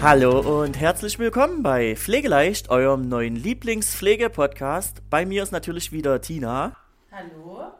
Hallo 0.00 0.62
und 0.62 0.78
herzlich 0.78 1.18
willkommen 1.18 1.64
bei 1.64 1.96
Pflegeleicht, 1.96 2.70
eurem 2.70 3.08
neuen 3.08 3.34
Lieblingspflege-Podcast. 3.34 5.02
Bei 5.10 5.26
mir 5.26 5.42
ist 5.42 5.50
natürlich 5.50 5.90
wieder 5.90 6.20
Tina. 6.20 6.76
Hallo. 7.10 7.72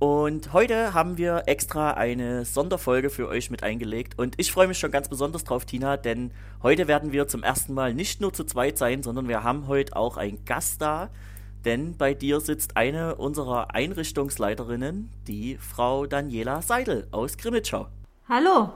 Und 0.00 0.52
heute 0.52 0.92
haben 0.92 1.16
wir 1.16 1.44
extra 1.46 1.92
eine 1.92 2.44
Sonderfolge 2.44 3.10
für 3.10 3.28
euch 3.28 3.48
mit 3.48 3.62
eingelegt. 3.62 4.18
Und 4.18 4.34
ich 4.38 4.50
freue 4.50 4.66
mich 4.66 4.80
schon 4.80 4.90
ganz 4.90 5.08
besonders 5.08 5.44
drauf, 5.44 5.64
Tina, 5.64 5.96
denn 5.96 6.32
heute 6.64 6.88
werden 6.88 7.12
wir 7.12 7.28
zum 7.28 7.44
ersten 7.44 7.74
Mal 7.74 7.94
nicht 7.94 8.20
nur 8.20 8.32
zu 8.32 8.42
zweit 8.42 8.76
sein, 8.76 9.04
sondern 9.04 9.28
wir 9.28 9.44
haben 9.44 9.68
heute 9.68 9.94
auch 9.94 10.16
einen 10.16 10.44
Gast 10.44 10.82
da. 10.82 11.10
Denn 11.64 11.96
bei 11.96 12.14
dir 12.14 12.40
sitzt 12.40 12.76
eine 12.76 13.14
unserer 13.14 13.72
Einrichtungsleiterinnen, 13.72 15.10
die 15.28 15.58
Frau 15.58 16.06
Daniela 16.06 16.60
Seidel 16.60 17.06
aus 17.12 17.36
Grimmitschau. 17.36 17.86
Hallo. 18.28 18.72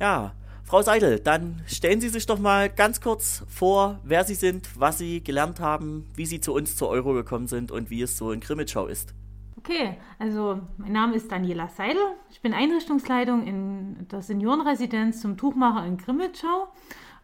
Ja, 0.00 0.32
Frau 0.70 0.82
Seidel, 0.82 1.18
dann 1.18 1.60
stellen 1.66 2.00
Sie 2.00 2.10
sich 2.10 2.26
doch 2.26 2.38
mal 2.38 2.70
ganz 2.70 3.00
kurz 3.00 3.42
vor, 3.48 3.98
wer 4.04 4.22
Sie 4.22 4.36
sind, 4.36 4.68
was 4.78 4.98
Sie 4.98 5.20
gelernt 5.20 5.58
haben, 5.58 6.06
wie 6.14 6.26
Sie 6.26 6.40
zu 6.40 6.54
uns 6.54 6.76
zur 6.76 6.88
Euro 6.90 7.12
gekommen 7.12 7.48
sind 7.48 7.72
und 7.72 7.90
wie 7.90 8.02
es 8.02 8.16
so 8.16 8.30
in 8.30 8.38
Grimmitschau 8.38 8.86
ist. 8.86 9.12
Okay, 9.58 9.96
also 10.20 10.60
mein 10.76 10.92
Name 10.92 11.16
ist 11.16 11.32
Daniela 11.32 11.66
Seidel. 11.66 12.00
Ich 12.30 12.40
bin 12.40 12.54
Einrichtungsleitung 12.54 13.48
in 13.48 14.06
der 14.12 14.22
Seniorenresidenz 14.22 15.20
zum 15.20 15.36
Tuchmacher 15.36 15.84
in 15.84 15.96
Grimmitschau. 15.96 16.68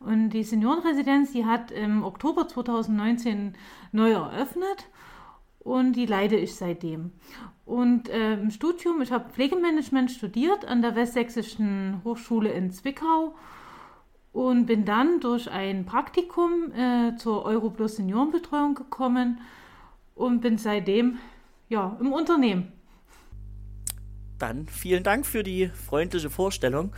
Und 0.01 0.31
die 0.31 0.43
Seniorenresidenz, 0.43 1.31
die 1.31 1.45
hat 1.45 1.71
im 1.71 2.03
Oktober 2.03 2.49
2019 2.49 3.55
neu 3.93 4.11
eröffnet 4.11 4.89
und 5.61 5.93
die 5.93 6.07
leite 6.07 6.35
ich 6.35 6.57
seitdem. 6.57 7.13
Und 7.67 8.09
äh, 8.09 8.35
im 8.35 8.51
Studium, 8.51 9.03
ich 9.03 9.11
habe 9.11 9.29
Pflegemanagement 9.29 10.13
studiert 10.13 10.65
an 10.65 10.83
der 10.83 10.95
Westsächsischen 10.95 12.01
Hochschule 12.05 12.51
in 12.51 12.71
Zwickau 12.71 13.35
und 14.33 14.67
bin 14.67 14.85
dann 14.85 15.19
durch 15.19 15.51
ein 15.51 15.85
Praktikum 15.85 16.73
äh, 16.73 17.17
zur 17.17 17.45
Europlus 17.45 17.97
Seniorenbetreuung 17.97 18.77
gekommen 18.77 19.41
und 20.15 20.43
bin 20.43 20.59
seitdem 20.59 21.19
ja, 21.69 21.97
im 22.01 22.13
Unternehmen. 22.13 22.73
Dann 24.39 24.69
vielen 24.69 25.03
Dank 25.03 25.27
für 25.27 25.43
die 25.43 25.69
freundliche 25.69 26.31
Vorstellung. 26.31 26.93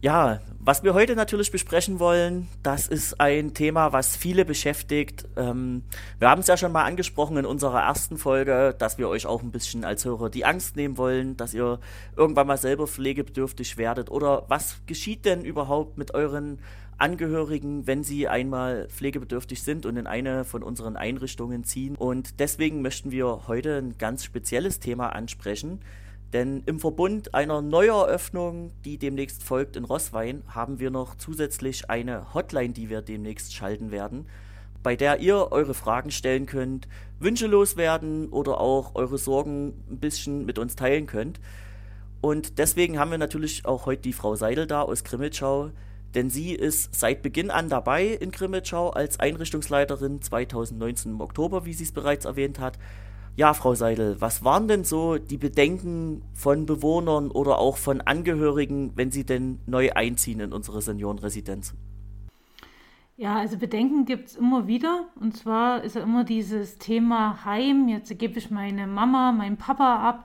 Ja, 0.00 0.38
was 0.60 0.84
wir 0.84 0.94
heute 0.94 1.16
natürlich 1.16 1.50
besprechen 1.50 1.98
wollen, 1.98 2.46
das 2.62 2.86
ist 2.86 3.20
ein 3.20 3.52
Thema, 3.52 3.92
was 3.92 4.14
viele 4.16 4.44
beschäftigt. 4.44 5.26
Ähm, 5.36 5.82
wir 6.20 6.30
haben 6.30 6.40
es 6.40 6.46
ja 6.46 6.56
schon 6.56 6.70
mal 6.70 6.84
angesprochen 6.84 7.36
in 7.36 7.44
unserer 7.44 7.82
ersten 7.82 8.16
Folge, 8.16 8.76
dass 8.78 8.96
wir 8.98 9.08
euch 9.08 9.26
auch 9.26 9.42
ein 9.42 9.50
bisschen 9.50 9.84
als 9.84 10.04
Hörer 10.04 10.30
die 10.30 10.44
Angst 10.44 10.76
nehmen 10.76 10.98
wollen, 10.98 11.36
dass 11.36 11.52
ihr 11.52 11.80
irgendwann 12.16 12.46
mal 12.46 12.58
selber 12.58 12.86
pflegebedürftig 12.86 13.76
werdet. 13.76 14.08
Oder 14.08 14.44
was 14.46 14.76
geschieht 14.86 15.24
denn 15.24 15.44
überhaupt 15.44 15.98
mit 15.98 16.14
euren 16.14 16.60
Angehörigen, 16.96 17.88
wenn 17.88 18.04
sie 18.04 18.28
einmal 18.28 18.86
pflegebedürftig 18.88 19.64
sind 19.64 19.84
und 19.84 19.96
in 19.96 20.06
eine 20.06 20.44
von 20.44 20.62
unseren 20.62 20.94
Einrichtungen 20.94 21.64
ziehen? 21.64 21.96
Und 21.96 22.38
deswegen 22.38 22.82
möchten 22.82 23.10
wir 23.10 23.48
heute 23.48 23.78
ein 23.78 23.98
ganz 23.98 24.22
spezielles 24.22 24.78
Thema 24.78 25.08
ansprechen 25.08 25.80
denn 26.32 26.62
im 26.66 26.78
Verbund 26.78 27.34
einer 27.34 27.62
Neueröffnung, 27.62 28.72
die 28.84 28.98
demnächst 28.98 29.42
folgt 29.42 29.76
in 29.76 29.84
Rosswein, 29.84 30.42
haben 30.48 30.78
wir 30.78 30.90
noch 30.90 31.14
zusätzlich 31.14 31.88
eine 31.88 32.34
Hotline, 32.34 32.74
die 32.74 32.90
wir 32.90 33.00
demnächst 33.00 33.54
schalten 33.54 33.90
werden, 33.90 34.26
bei 34.82 34.94
der 34.94 35.20
ihr 35.20 35.50
eure 35.52 35.72
Fragen 35.72 36.10
stellen 36.10 36.44
könnt, 36.44 36.86
Wünsche 37.18 37.46
loswerden 37.46 38.28
oder 38.28 38.60
auch 38.60 38.94
eure 38.94 39.16
Sorgen 39.16 39.84
ein 39.90 39.98
bisschen 39.98 40.44
mit 40.44 40.58
uns 40.58 40.76
teilen 40.76 41.06
könnt. 41.06 41.40
Und 42.20 42.58
deswegen 42.58 42.98
haben 42.98 43.10
wir 43.10 43.18
natürlich 43.18 43.64
auch 43.64 43.86
heute 43.86 44.02
die 44.02 44.12
Frau 44.12 44.36
Seidel 44.36 44.66
da 44.66 44.82
aus 44.82 45.04
Grimmitschau, 45.04 45.70
denn 46.14 46.30
sie 46.30 46.52
ist 46.52 46.94
seit 46.94 47.22
Beginn 47.22 47.50
an 47.50 47.68
dabei 47.68 48.06
in 48.06 48.32
Grimmitschau 48.32 48.90
als 48.90 49.18
Einrichtungsleiterin 49.18 50.20
2019 50.20 51.12
im 51.12 51.20
Oktober, 51.20 51.64
wie 51.64 51.74
sie 51.74 51.84
es 51.84 51.92
bereits 51.92 52.24
erwähnt 52.24 52.58
hat 52.58 52.78
ja, 53.38 53.54
Frau 53.54 53.76
Seidel, 53.76 54.20
was 54.20 54.42
waren 54.42 54.66
denn 54.66 54.82
so 54.82 55.16
die 55.16 55.36
Bedenken 55.36 56.22
von 56.34 56.66
Bewohnern 56.66 57.30
oder 57.30 57.58
auch 57.58 57.76
von 57.76 58.00
Angehörigen, 58.00 58.90
wenn 58.96 59.12
sie 59.12 59.24
denn 59.24 59.60
neu 59.64 59.92
einziehen 59.92 60.40
in 60.40 60.52
unsere 60.52 60.82
Seniorenresidenz? 60.82 61.72
Ja, 63.16 63.36
also 63.36 63.56
Bedenken 63.56 64.06
gibt 64.06 64.30
es 64.30 64.36
immer 64.36 64.66
wieder. 64.66 65.06
Und 65.20 65.36
zwar 65.36 65.84
ist 65.84 65.94
ja 65.94 66.02
immer 66.02 66.24
dieses 66.24 66.78
Thema 66.78 67.44
Heim. 67.44 67.86
Jetzt 67.86 68.18
gebe 68.18 68.40
ich 68.40 68.50
meine 68.50 68.88
Mama, 68.88 69.30
meinen 69.30 69.56
Papa 69.56 70.08
ab 70.08 70.24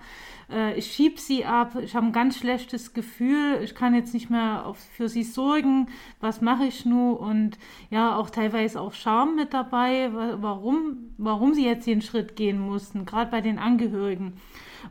äh, 0.52 0.78
ich 0.78 0.92
schiebe 0.92 1.20
sie 1.20 1.46
ab, 1.46 1.76
ich 1.82 1.96
habe 1.96 2.06
ein 2.06 2.12
ganz 2.12 2.38
schlechtes 2.38 2.94
Gefühl, 2.94 3.60
ich 3.64 3.76
kann 3.76 3.94
jetzt 3.96 4.14
nicht 4.14 4.30
mehr 4.30 4.66
auf, 4.66 4.78
für 4.78 5.10
sie 5.10 5.24
sorgen, 5.24 5.88
was 6.20 6.42
mache 6.42 6.66
ich 6.66 6.86
nun? 6.86 7.16
Und 7.16 7.58
ja, 7.90 8.16
auch 8.16 8.30
teilweise 8.30 8.80
auch 8.80 8.94
Scham 8.94 9.36
mit 9.36 9.54
dabei, 9.54 10.10
warum, 10.14 11.14
warum 11.18 11.54
sie 11.54 11.66
jetzt 11.66 11.88
den 11.88 12.02
Schritt 12.02 12.36
gehen 12.36 12.60
mussten, 12.60 13.06
gerade 13.06 13.32
bei 13.32 13.42
den 13.42 13.60
Angehörigen. 13.60 14.34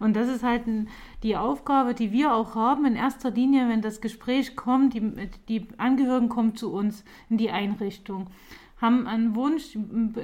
Und 0.01 0.17
das 0.17 0.29
ist 0.29 0.43
halt 0.43 0.63
die 1.23 1.37
Aufgabe, 1.37 1.95
die 1.95 2.13
wir 2.13 2.35
auch 2.35 2.55
haben, 2.55 2.87
in 2.87 2.97
erster 2.97 3.31
Linie, 3.31 3.69
wenn 3.69 3.83
das 3.83 4.01
Gespräch 4.01 4.57
kommt, 4.57 4.95
die, 4.95 5.13
die 5.49 5.69
Angehörigen 5.77 6.29
kommen 6.29 6.57
zu 6.57 6.73
uns 6.73 7.05
in 7.29 7.37
die 7.37 7.51
Einrichtung 7.51 8.29
haben 8.83 9.07
einen 9.07 9.37
Wunsch, 9.37 9.79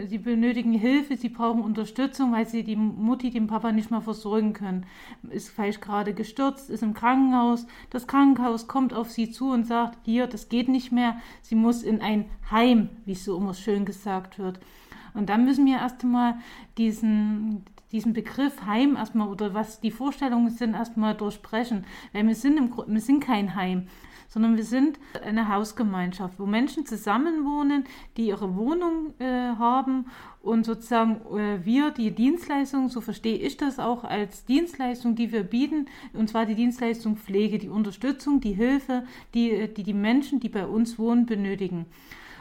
sie 0.08 0.18
benötigen 0.18 0.72
Hilfe, 0.72 1.16
sie 1.16 1.28
brauchen 1.28 1.62
Unterstützung, 1.62 2.32
weil 2.32 2.46
sie 2.46 2.64
die 2.64 2.74
Mutti, 2.74 3.30
den 3.30 3.46
Papa 3.46 3.70
nicht 3.70 3.92
mehr 3.92 4.00
versorgen 4.00 4.52
können. 4.52 4.84
Ist 5.30 5.48
vielleicht 5.48 5.80
gerade 5.80 6.12
gestürzt, 6.12 6.68
ist 6.68 6.82
im 6.82 6.92
Krankenhaus. 6.92 7.68
Das 7.90 8.08
Krankenhaus 8.08 8.66
kommt 8.66 8.92
auf 8.92 9.10
sie 9.10 9.30
zu 9.30 9.52
und 9.52 9.64
sagt, 9.64 9.98
hier, 10.02 10.26
das 10.26 10.48
geht 10.48 10.68
nicht 10.68 10.90
mehr. 10.90 11.16
Sie 11.40 11.54
muss 11.54 11.84
in 11.84 12.00
ein 12.00 12.26
Heim, 12.50 12.88
wie 13.06 13.12
es 13.12 13.24
so 13.24 13.36
immer 13.36 13.54
schön 13.54 13.84
gesagt 13.84 14.40
wird. 14.40 14.58
Und 15.14 15.28
dann 15.28 15.44
müssen 15.44 15.64
wir 15.64 15.76
erst 15.76 16.02
einmal 16.02 16.38
diesen, 16.78 17.64
diesen 17.92 18.12
Begriff 18.12 18.66
Heim 18.66 18.96
erstmal 18.96 19.28
oder 19.28 19.54
was 19.54 19.80
die 19.80 19.92
Vorstellungen 19.92 20.50
sind, 20.50 20.74
erstmal 20.74 21.14
durchbrechen. 21.14 21.84
Weil 22.12 22.26
wir 22.26 22.34
sind, 22.34 22.56
im, 22.56 22.72
wir 22.88 23.00
sind 23.00 23.20
kein 23.20 23.54
Heim 23.54 23.86
sondern 24.28 24.56
wir 24.56 24.64
sind 24.64 24.98
eine 25.24 25.48
Hausgemeinschaft, 25.48 26.38
wo 26.38 26.46
Menschen 26.46 26.86
zusammenwohnen, 26.86 27.84
die 28.16 28.28
ihre 28.28 28.56
Wohnung 28.56 29.14
äh, 29.18 29.24
haben 29.24 30.06
und 30.42 30.64
sozusagen 30.64 31.20
äh, 31.36 31.64
wir 31.64 31.90
die 31.90 32.12
Dienstleistung, 32.12 32.88
so 32.88 33.00
verstehe 33.00 33.38
ich 33.38 33.56
das 33.56 33.78
auch 33.78 34.04
als 34.04 34.44
Dienstleistung, 34.44 35.16
die 35.16 35.32
wir 35.32 35.42
bieten, 35.42 35.86
und 36.12 36.28
zwar 36.28 36.46
die 36.46 36.54
Dienstleistung 36.54 37.16
Pflege, 37.16 37.58
die 37.58 37.68
Unterstützung, 37.68 38.40
die 38.40 38.52
Hilfe, 38.52 39.04
die 39.34 39.48
die, 39.66 39.82
die 39.82 39.94
Menschen, 39.94 40.40
die 40.40 40.48
bei 40.48 40.66
uns 40.66 40.98
wohnen, 40.98 41.26
benötigen. 41.26 41.86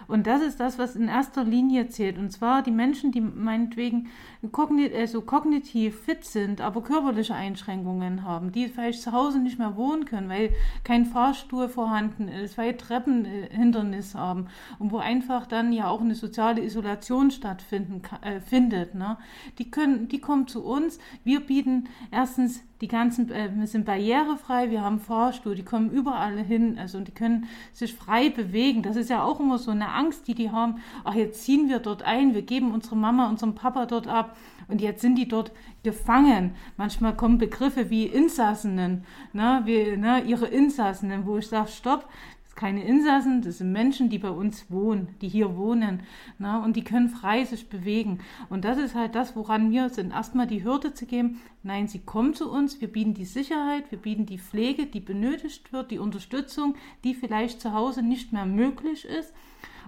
Und 0.07 0.27
das 0.27 0.41
ist 0.41 0.59
das, 0.59 0.79
was 0.79 0.95
in 0.95 1.07
erster 1.07 1.43
Linie 1.43 1.87
zählt. 1.87 2.17
Und 2.17 2.31
zwar 2.31 2.61
die 2.61 2.71
Menschen, 2.71 3.11
die 3.11 3.21
meinetwegen 3.21 4.07
kognit 4.51 4.93
also 4.95 5.21
kognitiv 5.21 5.99
fit 6.01 6.23
sind, 6.23 6.61
aber 6.61 6.81
körperliche 6.81 7.35
Einschränkungen 7.35 8.23
haben, 8.23 8.51
die 8.51 8.67
vielleicht 8.67 9.01
zu 9.01 9.11
Hause 9.11 9.39
nicht 9.39 9.59
mehr 9.59 9.75
wohnen 9.75 10.05
können, 10.05 10.29
weil 10.29 10.51
kein 10.83 11.05
Fahrstuhl 11.05 11.67
vorhanden 11.67 12.27
ist, 12.27 12.57
weil 12.57 12.75
Treppenhindernis 12.75 14.15
haben 14.15 14.47
und 14.79 14.91
wo 14.91 14.97
einfach 14.97 15.45
dann 15.47 15.73
ja 15.73 15.89
auch 15.89 16.01
eine 16.01 16.15
soziale 16.15 16.63
Isolation 16.63 17.31
stattfinden 17.31 18.01
äh, 18.21 18.39
findet. 18.39 18.95
Ne? 18.95 19.17
Die 19.57 19.69
können, 19.69 20.07
die 20.07 20.19
kommen 20.19 20.47
zu 20.47 20.63
uns. 20.63 20.99
Wir 21.23 21.41
bieten 21.41 21.89
erstens 22.11 22.61
die 22.81 22.87
ganzen, 22.87 23.31
äh, 23.31 23.49
wir 23.53 23.67
sind 23.67 23.85
barrierefrei, 23.85 24.69
wir 24.69 24.81
haben 24.81 24.99
Fahrstuhl, 24.99 25.55
die 25.55 25.63
kommen 25.63 25.89
überall 25.89 26.37
hin, 26.37 26.77
also 26.77 26.99
die 26.99 27.11
können 27.11 27.47
sich 27.73 27.93
frei 27.93 28.29
bewegen. 28.29 28.83
Das 28.83 28.95
ist 28.95 29.09
ja 29.09 29.23
auch 29.23 29.39
immer 29.39 29.57
so 29.57 29.71
eine 29.71 29.89
Angst, 29.89 30.27
die 30.27 30.35
die 30.35 30.51
haben. 30.51 30.75
Ach, 31.03 31.15
jetzt 31.15 31.43
ziehen 31.43 31.69
wir 31.69 31.79
dort 31.79 32.03
ein, 32.03 32.35
wir 32.35 32.43
geben 32.43 32.71
unsere 32.71 32.95
Mama, 32.95 33.29
unserem 33.29 33.55
Papa 33.55 33.85
dort 33.85 34.07
ab 34.07 34.37
und 34.67 34.81
jetzt 34.81 35.01
sind 35.01 35.15
die 35.15 35.27
dort 35.27 35.51
gefangen. 35.83 36.55
Manchmal 36.75 37.15
kommen 37.15 37.37
Begriffe 37.37 37.89
wie 37.89 38.05
Insassenen, 38.05 39.05
ne, 39.33 39.61
wie, 39.65 39.97
ne, 39.97 40.21
ihre 40.25 40.47
Insassenen, 40.47 41.25
wo 41.25 41.37
ich 41.37 41.47
sage, 41.47 41.69
stopp, 41.69 42.07
keine 42.57 42.83
Insassen, 42.83 43.41
das 43.41 43.59
sind 43.59 43.71
Menschen, 43.71 44.09
die 44.09 44.17
bei 44.17 44.31
uns 44.31 44.69
wohnen, 44.69 45.09
die 45.21 45.29
hier 45.29 45.55
wohnen. 45.55 46.01
Ne? 46.39 46.59
Und 46.59 46.75
die 46.75 46.83
können 46.83 47.07
frei 47.07 47.45
sich 47.45 47.69
bewegen. 47.69 48.19
Und 48.49 48.65
das 48.65 48.79
ist 48.79 48.95
halt 48.95 49.15
das, 49.15 49.35
woran 49.35 49.71
wir 49.71 49.89
sind, 49.89 50.11
erstmal 50.11 50.47
die 50.47 50.63
Hürde 50.63 50.93
zu 50.93 51.05
geben. 51.05 51.39
Nein, 51.63 51.87
sie 51.87 51.99
kommen 51.99 52.33
zu 52.33 52.51
uns, 52.51 52.81
wir 52.81 52.91
bieten 52.91 53.13
die 53.13 53.25
Sicherheit, 53.25 53.89
wir 53.91 53.99
bieten 53.99 54.25
die 54.25 54.39
Pflege, 54.39 54.87
die 54.87 54.99
benötigt 54.99 55.71
wird, 55.71 55.91
die 55.91 55.99
Unterstützung, 55.99 56.75
die 57.03 57.13
vielleicht 57.13 57.61
zu 57.61 57.73
Hause 57.73 58.01
nicht 58.01 58.33
mehr 58.33 58.45
möglich 58.45 59.05
ist. 59.05 59.33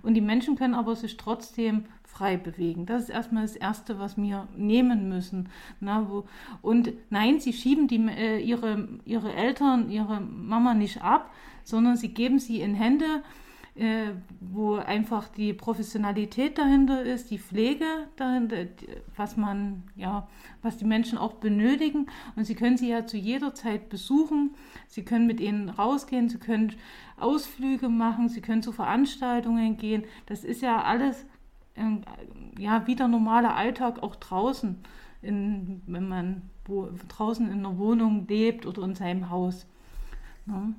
Und 0.02 0.14
die 0.14 0.22
Menschen 0.22 0.56
können 0.56 0.76
aber 0.76 0.96
sich 0.96 1.18
trotzdem 1.18 1.86
frei 2.04 2.38
bewegen. 2.38 2.86
Das 2.86 3.04
ist 3.04 3.10
erstmal 3.10 3.44
das 3.44 3.56
Erste, 3.56 3.98
was 3.98 4.16
wir 4.16 4.48
nehmen 4.56 5.10
müssen. 5.10 5.50
Na, 5.80 6.08
wo, 6.10 6.26
und 6.62 6.94
nein, 7.10 7.40
sie 7.40 7.54
schieben 7.54 7.88
die, 7.88 8.08
äh, 8.08 8.40
ihre, 8.40 8.88
ihre 9.06 9.34
Eltern, 9.34 9.90
ihre 9.90 10.22
Mama 10.22 10.74
nicht 10.74 11.02
ab, 11.02 11.32
sondern 11.70 11.98
sie 11.98 12.14
geben 12.14 12.40
sie 12.40 12.62
in 12.62 12.76
Hände 12.76 13.24
äh, 13.80 14.12
wo 14.42 14.76
einfach 14.76 15.30
die 15.30 15.54
Professionalität 15.54 16.58
dahinter 16.58 17.02
ist, 17.04 17.32
die 17.32 17.40
Pflege 17.40 17.86
dahinter, 18.18 18.66
was 19.16 19.38
man, 19.38 19.84
ja, 19.96 20.28
was 20.62 20.76
die 20.76 20.86
Menschen 20.86 21.18
auch 21.18 21.36
benötigen. 21.36 22.08
Und 22.36 22.44
sie 22.44 22.56
können 22.56 22.78
sie 22.78 22.90
ja 22.90 23.06
zu 23.06 23.16
jeder 23.16 23.54
Zeit 23.54 23.88
besuchen. 23.88 24.56
Sie 24.88 25.06
können 25.06 25.28
mit 25.28 25.40
ihnen 25.40 25.70
rausgehen, 25.70 26.28
sie 26.28 26.40
können 26.40 26.74
Ausflüge 27.18 27.88
machen, 27.88 28.28
sie 28.28 28.42
können 28.42 28.64
zu 28.64 28.74
Veranstaltungen 28.74 29.78
gehen. 29.78 30.04
Das 30.26 30.44
ist 30.44 30.62
ja 30.62 30.84
alles, 30.84 31.26
äh, 31.76 32.62
ja, 32.62 32.86
wie 32.86 32.96
der 32.96 33.08
normale 33.08 33.54
Alltag 33.54 34.04
auch 34.04 34.18
draußen, 34.18 34.84
in, 35.22 35.82
wenn 35.88 36.10
man 36.10 36.42
wo, 36.66 36.90
draußen 37.08 37.50
in 37.50 37.60
einer 37.60 37.78
Wohnung 37.78 38.28
lebt 38.28 38.66
oder 38.66 38.84
in 38.84 38.96
seinem 38.96 39.30
Haus. 39.30 39.68
Ne? 40.46 40.74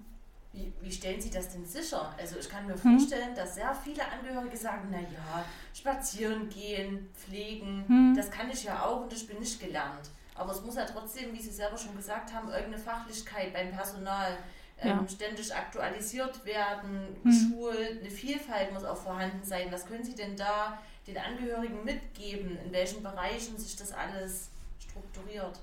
Wie, 0.52 0.73
wie, 0.81 0.91
stellen 0.91 1.20
Sie 1.20 1.31
das 1.31 1.50
denn 1.50 1.64
sicher? 1.64 2.12
Also 2.19 2.37
ich 2.38 2.49
kann 2.49 2.67
mir 2.67 2.75
hm. 2.75 2.99
vorstellen, 2.99 3.29
hm. 3.29 3.35
dass 3.37 3.55
sehr 3.55 3.73
viele 3.73 4.02
Angehörige 4.11 4.56
sagen, 4.56 4.88
na 4.91 4.99
ja, 4.99 5.44
spazieren 5.73 6.49
gehen, 6.49 7.08
pflegen, 7.14 7.85
hm. 7.87 8.14
das 8.17 8.31
kann 8.31 8.50
ich 8.50 8.64
ja 8.64 8.85
auch 8.85 9.02
und 9.02 9.12
ich 9.12 9.26
bin 9.29 9.38
nicht 9.38 9.61
gelernt. 9.61 10.11
Aber 10.35 10.52
es 10.52 10.62
muss 10.62 10.75
ja 10.75 10.87
trotzdem, 10.87 11.32
wie 11.32 11.41
Sie 11.41 11.50
selber 11.50 11.79
schon 11.79 11.94
gesagt 11.97 12.32
haben, 12.32 12.49
irgendeine 12.49 12.79
Fachlichkeit 12.79 13.52
beim 13.52 13.70
Personal 13.70 14.38
ähm, 14.81 14.88
ja. 14.88 15.08
ständig 15.08 15.55
aktualisiert 15.55 16.44
werden, 16.44 17.17
hm. 17.23 17.31
geschult, 17.31 18.00
eine 18.00 18.11
Vielfalt 18.11 18.73
muss 18.73 18.85
auch 18.85 18.97
vorhanden 18.97 19.44
sein. 19.44 19.69
Was 19.70 19.87
können 19.87 20.02
Sie 20.02 20.14
denn 20.17 20.37
da 20.37 20.82
den 21.06 21.19
Angehörigen 21.19 21.85
mitgeben, 21.85 22.58
in 22.64 22.73
welchen 22.73 23.02
Bereichen 23.02 23.56
sich 23.56 23.76
das 23.76 23.93
alles 23.93 24.50
strukturiert? 24.81 25.61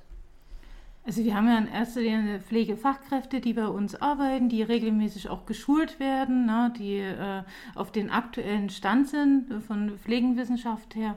Also 1.08 1.24
wir 1.24 1.36
haben 1.36 1.48
ja 1.48 1.58
in 1.58 1.70
erster 1.70 2.02
Linie 2.02 2.42
Pflegefachkräfte, 2.42 3.40
die 3.40 3.54
bei 3.54 3.70
uns 3.70 3.96
arbeiten, 3.96 4.50
die 4.50 4.62
regelmäßig 4.62 5.30
auch 5.30 5.46
geschult 5.46 6.02
werden, 6.02 6.46
ne, 6.46 6.74
die 6.78 6.98
äh, 6.98 7.44
auf 7.76 7.94
den 7.94 8.10
aktuellen 8.10 8.70
Stand 8.70 9.08
sind 9.08 9.50
äh, 9.50 9.62
von 9.62 9.98
Pflegenwissenschaft 10.00 10.96
her. 10.96 11.16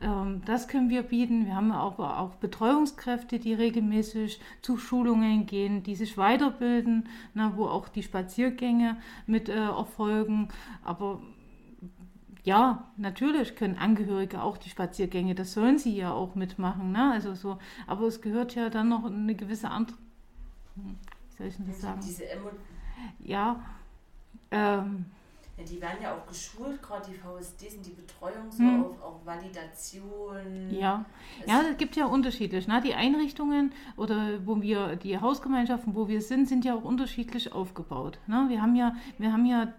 Ähm, 0.00 0.40
das 0.46 0.68
können 0.68 0.88
wir 0.88 1.02
bieten. 1.02 1.44
Wir 1.44 1.54
haben 1.54 1.70
auch, 1.70 1.98
auch 1.98 2.36
Betreuungskräfte, 2.36 3.38
die 3.38 3.52
regelmäßig 3.52 4.40
zu 4.62 4.78
Schulungen 4.78 5.44
gehen, 5.44 5.82
die 5.82 5.96
sich 5.96 6.16
weiterbilden, 6.16 7.06
ne, 7.34 7.52
wo 7.56 7.66
auch 7.66 7.88
die 7.88 8.02
Spaziergänge 8.02 8.96
mit 9.26 9.50
äh, 9.50 9.66
erfolgen. 9.66 10.48
Aber 10.82 11.20
ja, 12.46 12.84
natürlich 12.96 13.56
können 13.56 13.76
Angehörige 13.76 14.40
auch 14.40 14.56
die 14.56 14.70
Spaziergänge, 14.70 15.34
das 15.34 15.52
sollen 15.52 15.78
sie 15.78 15.96
ja 15.96 16.12
auch 16.12 16.36
mitmachen, 16.36 16.92
ne? 16.92 17.10
Also 17.10 17.34
so, 17.34 17.58
aber 17.88 18.06
es 18.06 18.20
gehört 18.20 18.54
ja 18.54 18.70
dann 18.70 18.88
noch 18.88 19.04
eine 19.04 19.34
gewisse 19.34 19.68
andere, 19.68 19.96
hm, 20.76 20.94
wie 21.28 21.36
soll 21.36 21.46
ich 21.48 21.56
denn 21.56 21.66
das 21.66 21.80
sagen? 21.80 22.00
Diese 22.04 22.30
Emo 22.30 22.50
ja, 23.18 23.64
ähm, 24.52 25.06
ja, 25.58 25.64
die 25.64 25.80
werden 25.80 25.96
ja 26.02 26.14
auch 26.14 26.26
geschult, 26.26 26.82
gerade 26.82 27.10
die 27.10 27.14
VSDs 27.14 27.72
sind 27.72 27.86
die 27.86 27.92
Betreuung 27.92 28.50
so 28.50 28.58
hm. 28.58 28.84
auf, 28.84 29.02
auf 29.02 29.26
Validation. 29.26 30.68
Ja, 30.70 31.06
es 31.40 31.50
ja, 31.50 31.62
es 31.70 31.78
gibt 31.78 31.96
ja 31.96 32.04
unterschiedlich. 32.04 32.68
Ne? 32.68 32.82
Die 32.82 32.92
Einrichtungen 32.92 33.72
oder 33.96 34.44
wo 34.44 34.60
wir, 34.60 34.96
die 34.96 35.18
Hausgemeinschaften, 35.18 35.94
wo 35.94 36.08
wir 36.08 36.20
sind, 36.20 36.46
sind 36.46 36.66
ja 36.66 36.74
auch 36.74 36.84
unterschiedlich 36.84 37.52
aufgebaut. 37.52 38.18
Ne? 38.26 38.44
Wir 38.48 38.60
haben 38.60 38.76
ja, 38.76 38.96
wir 39.16 39.32
haben 39.32 39.46
ja 39.46 39.72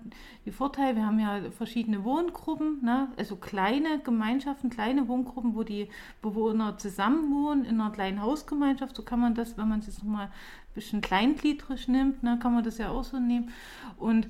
die 0.46 0.52
Vorteile, 0.52 0.96
wir 0.96 1.06
haben 1.06 1.20
ja 1.20 1.52
verschiedene 1.52 2.04
Wohngruppen, 2.04 2.84
ne? 2.84 3.10
also 3.16 3.36
kleine 3.36 4.00
Gemeinschaften, 4.00 4.72
kleine 4.72 5.08
Wohngruppen, 5.08 5.54
wo 5.54 5.62
die 5.62 5.90
Bewohner 6.24 6.80
zusammenwohnen 6.80 7.66
in 7.66 7.80
einer 7.80 7.92
kleinen 7.92 8.24
Hausgemeinschaft. 8.24 8.96
So 8.96 9.04
kann 9.04 9.20
man 9.20 9.36
das, 9.36 9.60
wenn 9.60 9.70
man 9.70 9.80
es 9.82 9.86
jetzt 9.86 10.04
nochmal 10.04 10.26
ein 10.26 10.74
bisschen 10.74 11.02
kleingliedrig 11.02 11.88
nimmt, 11.88 12.24
ne, 12.24 12.40
kann 12.42 12.56
man 12.56 12.64
das 12.64 12.80
ja 12.80 12.90
auch 12.90 13.04
so 13.04 13.20
nehmen. 13.20 13.52
Und 14.00 14.28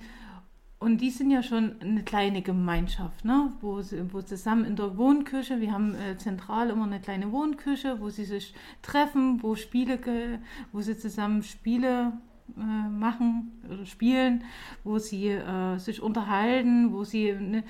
und 0.80 1.02
die 1.02 1.10
sind 1.10 1.32
ja 1.32 1.42
schon 1.42 1.82
eine 1.82 2.04
kleine 2.04 2.44
Gemeinschaft, 2.44 3.26
ne? 3.26 3.52
wo, 3.62 3.82
sie, 3.82 4.14
wo 4.14 4.22
zusammen 4.22 4.64
in 4.64 4.76
der 4.76 4.96
Wohnküche, 4.96 5.60
wir 5.60 5.72
haben 5.72 5.96
äh, 5.96 6.18
zentral 6.18 6.70
immer 6.70 6.86
eine 6.86 7.00
kleine 7.00 7.32
Wohnküche, 7.32 8.00
wo 8.00 8.10
sie 8.10 8.26
sich 8.26 8.54
treffen, 8.84 9.42
wo 9.42 9.56
Spiele, 9.56 10.40
wo 10.72 10.82
sie 10.82 10.96
zusammen 10.96 11.42
Spiele 11.42 12.14
äh, 12.56 12.90
machen 12.90 13.52
oder 13.68 13.86
spielen, 13.88 14.44
wo 14.84 15.00
sie 15.00 15.30
äh, 15.30 15.80
sich 15.80 16.02
unterhalten, 16.02 16.94
wo 16.94 17.04
sie 17.04 17.32
eine, 17.32 17.64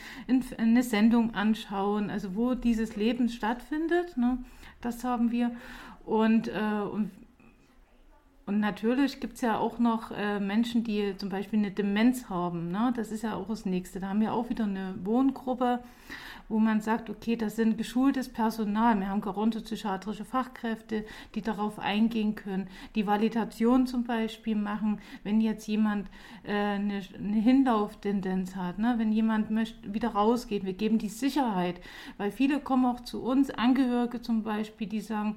eine, 0.57 0.83
Sendung 0.83 1.33
anschauen, 1.33 2.10
also 2.10 2.36
wo 2.36 2.56
dieses 2.56 2.98
Leben 2.98 3.30
stattfindet. 3.30 4.18
Ne? 4.18 4.38
Das 4.81 5.06
haben 5.06 5.31
wir. 5.31 5.51
Und, 6.06 6.50
äh, 6.50 6.81
und 6.92 7.12
und 8.48 8.62
natürlich 8.62 9.20
gibt 9.20 9.36
es 9.36 9.42
ja 9.42 9.58
auch 9.58 9.78
noch 9.78 10.10
äh, 10.12 10.40
Menschen, 10.40 10.86
die 10.86 11.14
zum 11.18 11.28
Beispiel 11.28 11.60
eine 11.60 11.72
Demenz 11.72 12.30
haben. 12.30 12.72
Ne? 12.72 12.94
Das 12.96 13.12
ist 13.12 13.24
ja 13.24 13.36
auch 13.36 13.50
das 13.50 13.66
Nächste. 13.66 14.00
Da 14.00 14.08
haben 14.08 14.22
wir 14.22 14.32
auch 14.32 14.50
wieder 14.50 14.64
eine 14.64 14.96
Wohngruppe, 15.04 15.84
wo 16.48 16.58
man 16.58 16.80
sagt, 16.80 17.10
okay, 17.10 17.36
das 17.36 17.58
sind 17.58 17.78
geschultes 17.78 18.30
Personal. 18.30 18.98
Wir 19.02 19.10
haben 19.10 19.20
gerontopsychiatrische 19.20 20.24
Fachkräfte, 20.24 21.04
die 21.36 21.42
darauf 21.42 21.78
eingehen 21.78 22.36
können, 22.36 22.70
die 22.96 23.06
Validation 23.06 23.86
zum 23.86 24.06
Beispiel 24.06 24.56
machen, 24.56 25.02
wenn 25.26 25.42
jetzt 25.42 25.68
jemand 25.68 26.08
äh, 26.44 26.54
eine, 26.54 27.02
eine 27.18 27.42
Hinlauftendenz 27.42 28.56
hat, 28.56 28.80
ne? 28.80 28.96
wenn 28.98 29.12
jemand 29.12 29.52
möchte, 29.52 29.94
wieder 29.94 30.12
rausgeht. 30.12 30.64
Wir 30.64 30.72
geben 30.72 31.00
die 31.00 31.10
Sicherheit, 31.10 31.82
weil 32.16 32.32
viele 32.32 32.62
kommen 32.62 32.86
auch 32.86 33.02
zu 33.02 33.22
uns, 33.22 33.50
Angehörige 33.50 34.22
zum 34.22 34.44
Beispiel, 34.44 34.88
die 34.88 35.02
sagen, 35.02 35.36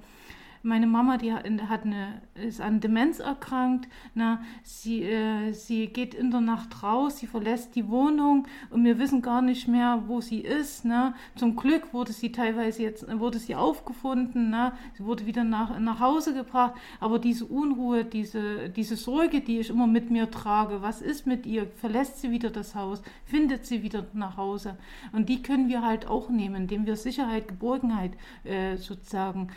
meine 0.62 0.86
Mama, 0.86 1.16
die 1.16 1.32
hat 1.32 1.84
eine, 1.84 2.20
ist 2.34 2.60
an 2.60 2.80
Demenz 2.80 3.18
erkrankt. 3.18 3.88
Na, 4.14 4.42
sie, 4.62 5.02
äh, 5.02 5.52
sie 5.52 5.86
geht 5.86 6.14
in 6.14 6.30
der 6.30 6.40
Nacht 6.40 6.82
raus, 6.82 7.18
sie 7.18 7.26
verlässt 7.26 7.74
die 7.74 7.88
Wohnung 7.88 8.46
und 8.70 8.84
wir 8.84 8.98
wissen 8.98 9.22
gar 9.22 9.42
nicht 9.42 9.68
mehr, 9.68 10.04
wo 10.06 10.20
sie 10.20 10.40
ist. 10.40 10.84
Na. 10.84 11.14
Zum 11.36 11.56
Glück 11.56 11.92
wurde 11.94 12.12
sie 12.12 12.32
teilweise 12.32 12.82
jetzt 12.82 13.06
wurde 13.18 13.38
sie 13.38 13.54
aufgefunden. 13.54 14.50
Na. 14.50 14.76
Sie 14.94 15.04
wurde 15.04 15.26
wieder 15.26 15.44
nach, 15.44 15.78
nach 15.78 16.00
Hause 16.00 16.34
gebracht. 16.34 16.74
Aber 17.00 17.18
diese 17.18 17.46
Unruhe, 17.46 18.04
diese, 18.04 18.68
diese 18.68 18.96
Sorge, 18.96 19.40
die 19.40 19.60
ich 19.60 19.70
immer 19.70 19.86
mit 19.86 20.10
mir 20.10 20.30
trage, 20.30 20.82
was 20.82 21.00
ist 21.00 21.26
mit 21.26 21.46
ihr? 21.46 21.66
Verlässt 21.76 22.20
sie 22.20 22.30
wieder 22.30 22.50
das 22.50 22.74
Haus? 22.74 23.02
Findet 23.24 23.66
sie 23.66 23.82
wieder 23.82 24.06
nach 24.12 24.36
Hause? 24.36 24.76
Und 25.12 25.28
die 25.28 25.42
können 25.42 25.68
wir 25.68 25.82
halt 25.82 26.06
auch 26.06 26.28
nehmen, 26.28 26.56
indem 26.62 26.86
wir 26.86 26.96
Sicherheit, 26.96 27.48
Geborgenheit 27.48 28.12
äh, 28.44 28.76
sozusagen 28.76 29.48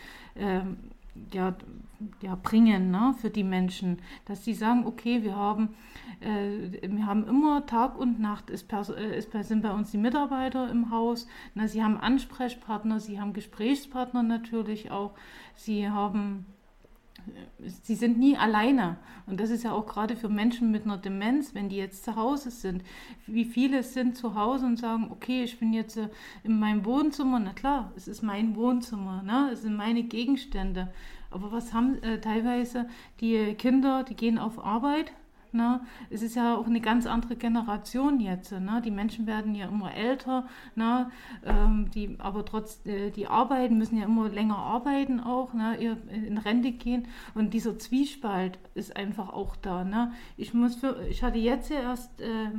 ja, 1.32 1.56
ja, 2.22 2.36
bringen 2.42 2.92
ne, 2.92 3.16
für 3.20 3.30
die 3.30 3.44
Menschen, 3.44 4.00
dass 4.26 4.44
sie 4.44 4.54
sagen, 4.54 4.86
okay, 4.86 5.24
wir 5.24 5.36
haben, 5.36 5.70
äh, 6.20 6.82
wir 6.82 7.06
haben 7.06 7.28
immer 7.28 7.66
Tag 7.66 7.98
und 7.98 8.20
Nacht 8.20 8.50
ist, 8.50 8.72
äh, 8.74 9.18
ist, 9.18 9.32
sind 9.48 9.62
bei 9.62 9.72
uns 9.72 9.92
die 9.92 9.98
Mitarbeiter 9.98 10.70
im 10.70 10.92
Haus, 10.92 11.28
na, 11.54 11.68
sie 11.68 11.84
haben 11.84 11.98
Ansprechpartner, 11.98 13.00
sie 13.00 13.20
haben 13.20 13.34
Gesprächspartner 13.34 14.24
natürlich 14.24 14.92
auch, 14.92 15.14
sie 15.56 15.90
haben 15.90 16.46
sie 17.84 17.96
sind 17.96 18.18
nie 18.18 18.38
alleine. 18.38 18.98
Und 19.26 19.40
das 19.40 19.50
ist 19.50 19.64
ja 19.64 19.72
auch 19.72 19.86
gerade 19.86 20.16
für 20.16 20.30
Menschen 20.30 20.72
mit 20.72 20.86
einer 20.86 20.98
Demenz, 20.98 21.54
wenn 21.56 21.70
die 21.70 21.78
jetzt 21.78 22.04
zu 22.04 22.16
Hause 22.16 22.52
sind. 22.52 22.84
Wie 23.26 23.46
viele 23.46 23.84
sind 23.84 24.18
zu 24.18 24.36
Hause 24.36 24.66
und 24.66 24.78
sagen, 24.78 25.08
okay, 25.10 25.44
ich 25.44 25.60
bin 25.60 25.74
jetzt 25.74 25.98
äh, 25.98 26.10
in 26.44 26.60
meinem 26.60 26.86
Wohnzimmer. 26.86 27.40
Na 27.40 27.54
klar, 27.54 27.92
es 27.96 28.08
ist 28.08 28.22
mein 28.22 28.56
Wohnzimmer, 28.56 29.24
ne? 29.24 29.50
es 29.54 29.62
sind 29.62 29.76
meine 29.76 30.04
Gegenstände. 30.04 30.94
Aber 31.32 31.52
was 31.52 31.74
haben 31.74 32.02
äh, 32.04 32.20
teilweise 32.20 32.88
die 33.20 33.56
Kinder, 33.56 34.04
die 34.04 34.16
gehen 34.16 34.38
auf 34.38 34.64
Arbeit, 34.64 35.14
Ne? 35.54 35.82
Es 36.10 36.22
ist 36.22 36.36
ja 36.36 36.56
auch 36.56 36.66
eine 36.66 36.82
ganz 36.82 37.06
andere 37.06 37.36
Generation 37.36 38.20
jetzt. 38.20 38.52
Ne? 38.52 38.82
Die 38.84 38.92
Menschen 38.92 39.28
werden 39.28 39.56
ja 39.56 39.68
immer 39.68 39.94
älter, 39.94 40.48
ne? 40.76 41.12
Ähm, 41.46 41.90
die, 41.94 42.16
aber 42.20 42.46
trotz 42.46 42.86
äh, 42.86 43.12
die 43.12 43.28
arbeiten, 43.28 43.78
müssen 43.78 43.98
ja 43.98 44.06
immer 44.06 44.30
länger 44.30 44.58
arbeiten 44.58 45.20
auch, 45.20 45.54
ne? 45.54 45.76
in 45.78 46.38
Rente 46.38 46.72
gehen. 46.72 47.08
Und 47.34 47.54
dieser 47.54 47.78
Zwiespalt 47.78 48.60
ist 48.74 48.96
einfach 48.96 49.30
auch 49.30 49.56
da. 49.56 49.84
Ne? 49.84 50.14
Ich, 50.38 50.54
muss 50.54 50.76
für, 50.76 51.06
ich 51.10 51.24
hatte 51.24 51.38
jetzt 51.38 51.70
ja 51.70 51.80
erst 51.82 52.22
äh, 52.22 52.50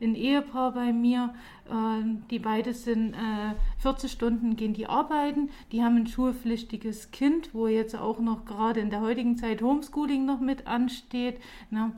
ein 0.00 0.14
Ehepaar 0.14 0.72
bei 0.72 0.92
mir, 0.92 1.34
äh, 1.68 2.04
die 2.30 2.38
beide 2.38 2.74
sind 2.74 3.14
äh, 3.14 3.54
40 3.78 4.10
Stunden 4.10 4.56
gehen 4.56 4.74
die 4.74 4.86
arbeiten, 4.86 5.50
die 5.72 5.82
haben 5.82 5.96
ein 5.96 6.06
schulpflichtiges 6.06 7.10
Kind, 7.10 7.54
wo 7.54 7.66
jetzt 7.66 7.96
auch 7.96 8.18
noch 8.18 8.44
gerade 8.44 8.80
in 8.80 8.90
der 8.90 9.00
heutigen 9.00 9.36
Zeit 9.36 9.62
Homeschooling 9.62 10.24
noch 10.24 10.40
mit 10.40 10.66
ansteht. 10.66 11.40
Ne? 11.70 11.92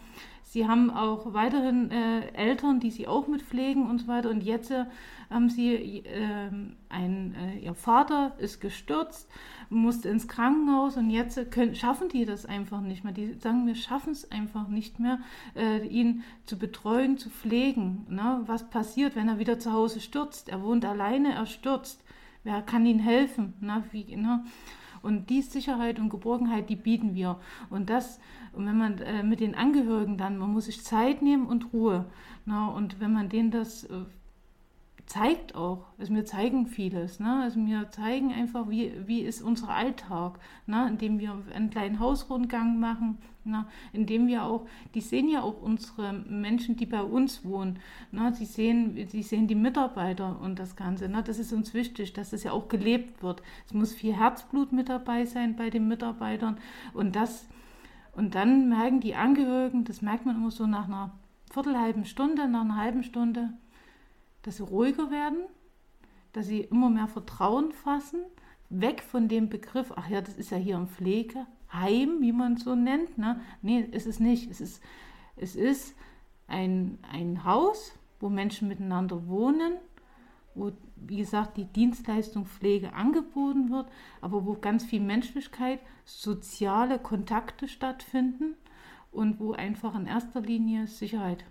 Sie 0.49 0.67
haben 0.67 0.91
auch 0.91 1.35
weiterhin 1.35 1.91
äh, 1.91 2.29
Eltern, 2.33 2.81
die 2.81 2.91
sie 2.91 3.07
auch 3.07 3.29
mit 3.29 3.43
pflegen 3.43 3.87
und 3.87 3.99
so 3.99 4.09
weiter. 4.09 4.31
Und 4.31 4.43
jetzt 4.43 4.71
äh, 4.71 4.87
haben 5.29 5.51
sie, 5.51 5.75
äh, 6.07 6.51
ein, 6.89 7.37
ihr 7.61 7.75
Vater 7.75 8.33
ist 8.39 8.59
gestürzt, 8.59 9.29
musste 9.69 10.09
ins 10.09 10.27
Krankenhaus 10.27 10.97
und 10.97 11.11
jetzt 11.11 11.51
können, 11.51 11.75
schaffen 11.75 12.09
die 12.09 12.25
das 12.25 12.47
einfach 12.47 12.81
nicht 12.81 13.05
mehr. 13.05 13.13
Die 13.13 13.35
sagen, 13.35 13.67
wir 13.67 13.75
schaffen 13.75 14.13
es 14.13 14.31
einfach 14.31 14.69
nicht 14.69 14.99
mehr, 14.99 15.19
äh, 15.55 15.87
ihn 15.87 16.25
zu 16.47 16.59
betreuen, 16.59 17.19
zu 17.19 17.29
pflegen. 17.29 18.07
Ne? 18.09 18.41
Was 18.47 18.71
passiert, 18.71 19.17
wenn 19.17 19.29
er 19.29 19.39
wieder 19.39 19.59
zu 19.59 19.75
Hause 19.75 20.01
stürzt? 20.01 20.49
Er 20.49 20.63
wohnt 20.63 20.87
alleine, 20.87 21.35
er 21.35 21.45
stürzt. 21.45 22.03
Wer 22.43 22.63
kann 22.63 22.87
ihm 22.87 23.01
helfen? 23.01 23.53
Ne? 23.61 23.85
Wie, 23.93 24.17
ne? 24.17 24.47
Und 25.03 25.31
die 25.31 25.43
Sicherheit 25.43 25.99
und 25.99 26.09
Geborgenheit, 26.09 26.69
die 26.71 26.77
bieten 26.77 27.15
wir. 27.15 27.39
Und 27.71 27.91
das, 27.91 28.21
und 28.59 28.67
wenn 28.67 28.77
man 28.77 28.99
äh, 28.99 29.23
mit 29.23 29.39
den 29.39 29.55
Angehörigen 29.55 30.19
dann, 30.19 30.37
man 30.37 30.53
muss 30.53 30.65
sich 30.65 30.83
Zeit 30.83 31.23
nehmen 31.23 31.47
und 31.47 31.73
Ruhe. 31.73 32.07
Na, 32.45 32.67
und 32.67 32.99
wenn 32.99 33.13
man 33.13 33.29
denen 33.29 33.53
das 33.53 33.85
äh, 33.85 34.05
zeigt 35.07 35.55
auch, 35.55 35.87
also 35.97 36.13
wir 36.13 36.25
zeigen 36.25 36.67
vieles, 36.67 37.21
ne? 37.21 37.41
also 37.43 37.65
wir 37.65 37.91
zeigen 37.91 38.33
einfach, 38.33 38.69
wie, 38.69 38.93
wie 39.07 39.21
ist 39.21 39.43
unser 39.43 39.71
Alltag, 39.71 40.41
ne? 40.67 40.89
indem 40.89 41.21
wir 41.21 41.41
einen 41.55 41.71
kleinen 41.71 42.01
Hausrundgang 42.01 42.81
machen, 42.81 43.19
ne? 43.45 43.65
indem 43.93 44.27
wir 44.27 44.43
auch, 44.43 44.67
die 44.95 45.01
sehen 45.01 45.29
ja 45.29 45.43
auch 45.43 45.63
unsere 45.63 46.13
Menschen, 46.13 46.77
die 46.77 46.85
bei 46.85 47.03
uns 47.03 47.45
wohnen, 47.45 47.79
ne? 48.11 48.35
die, 48.39 48.45
sehen, 48.45 48.97
die 48.97 49.23
sehen 49.23 49.47
die 49.47 49.55
Mitarbeiter 49.55 50.41
und 50.41 50.59
das 50.59 50.77
Ganze, 50.77 51.09
ne? 51.09 51.23
das 51.23 51.39
ist 51.39 51.53
uns 51.53 51.73
wichtig, 51.75 52.13
dass 52.13 52.31
das 52.31 52.43
ja 52.43 52.53
auch 52.53 52.69
gelebt 52.69 53.23
wird. 53.23 53.41
Es 53.67 53.73
muss 53.73 53.95
viel 53.95 54.15
Herzblut 54.15 54.73
mit 54.73 54.89
dabei 54.89 55.25
sein 55.25 55.55
bei 55.57 55.71
den 55.71 55.89
Mitarbeitern 55.89 56.59
und 56.93 57.17
das, 57.17 57.49
und 58.19 58.35
dann 58.35 58.69
merken 58.69 58.99
die 58.99 59.15
Angehörigen, 59.15 59.85
das 59.85 60.03
merkt 60.03 60.27
man 60.27 60.35
immer 60.35 60.51
so 60.51 60.67
nach 60.67 60.87
einer 60.87 61.13
viertelhalben 61.53 62.05
Stunde, 62.05 62.49
nach 62.49 62.63
einer 62.63 62.75
halben 62.75 63.05
Stunde, 63.05 63.51
dass 64.43 64.57
sie 64.57 64.65
ruhiger 64.65 65.13
werden, 65.13 65.45
dass 66.33 66.49
sie 66.49 66.63
immer 66.63 66.91
mehr 66.91 67.07
Vertrauen 67.07 67.71
fassen, 67.71 68.19
weg 68.71 69.03
von 69.03 69.29
dem 69.29 69.49
Begriff, 69.49 69.93
ach 69.95 70.09
ja, 70.09 70.21
das 70.21 70.37
ist 70.37 70.51
ja 70.51 70.57
hier 70.57 70.77
ein 70.77 70.89
Pflegeheim, 70.89 72.21
wie 72.21 72.33
man 72.33 72.55
es 72.55 72.65
so 72.65 72.75
nennt. 72.75 73.19
Ne? 73.19 73.41
Nee, 73.63 73.83
ist 73.93 74.09
es 74.09 74.19
nicht. 74.19 74.51
Es 74.51 74.61
ist, 74.61 74.83
es 75.37 75.55
ist 75.55 75.95
ein, 76.49 76.99
ein 77.13 77.45
Haus, 77.45 77.93
wo 78.19 78.29
Menschen 78.29 78.67
miteinander 78.67 79.29
wohnen, 79.29 79.75
wo, 80.59 80.73
wie 80.97 81.19
gesagt, 81.19 81.57
die 81.57 81.65
Dienstleistung 81.65 82.47
Pflege 82.47 82.93
angeboten 82.93 83.71
wird, 83.71 83.87
aber 84.21 84.45
wo 84.45 84.55
ganz 84.55 84.85
viel 84.85 85.01
Menschlichkeit, 85.01 85.81
soziale 86.05 86.99
Kontakte 86.99 87.69
stattfinden 87.69 88.55
und 89.13 89.41
wo 89.41 89.53
einfach 89.53 89.95
in 89.95 90.07
erster 90.07 90.41
Linie 90.41 90.87
Sicherheit 90.87 91.45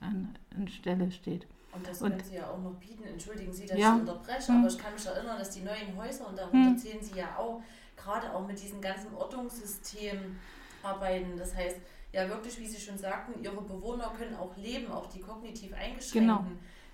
an, 0.00 0.36
an 0.56 0.68
Stelle 0.68 1.10
steht. 1.10 1.46
Und 1.72 1.86
das 1.86 2.00
und, 2.00 2.10
können 2.10 2.24
Sie 2.24 2.36
ja 2.36 2.50
auch 2.50 2.58
noch 2.58 2.74
bieten. 2.74 3.04
Entschuldigen 3.04 3.52
Sie, 3.52 3.66
dass 3.66 3.78
ja. 3.78 3.94
ich 3.94 4.00
unterbreche, 4.00 4.52
aber 4.52 4.66
ich 4.66 4.78
kann 4.78 4.94
mich 4.94 5.06
erinnern, 5.06 5.38
dass 5.38 5.50
die 5.50 5.60
neuen 5.60 5.96
Häuser, 5.96 6.28
und 6.28 6.38
darunter 6.38 6.70
mhm. 6.70 6.78
zählen 6.78 7.02
Sie 7.02 7.18
ja 7.18 7.36
auch, 7.36 7.62
gerade 7.96 8.32
auch 8.32 8.46
mit 8.46 8.60
diesem 8.60 8.80
ganzen 8.80 9.14
Ortungssystem 9.14 10.36
arbeiten. 10.82 11.36
Das 11.36 11.54
heißt, 11.54 11.76
ja 12.12 12.28
wirklich, 12.28 12.58
wie 12.58 12.66
Sie 12.66 12.80
schon 12.80 12.96
sagten, 12.96 13.42
Ihre 13.42 13.60
Bewohner 13.60 14.12
können 14.16 14.34
auch 14.36 14.56
leben, 14.56 14.90
auch 14.90 15.06
die 15.06 15.20
kognitiv 15.20 15.72
Eingeschränkten. 15.74 16.22
Genau. 16.22 16.44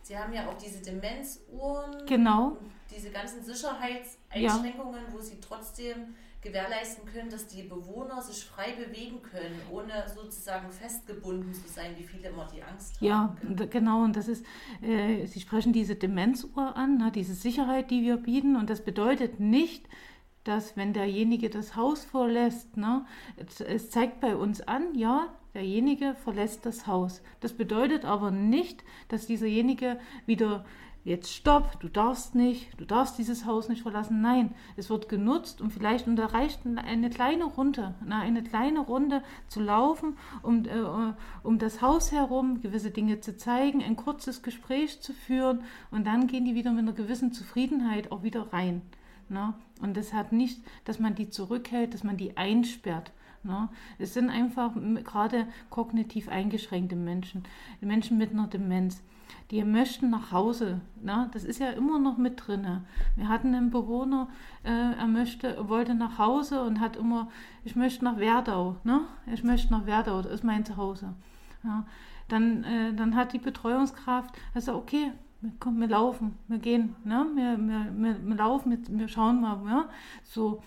Sie 0.03 0.19
haben 0.19 0.33
ja 0.33 0.49
auch 0.49 0.59
diese 0.59 0.83
Demenzuhren, 0.83 2.07
genau. 2.07 2.57
diese 2.95 3.11
ganzen 3.11 3.43
Sicherheitseinschränkungen, 3.45 5.01
ja. 5.07 5.13
wo 5.13 5.21
Sie 5.21 5.39
trotzdem 5.41 6.15
gewährleisten 6.43 7.05
können, 7.07 7.31
dass 7.31 7.47
die 7.47 7.63
Bewohner 7.63 8.21
sich 8.21 8.45
frei 8.45 8.73
bewegen 8.73 9.23
können, 9.23 9.61
ohne 9.71 9.93
sozusagen 10.13 10.71
festgebunden 10.73 11.55
zu 11.55 11.69
sein, 11.69 11.93
wie 11.97 12.03
viele 12.03 12.31
immer 12.31 12.49
die 12.53 12.63
Angst 12.63 12.97
haben. 12.97 13.07
Ja, 13.07 13.37
genau. 13.71 14.03
Und 14.03 14.17
das 14.17 14.27
ist, 14.27 14.45
äh, 14.83 15.25
Sie 15.27 15.41
sprechen 15.41 15.73
diese 15.73 15.95
Demenzuhr 15.95 16.77
an, 16.77 16.99
ne, 16.99 17.13
diese 17.13 17.35
Sicherheit, 17.35 17.93
die 17.93 18.03
wir 18.03 18.17
bieten. 18.17 18.57
Und 18.57 18.71
das 18.71 18.85
bedeutet 18.85 19.39
nicht, 19.39 19.89
dass 20.43 20.77
wenn 20.77 20.93
derjenige 20.93 21.49
das 21.49 21.77
Haus 21.77 22.05
verlässt, 22.05 22.77
ne, 22.77 23.07
es 23.37 23.91
zeigt 23.91 24.21
bei 24.21 24.35
uns 24.35 24.61
an, 24.63 24.97
ja, 24.97 25.29
derjenige 25.55 26.15
verlässt 26.25 26.67
das 26.67 26.87
Haus. 26.87 27.23
Das 27.41 27.53
bedeutet 27.53 28.05
aber 28.05 28.31
nicht, 28.31 28.85
dass 29.09 29.27
dieserjenige 29.27 29.99
wieder 30.27 30.65
jetzt 31.05 31.35
stopp, 31.35 31.81
du 31.81 31.89
darfst 31.89 32.35
nicht, 32.35 32.69
du 32.79 32.85
darfst 32.85 33.19
dieses 33.19 33.45
Haus 33.45 33.69
nicht 33.69 33.83
verlassen. 33.83 34.21
Nein, 34.21 34.55
es 34.77 34.89
wird 34.89 35.09
genutzt 35.09 35.61
und 35.61 35.71
vielleicht 35.71 36.07
und 36.07 36.17
da 36.17 36.27
reicht 36.27 36.61
eine 36.65 37.11
kleine 37.11 37.45
Runde, 37.45 37.95
eine 38.09 38.43
kleine 38.43 38.81
Runde 38.81 39.23
zu 39.49 39.61
laufen, 39.61 40.17
um, 40.43 40.65
äh, 40.65 41.15
um 41.43 41.59
das 41.59 41.83
Haus 41.83 42.13
herum 42.13 42.61
gewisse 42.61 42.91
Dinge 42.91 43.21
zu 43.21 43.37
zeigen, 43.37 43.83
ein 43.83 43.97
kurzes 43.97 44.43
Gespräch 44.43 45.01
zu 45.01 45.13
führen 45.13 45.63
und 45.91 46.07
dann 46.07 46.29
gehen 46.29 46.45
die 46.45 46.55
wieder 46.55 46.71
mit 46.71 46.81
einer 46.81 46.93
gewissen 46.93 47.33
Zufriedenheit 47.33 48.13
auch 48.13 48.23
wieder 48.23 48.53
rein. 48.53 48.83
Ne? 49.29 49.55
Und 49.81 49.97
das 49.97 50.13
hat 50.13 50.33
nicht, 50.33 50.61
dass 50.85 51.01
man 51.01 51.15
die 51.15 51.31
zurückhält, 51.31 51.95
dass 51.95 52.05
man 52.05 52.17
die 52.17 52.37
einsperrt. 52.37 53.13
Ne? 53.45 53.69
Es 53.99 54.15
sind 54.15 54.31
einfach 54.31 54.73
gerade 55.05 55.47
kognitiv 55.71 56.29
eingeschränkte 56.29 56.97
Menschen, 56.97 57.45
Menschen 57.81 58.19
mit 58.19 58.31
einer 58.31 58.47
Demenz 58.47 59.03
die 59.51 59.63
möchten 59.65 60.11
nach 60.11 60.33
Hause. 60.33 60.81
Ne? 61.03 61.29
Das 61.33 61.45
ist 61.45 61.59
ja 61.59 61.71
immer 61.71 61.99
noch 61.99 62.17
mit 62.17 62.47
drin. 62.47 62.81
Wir 63.17 63.29
hatten 63.29 63.55
einen 63.55 63.71
Bewohner, 63.71 64.29
äh, 64.65 64.71
er 64.71 65.07
möchte, 65.07 65.69
wollte 65.69 65.95
nach 65.95 66.19
Hause 66.19 66.63
und 66.63 66.81
hat 66.81 66.97
immer, 66.97 67.29
ich 67.65 67.77
möchte 67.77 68.05
nach 68.05 68.17
Werdau. 68.17 68.77
Ne? 68.85 69.03
Ich 69.33 69.45
möchte 69.45 69.71
nach 69.71 69.87
Werdau, 69.87 70.23
das 70.23 70.33
ist 70.33 70.45
mein 70.45 70.65
Zuhause. 70.65 71.15
Ja? 71.65 71.85
Dann, 72.29 72.65
äh, 72.65 72.95
dann 72.95 73.15
hat 73.15 73.35
die 73.35 73.39
Betreuungskraft 73.39 74.35
gesagt, 74.55 74.79
okay, 74.79 75.13
komm, 75.61 75.81
wir 75.81 75.89
laufen, 75.89 76.39
wir 76.49 76.59
gehen, 76.59 76.95
ne? 77.05 77.27
wir, 77.35 77.59
wir, 77.59 77.93
wir, 77.95 78.27
wir 78.27 78.37
laufen, 78.37 78.71
wir, 78.71 78.99
wir 78.99 79.09
schauen 79.09 79.41
mal. 79.41 79.61
Ja? 79.67 79.89
So. 80.25 80.63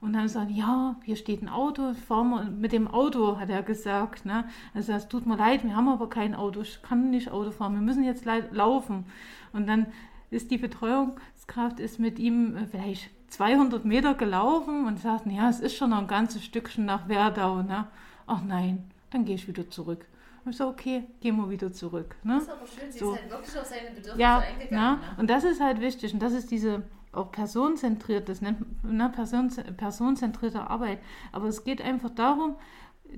Und 0.00 0.14
dann 0.14 0.28
sagen, 0.28 0.54
ja, 0.54 0.96
hier 1.04 1.16
steht 1.16 1.42
ein 1.42 1.48
Auto, 1.48 1.92
fahren 1.92 2.30
wir 2.30 2.44
mit 2.44 2.72
dem 2.72 2.88
Auto, 2.88 3.38
hat 3.38 3.50
er 3.50 3.62
gesagt. 3.62 4.24
Ne? 4.24 4.44
Also 4.72 4.92
es 4.92 5.08
tut 5.08 5.26
mir 5.26 5.36
leid, 5.36 5.62
wir 5.62 5.76
haben 5.76 5.88
aber 5.88 6.08
kein 6.08 6.34
Auto, 6.34 6.62
ich 6.62 6.80
kann 6.82 7.10
nicht 7.10 7.30
Auto 7.30 7.50
fahren, 7.50 7.74
wir 7.74 7.82
müssen 7.82 8.02
jetzt 8.02 8.24
laufen. 8.24 9.04
Und 9.52 9.66
dann 9.66 9.86
ist 10.30 10.50
die 10.50 10.58
Betreuungskraft 10.58 11.80
ist 11.80 11.98
mit 11.98 12.18
ihm 12.18 12.56
äh, 12.56 12.66
vielleicht 12.66 13.10
200 13.28 13.84
Meter 13.84 14.14
gelaufen 14.14 14.86
und 14.86 14.98
sagt, 14.98 15.26
ja, 15.26 15.48
es 15.48 15.60
ist 15.60 15.76
schon 15.76 15.90
noch 15.90 15.98
ein 15.98 16.06
ganzes 16.06 16.44
Stückchen 16.44 16.84
nach 16.84 17.08
Werdau. 17.08 17.62
Ne? 17.62 17.86
Ach 18.26 18.42
nein, 18.42 18.90
dann 19.10 19.24
gehe 19.24 19.34
ich 19.34 19.48
wieder 19.48 19.68
zurück. 19.68 20.06
Und 20.44 20.52
ich 20.52 20.56
so, 20.56 20.68
okay, 20.68 21.04
gehen 21.20 21.36
wir 21.36 21.50
wieder 21.50 21.72
zurück. 21.72 22.16
Ne? 22.22 22.34
Das 22.34 22.44
ist 22.44 22.50
aber 22.50 22.66
schön, 22.66 22.90
sie 22.90 22.98
so. 22.98 23.12
ist 23.12 23.20
halt 23.20 23.30
wirklich 23.30 23.58
auf 23.58 23.66
seine 23.66 23.88
Bedürfnisse 23.90 24.20
ja, 24.20 24.38
eingegangen. 24.38 24.74
Ja, 24.74 24.92
ne? 24.92 24.98
Und 25.18 25.28
das 25.28 25.44
ist 25.44 25.60
halt 25.60 25.80
wichtig 25.80 26.14
und 26.14 26.22
das 26.22 26.32
ist 26.32 26.50
diese 26.50 26.82
auch 27.12 27.32
personenzentriertes, 27.32 28.40
nennt 28.40 28.84
ne, 28.84 29.10
Person, 29.10 29.50
personenzentrierte 29.76 30.68
Arbeit. 30.68 31.00
Aber 31.32 31.48
es 31.48 31.64
geht 31.64 31.82
einfach 31.82 32.10
darum, 32.10 32.56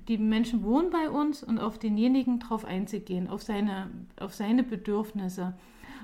die 0.08 0.18
Menschen 0.18 0.64
wohnen 0.64 0.90
bei 0.90 1.10
uns 1.10 1.42
und 1.42 1.58
auf 1.58 1.78
denjenigen 1.78 2.38
drauf 2.38 2.64
einzugehen, 2.64 3.28
auf 3.28 3.42
seine, 3.42 3.90
auf 4.18 4.34
seine 4.34 4.62
Bedürfnisse. 4.62 5.54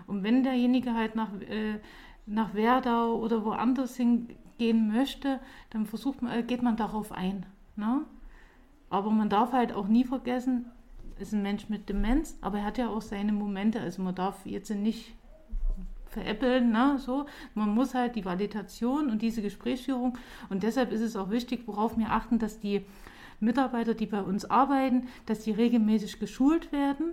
Und 0.06 0.22
wenn 0.22 0.42
derjenige 0.42 0.94
halt 0.94 1.14
nach, 1.14 1.32
äh, 1.40 1.80
nach 2.26 2.54
Werdau 2.54 3.16
oder 3.16 3.44
woanders 3.44 3.96
hingehen 3.96 4.88
möchte, 4.92 5.40
dann 5.70 5.86
versucht 5.86 6.20
man, 6.20 6.46
geht 6.46 6.62
man 6.62 6.76
darauf 6.76 7.12
ein. 7.12 7.46
Ne? 7.76 8.04
Aber 8.90 9.10
man 9.10 9.30
darf 9.30 9.52
halt 9.52 9.72
auch 9.72 9.88
nie 9.88 10.04
vergessen, 10.04 10.66
ist 11.18 11.32
ein 11.32 11.42
Mensch 11.42 11.68
mit 11.68 11.88
Demenz, 11.88 12.38
aber 12.42 12.58
er 12.58 12.64
hat 12.64 12.78
ja 12.78 12.88
auch 12.88 13.02
seine 13.02 13.32
Momente. 13.32 13.80
Also 13.80 14.02
man 14.02 14.14
darf 14.14 14.44
jetzt 14.46 14.70
nicht 14.70 15.14
veräppeln, 16.10 16.72
ne, 16.72 16.98
so. 16.98 17.26
Man 17.54 17.70
muss 17.70 17.94
halt 17.94 18.16
die 18.16 18.24
Validation 18.24 19.10
und 19.10 19.22
diese 19.22 19.42
Gesprächsführung 19.42 20.18
und 20.48 20.62
deshalb 20.62 20.92
ist 20.92 21.00
es 21.00 21.16
auch 21.16 21.30
wichtig, 21.30 21.62
worauf 21.66 21.96
wir 21.96 22.10
achten, 22.10 22.38
dass 22.38 22.60
die 22.60 22.84
Mitarbeiter, 23.40 23.94
die 23.94 24.06
bei 24.06 24.22
uns 24.22 24.44
arbeiten, 24.44 25.08
dass 25.26 25.44
sie 25.44 25.52
regelmäßig 25.52 26.18
geschult 26.18 26.72
werden, 26.72 27.12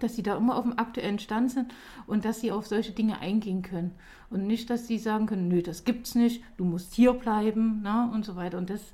dass 0.00 0.16
sie 0.16 0.22
da 0.22 0.36
immer 0.36 0.56
auf 0.56 0.64
dem 0.64 0.78
aktuellen 0.78 1.18
Stand 1.18 1.50
sind 1.50 1.74
und 2.06 2.24
dass 2.24 2.40
sie 2.40 2.52
auf 2.52 2.66
solche 2.66 2.92
Dinge 2.92 3.20
eingehen 3.20 3.62
können. 3.62 3.92
Und 4.30 4.46
nicht, 4.46 4.70
dass 4.70 4.86
sie 4.86 4.98
sagen 4.98 5.26
können, 5.26 5.48
nö, 5.48 5.62
das 5.62 5.84
gibt's 5.84 6.14
nicht, 6.14 6.42
du 6.56 6.64
musst 6.64 6.94
hier 6.94 7.12
bleiben, 7.12 7.82
ne, 7.82 8.10
und 8.12 8.24
so 8.24 8.36
weiter. 8.36 8.58
Und 8.58 8.70
das, 8.70 8.92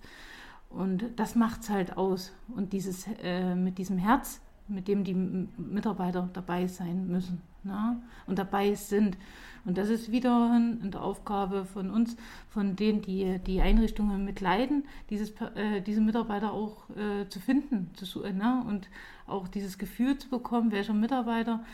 und 0.68 1.04
das 1.16 1.34
macht's 1.34 1.70
halt 1.70 1.96
aus. 1.96 2.32
Und 2.54 2.72
dieses, 2.72 3.06
äh, 3.22 3.54
mit 3.54 3.78
diesem 3.78 3.98
Herz, 3.98 4.40
mit 4.72 4.88
dem 4.88 5.04
die 5.04 5.14
Mitarbeiter 5.14 6.28
dabei 6.32 6.66
sein 6.66 7.06
müssen 7.06 7.42
na, 7.64 8.00
und 8.26 8.38
dabei 8.38 8.74
sind. 8.74 9.16
Und 9.64 9.78
das 9.78 9.88
ist 9.88 10.10
wieder 10.10 10.50
eine 10.50 11.00
Aufgabe 11.00 11.64
von 11.64 11.90
uns, 11.90 12.16
von 12.48 12.74
denen, 12.74 13.00
die 13.00 13.38
die 13.46 13.60
Einrichtungen 13.60 14.24
mitleiden, 14.24 14.84
dieses, 15.08 15.30
äh, 15.54 15.80
diese 15.80 16.00
Mitarbeiter 16.00 16.52
auch 16.52 16.90
äh, 16.90 17.28
zu 17.28 17.38
finden 17.38 17.90
zu, 17.94 18.24
äh, 18.24 18.32
na, 18.36 18.62
und 18.62 18.88
auch 19.26 19.46
dieses 19.46 19.78
Gefühl 19.78 20.18
zu 20.18 20.28
bekommen, 20.28 20.72
welcher 20.72 20.94
Mitarbeiter 20.94 21.64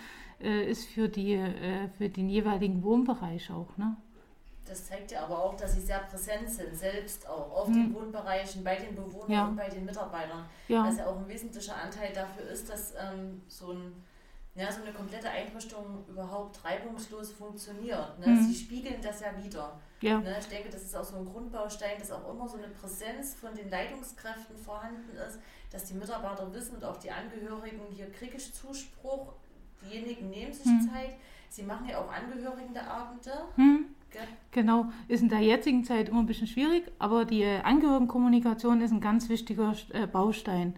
äh, 0.40 0.70
ist 0.70 0.86
für, 0.86 1.08
die, 1.08 1.32
äh, 1.32 1.88
für 1.96 2.08
den 2.10 2.28
jeweiligen 2.28 2.82
Wohnbereich 2.82 3.50
auch. 3.50 3.76
Ne? 3.78 3.96
Das 4.68 4.86
zeigt 4.86 5.10
ja 5.10 5.24
aber 5.24 5.42
auch, 5.42 5.56
dass 5.56 5.74
sie 5.74 5.80
sehr 5.80 6.00
präsent 6.00 6.50
sind, 6.50 6.76
selbst 6.76 7.28
auch 7.28 7.50
auf 7.50 7.68
hm. 7.68 7.74
den 7.74 7.94
Wohnbereichen, 7.94 8.62
bei 8.62 8.76
den 8.76 8.94
Bewohnern 8.94 9.30
ja. 9.30 9.46
und 9.46 9.56
bei 9.56 9.68
den 9.68 9.84
Mitarbeitern. 9.84 10.44
Ja. 10.68 10.84
Was 10.84 10.98
ja 10.98 11.06
auch 11.06 11.16
ein 11.16 11.28
wesentlicher 11.28 11.76
Anteil 11.76 12.12
dafür 12.12 12.48
ist, 12.50 12.68
dass 12.68 12.94
ähm, 12.94 13.42
so 13.48 13.72
ein 13.72 13.92
ja, 14.58 14.72
so 14.72 14.82
eine 14.82 14.92
komplette 14.92 15.30
Einrichtung 15.30 16.04
überhaupt 16.08 16.64
reibungslos 16.64 17.30
funktioniert. 17.30 18.18
Ne? 18.18 18.26
Mhm. 18.26 18.42
Sie 18.42 18.54
spiegeln 18.54 19.00
das 19.00 19.20
ja 19.20 19.28
wieder. 19.40 19.78
Ja. 20.00 20.18
Ne? 20.18 20.36
Ich 20.40 20.48
denke, 20.48 20.68
das 20.68 20.82
ist 20.82 20.96
auch 20.96 21.04
so 21.04 21.16
ein 21.16 21.24
Grundbaustein, 21.24 21.96
dass 21.98 22.10
auch 22.10 22.28
immer 22.28 22.48
so 22.48 22.56
eine 22.56 22.66
Präsenz 22.66 23.34
von 23.34 23.54
den 23.54 23.70
Leitungskräften 23.70 24.56
vorhanden 24.56 25.16
ist, 25.16 25.38
dass 25.70 25.84
die 25.84 25.94
Mitarbeiter 25.94 26.52
wissen 26.52 26.74
und 26.74 26.84
auch 26.84 26.96
die 26.96 27.10
Angehörigen, 27.10 27.82
hier 27.92 28.10
kriege 28.10 28.36
ich 28.36 28.52
Zuspruch, 28.52 29.34
diejenigen 29.82 30.28
nehmen 30.30 30.52
sich 30.52 30.66
mhm. 30.66 30.90
Zeit. 30.92 31.14
Sie 31.50 31.62
machen 31.62 31.88
ja 31.88 31.98
auch 31.98 32.10
Angehörigenabende. 32.10 33.32
Mhm. 33.56 33.94
Genau, 34.50 34.86
ist 35.08 35.22
in 35.22 35.28
der 35.28 35.40
jetzigen 35.40 35.84
Zeit 35.84 36.08
immer 36.08 36.20
ein 36.20 36.26
bisschen 36.26 36.46
schwierig, 36.46 36.84
aber 36.98 37.24
die 37.24 37.44
Angehörigenkommunikation 37.44 38.80
ist 38.80 38.92
ein 38.92 39.00
ganz 39.00 39.28
wichtiger 39.28 39.74
äh, 39.92 40.06
Baustein. 40.06 40.74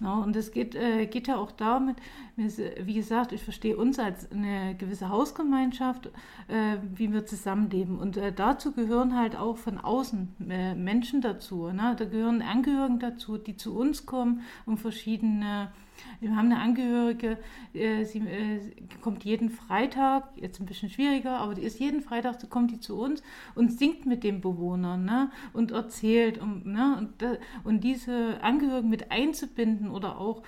Und 0.00 0.34
es 0.34 0.50
geht, 0.50 0.74
äh, 0.74 1.06
geht 1.06 1.28
ja 1.28 1.36
auch 1.36 1.52
damit, 1.52 1.96
wie 2.36 2.94
gesagt, 2.94 3.30
ich 3.30 3.42
verstehe 3.42 3.76
uns 3.76 4.00
als 4.00 4.30
eine 4.32 4.74
gewisse 4.74 5.08
Hausgemeinschaft, 5.08 6.06
äh, 6.48 6.78
wie 6.92 7.12
wir 7.12 7.24
zusammenleben. 7.24 7.98
Und 7.98 8.16
äh, 8.16 8.32
dazu 8.32 8.72
gehören 8.72 9.16
halt 9.16 9.36
auch 9.36 9.58
von 9.58 9.78
außen 9.78 10.50
äh, 10.50 10.74
Menschen 10.74 11.20
dazu. 11.20 11.70
Ne? 11.70 11.94
Da 11.96 12.04
gehören 12.04 12.42
Angehörigen 12.42 12.98
dazu, 12.98 13.38
die 13.38 13.56
zu 13.56 13.76
uns 13.76 14.04
kommen, 14.04 14.42
um 14.66 14.76
verschiedene 14.76 15.70
wir 16.20 16.36
haben 16.36 16.46
eine 16.46 16.60
Angehörige, 16.60 17.38
äh, 17.74 18.04
sie 18.04 18.20
äh, 18.20 18.60
kommt 19.00 19.24
jeden 19.24 19.50
Freitag, 19.50 20.28
jetzt 20.36 20.60
ein 20.60 20.66
bisschen 20.66 20.88
schwieriger, 20.88 21.38
aber 21.38 21.54
die 21.54 21.62
ist 21.62 21.78
jeden 21.80 22.00
Freitag, 22.00 22.48
kommt 22.50 22.70
die 22.70 22.80
zu 22.80 22.98
uns 22.98 23.22
und 23.54 23.72
singt 23.72 24.06
mit 24.06 24.24
den 24.24 24.40
Bewohnern 24.40 25.04
ne? 25.04 25.30
und 25.52 25.70
erzählt. 25.70 26.38
Und, 26.38 26.66
ne? 26.66 26.96
und, 26.98 27.38
und 27.64 27.84
diese 27.84 28.42
Angehörigen 28.42 28.88
mit 28.88 29.10
einzubinden 29.10 29.90
oder 29.90 30.18
auch 30.18 30.42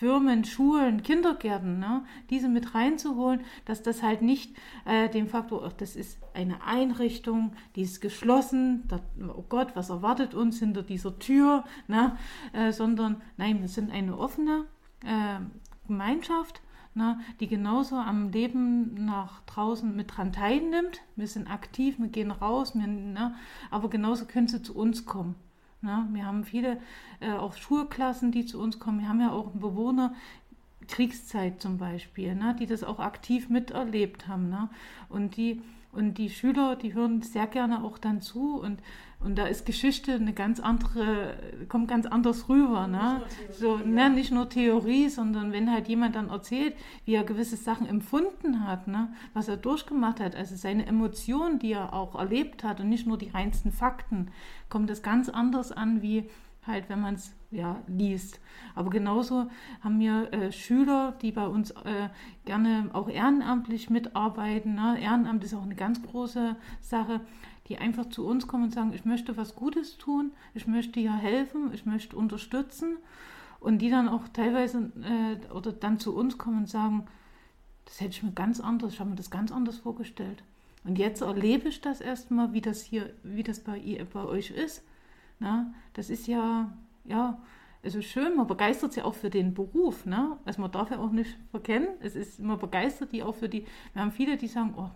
Firmen, 0.00 0.44
Schulen, 0.44 1.02
Kindergärten, 1.02 1.78
ne, 1.78 2.04
diese 2.30 2.48
mit 2.48 2.74
reinzuholen, 2.74 3.42
dass 3.66 3.82
das 3.82 4.02
halt 4.02 4.22
nicht 4.22 4.56
äh, 4.86 5.10
dem 5.10 5.26
Faktor, 5.26 5.62
ach, 5.66 5.74
das 5.74 5.94
ist 5.94 6.18
eine 6.32 6.62
Einrichtung, 6.62 7.52
die 7.76 7.82
ist 7.82 8.00
geschlossen, 8.00 8.84
da, 8.88 9.00
oh 9.36 9.44
Gott, 9.46 9.76
was 9.76 9.90
erwartet 9.90 10.32
uns 10.32 10.58
hinter 10.58 10.82
dieser 10.82 11.18
Tür, 11.18 11.64
ne, 11.86 12.16
äh, 12.54 12.72
sondern 12.72 13.20
nein, 13.36 13.60
wir 13.60 13.68
sind 13.68 13.90
eine 13.90 14.16
offene 14.16 14.64
äh, 15.04 15.40
Gemeinschaft, 15.86 16.60
na, 16.94 17.14
ne, 17.14 17.20
die 17.38 17.46
genauso 17.46 17.96
am 17.96 18.30
Leben 18.30 19.04
nach 19.04 19.40
draußen 19.42 19.94
mit 19.94 20.16
dran 20.16 20.32
teilnimmt. 20.32 21.00
Wir 21.14 21.28
sind 21.28 21.48
aktiv, 21.50 21.98
wir 21.98 22.08
gehen 22.08 22.30
raus, 22.30 22.74
wir, 22.74 22.86
na, 22.86 23.28
ne, 23.28 23.34
aber 23.70 23.88
genauso 23.90 24.26
können 24.26 24.48
sie 24.48 24.62
zu 24.62 24.74
uns 24.74 25.06
kommen. 25.06 25.36
Na, 25.82 26.04
ne. 26.04 26.08
wir 26.12 26.26
haben 26.26 26.44
viele 26.44 26.80
äh, 27.20 27.32
auch 27.32 27.54
Schulklassen, 27.54 28.32
die 28.32 28.44
zu 28.44 28.60
uns 28.60 28.78
kommen. 28.78 29.00
Wir 29.00 29.08
haben 29.08 29.20
ja 29.20 29.30
auch 29.30 29.50
Bewohner, 29.52 30.14
Kriegszeit 30.88 31.62
zum 31.62 31.78
Beispiel, 31.78 32.34
ne, 32.34 32.56
die 32.58 32.66
das 32.66 32.84
auch 32.84 32.98
aktiv 32.98 33.48
miterlebt 33.48 34.28
haben. 34.28 34.48
Ne? 34.50 34.68
Und, 35.08 35.36
die, 35.36 35.62
und 35.92 36.18
die 36.18 36.30
Schüler, 36.30 36.76
die 36.76 36.94
hören 36.94 37.22
sehr 37.22 37.46
gerne 37.46 37.84
auch 37.84 37.98
dann 37.98 38.20
zu 38.20 38.56
und 38.60 38.80
und 39.22 39.36
da 39.36 39.46
ist 39.46 39.66
Geschichte 39.66 40.14
eine 40.14 40.32
ganz 40.32 40.60
andere, 40.60 41.34
kommt 41.68 41.88
ganz 41.88 42.06
anders 42.06 42.48
rüber. 42.48 42.86
Ne? 42.86 43.20
Nicht 43.46 43.58
so, 43.58 43.76
ne, 43.76 44.08
nicht 44.08 44.32
nur 44.32 44.48
Theorie, 44.48 45.10
sondern 45.10 45.52
wenn 45.52 45.70
halt 45.70 45.88
jemand 45.88 46.16
dann 46.16 46.30
erzählt, 46.30 46.74
wie 47.04 47.14
er 47.14 47.24
gewisse 47.24 47.56
Sachen 47.56 47.86
empfunden 47.86 48.66
hat, 48.66 48.88
ne? 48.88 49.12
was 49.34 49.48
er 49.48 49.58
durchgemacht 49.58 50.20
hat, 50.20 50.34
also 50.34 50.56
seine 50.56 50.86
Emotionen, 50.86 51.58
die 51.58 51.72
er 51.72 51.92
auch 51.92 52.14
erlebt 52.14 52.64
hat 52.64 52.80
und 52.80 52.88
nicht 52.88 53.06
nur 53.06 53.18
die 53.18 53.28
reinsten 53.28 53.72
Fakten, 53.72 54.28
kommt 54.70 54.88
das 54.88 55.02
ganz 55.02 55.28
anders 55.28 55.70
an, 55.70 56.00
wie 56.00 56.30
halt, 56.66 56.88
wenn 56.88 57.00
man 57.00 57.14
es 57.14 57.34
ja, 57.50 57.82
liest. 57.88 58.40
Aber 58.74 58.90
genauso 58.90 59.48
haben 59.82 59.98
wir 59.98 60.32
äh, 60.32 60.52
Schüler, 60.52 61.14
die 61.20 61.32
bei 61.32 61.46
uns 61.46 61.72
äh, 61.72 62.08
gerne 62.44 62.90
auch 62.92 63.08
ehrenamtlich 63.08 63.90
mitarbeiten. 63.90 64.76
Ne? 64.76 64.98
Ehrenamt 65.00 65.42
ist 65.44 65.54
auch 65.54 65.64
eine 65.64 65.74
ganz 65.74 66.00
große 66.02 66.56
Sache 66.80 67.20
die 67.68 67.78
einfach 67.78 68.08
zu 68.08 68.26
uns 68.26 68.46
kommen 68.46 68.64
und 68.64 68.74
sagen, 68.74 68.92
ich 68.92 69.04
möchte 69.04 69.36
was 69.36 69.54
Gutes 69.54 69.98
tun, 69.98 70.32
ich 70.54 70.66
möchte 70.66 71.00
hier 71.00 71.14
helfen, 71.14 71.70
ich 71.72 71.86
möchte 71.86 72.16
unterstützen 72.16 72.96
und 73.60 73.78
die 73.78 73.90
dann 73.90 74.08
auch 74.08 74.28
teilweise 74.28 74.90
äh, 75.02 75.52
oder 75.52 75.72
dann 75.72 75.98
zu 75.98 76.14
uns 76.14 76.38
kommen 76.38 76.58
und 76.58 76.68
sagen, 76.68 77.06
das 77.84 78.00
hätte 78.00 78.10
ich 78.10 78.22
mir 78.22 78.32
ganz 78.32 78.60
anders, 78.60 78.94
ich 78.94 79.00
habe 79.00 79.10
mir 79.10 79.16
das 79.16 79.30
ganz 79.30 79.52
anders 79.52 79.78
vorgestellt. 79.78 80.42
Und 80.84 80.98
jetzt 80.98 81.20
erlebe 81.20 81.68
ich 81.68 81.80
das 81.80 82.00
erstmal, 82.00 82.52
wie 82.52 82.60
das 82.60 82.82
hier, 82.82 83.12
wie 83.22 83.42
das 83.42 83.60
bei, 83.60 83.78
ihr, 83.78 84.04
bei 84.04 84.24
euch 84.24 84.50
ist. 84.50 84.82
Na, 85.38 85.72
das 85.92 86.08
ist 86.08 86.26
ja, 86.26 86.72
ja, 87.04 87.38
also 87.82 88.02
schön, 88.02 88.36
man 88.36 88.46
begeistert 88.46 88.92
sich 88.92 89.02
auch 89.02 89.14
für 89.14 89.30
den 89.30 89.54
Beruf. 89.54 90.06
Ne? 90.06 90.36
Also 90.44 90.60
man 90.60 90.70
darf 90.70 90.90
ja 90.90 90.98
auch 90.98 91.10
nicht 91.10 91.36
verkennen, 91.50 91.88
es 92.00 92.14
ist, 92.14 92.40
man 92.40 92.58
begeistert 92.58 93.12
die 93.12 93.22
auch 93.22 93.34
für 93.34 93.48
die, 93.48 93.66
wir 93.92 94.02
haben 94.02 94.12
viele, 94.12 94.36
die 94.36 94.48
sagen, 94.48 94.74
oh, 94.76 94.90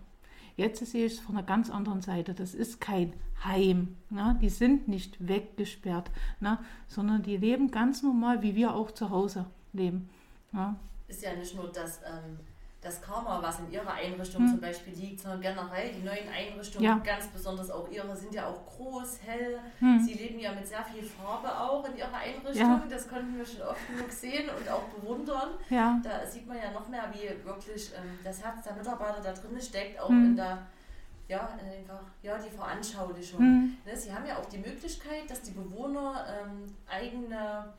Jetzt 0.56 0.86
sehe 0.86 1.06
ich 1.06 1.14
es 1.14 1.20
von 1.20 1.36
einer 1.36 1.46
ganz 1.46 1.70
anderen 1.70 2.00
Seite. 2.00 2.34
Das 2.34 2.54
ist 2.54 2.80
kein 2.80 3.12
Heim. 3.44 3.96
Ne? 4.10 4.38
Die 4.40 4.48
sind 4.48 4.88
nicht 4.88 5.26
weggesperrt, 5.26 6.10
ne? 6.40 6.58
sondern 6.86 7.22
die 7.22 7.36
leben 7.36 7.70
ganz 7.70 8.02
normal, 8.02 8.42
wie 8.42 8.54
wir 8.54 8.74
auch 8.74 8.90
zu 8.92 9.10
Hause 9.10 9.46
leben. 9.72 10.08
Ne? 10.52 10.76
Ist 11.08 11.22
ja 11.22 11.34
nicht 11.34 11.54
nur 11.54 11.70
das. 11.72 12.00
Ähm 12.04 12.38
das 12.84 13.00
Karma, 13.00 13.42
was 13.42 13.58
in 13.60 13.72
ihrer 13.72 13.92
Einrichtung 13.94 14.42
hm. 14.42 14.50
zum 14.50 14.60
Beispiel 14.60 14.92
liegt, 14.94 15.20
sondern 15.20 15.40
generell 15.40 15.90
die 15.90 16.02
neuen 16.02 16.28
Einrichtungen, 16.28 16.84
ja. 16.84 16.98
ganz 16.98 17.26
besonders 17.28 17.70
auch 17.70 17.90
ihre, 17.90 18.14
sind 18.14 18.34
ja 18.34 18.46
auch 18.46 18.66
groß, 18.66 19.20
hell. 19.24 19.58
Hm. 19.78 19.98
Sie 20.00 20.12
leben 20.12 20.38
ja 20.38 20.52
mit 20.52 20.66
sehr 20.66 20.84
viel 20.84 21.02
Farbe 21.02 21.48
auch 21.48 21.88
in 21.88 21.96
ihrer 21.96 22.14
Einrichtung. 22.14 22.54
Ja. 22.54 22.82
Das 22.88 23.08
konnten 23.08 23.36
wir 23.36 23.46
schon 23.46 23.62
oft 23.62 23.86
genug 23.88 24.12
sehen 24.12 24.50
und 24.50 24.70
auch 24.70 24.84
bewundern. 24.84 25.50
Ja. 25.70 25.98
Da 26.04 26.26
sieht 26.26 26.46
man 26.46 26.58
ja 26.58 26.70
noch 26.70 26.88
mehr, 26.88 27.10
wie 27.12 27.44
wirklich 27.44 27.90
ähm, 27.96 28.18
das 28.22 28.44
Herz 28.44 28.62
der 28.62 28.74
Mitarbeiter 28.74 29.20
da 29.22 29.32
drin 29.32 29.60
steckt, 29.60 29.98
auch 29.98 30.08
hm. 30.08 30.26
in 30.26 30.36
der 30.36 30.58
ja, 31.26 31.48
einfach, 31.58 32.02
ja, 32.22 32.36
die 32.36 32.50
Veranschaulichung. 32.50 33.40
Hm. 33.40 33.76
Ne, 33.86 33.96
sie 33.96 34.12
haben 34.12 34.26
ja 34.26 34.36
auch 34.36 34.44
die 34.44 34.58
Möglichkeit, 34.58 35.28
dass 35.28 35.40
die 35.40 35.52
Bewohner 35.52 36.22
ähm, 36.28 36.76
eigene 36.86 37.72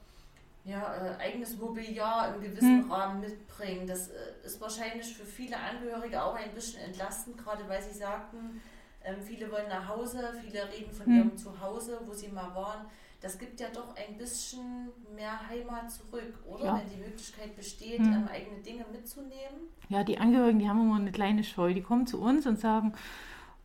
ja, 0.66 0.96
äh, 0.96 1.24
eigenes 1.24 1.58
Mobiliar 1.58 2.36
im 2.36 2.42
gewissen 2.42 2.84
hm. 2.84 2.92
Rahmen 2.92 3.22
mitbringen. 3.22 3.86
Das 3.88 4.10
äh, 4.10 4.14
ist 4.44 4.60
wahrscheinlich 4.60 5.16
für 5.16 5.26
viele 5.26 5.56
Angehörige 5.58 6.22
auch 6.22 6.36
ein 6.36 6.52
bisschen 6.54 6.82
entlastend, 6.82 7.38
gerade 7.38 7.68
weil 7.70 7.82
sie 7.84 7.98
sagten, 7.98 8.62
ähm, 9.04 9.22
viele 9.22 9.52
wollen 9.52 9.70
nach 9.70 9.88
Hause, 9.88 10.34
viele 10.44 10.68
reden 10.74 10.92
von 10.92 11.06
hm. 11.06 11.18
ihrem 11.18 11.38
Zuhause, 11.38 12.00
wo 12.06 12.14
sie 12.14 12.30
mal 12.30 12.54
waren. 12.56 12.88
Das 13.22 13.38
gibt 13.38 13.60
ja 13.60 13.68
doch 13.74 13.96
ein 13.96 14.18
bisschen 14.18 14.90
mehr 15.16 15.48
Heimat 15.48 15.90
zurück, 15.92 16.34
oder? 16.48 16.66
Ja. 16.66 16.80
Wenn 16.80 16.90
die 16.90 17.04
Möglichkeit 17.04 17.56
besteht, 17.56 18.00
hm. 18.00 18.14
ähm, 18.14 18.28
eigene 18.28 18.60
Dinge 18.62 18.86
mitzunehmen. 18.92 19.70
Ja, 19.90 20.04
die 20.04 20.18
Angehörigen, 20.18 20.60
die 20.60 20.68
haben 20.68 20.82
immer 20.82 20.96
eine 20.96 21.12
kleine 21.12 21.44
Scheu. 21.44 21.76
Die 21.76 21.84
kommen 21.84 22.08
zu 22.08 22.20
uns 22.20 22.48
und 22.48 22.60
sagen, 22.60 22.94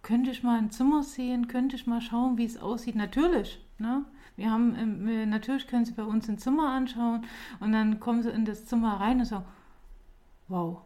könnte 0.02 0.30
ich 0.30 0.42
mal 0.42 0.58
ein 0.58 0.70
Zimmer 0.70 1.02
sehen, 1.02 1.48
könnte 1.48 1.76
ich 1.76 1.86
mal 1.86 2.02
schauen, 2.02 2.36
wie 2.36 2.44
es 2.44 2.58
aussieht. 2.58 2.94
Natürlich, 2.94 3.58
ne? 3.78 4.04
Wir 4.40 4.50
haben, 4.50 4.74
ähm, 4.74 5.28
natürlich 5.28 5.66
können 5.66 5.84
Sie 5.84 5.92
bei 5.92 6.02
uns 6.02 6.26
ein 6.26 6.38
Zimmer 6.38 6.70
anschauen 6.70 7.26
und 7.60 7.72
dann 7.72 8.00
kommen 8.00 8.22
Sie 8.22 8.30
in 8.30 8.46
das 8.46 8.64
Zimmer 8.64 8.98
rein 8.98 9.18
und 9.18 9.26
sagen, 9.26 9.44
wow, 10.48 10.78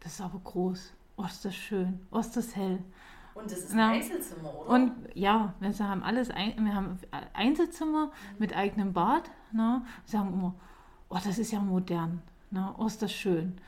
das 0.00 0.14
ist 0.14 0.20
aber 0.20 0.40
groß, 0.40 0.92
oh, 1.16 1.22
ist 1.22 1.44
das 1.44 1.54
schön, 1.54 2.00
oh, 2.10 2.18
ist 2.18 2.36
das 2.36 2.56
hell. 2.56 2.80
Und 3.34 3.44
das 3.44 3.58
ist 3.58 3.70
ein 3.70 3.76
Na, 3.76 3.90
Einzelzimmer, 3.90 4.52
oder? 4.58 4.70
Und 4.70 4.92
ja, 5.14 5.54
wir 5.60 5.78
haben 5.78 6.02
alles, 6.02 6.30
wir 6.30 6.74
haben 6.74 6.98
Einzelzimmer 7.32 8.06
mhm. 8.06 8.10
mit 8.40 8.56
eigenem 8.56 8.92
Bad. 8.92 9.30
Ne? 9.52 9.82
Wir 10.06 10.10
sagen 10.10 10.34
immer, 10.34 10.56
oh, 11.10 11.18
das 11.22 11.38
ist 11.38 11.52
ja 11.52 11.60
modern. 11.60 12.22
Ne? 12.50 12.74
Oh, 12.76 12.86
ist 12.86 13.02
das 13.02 13.12
schön. 13.12 13.60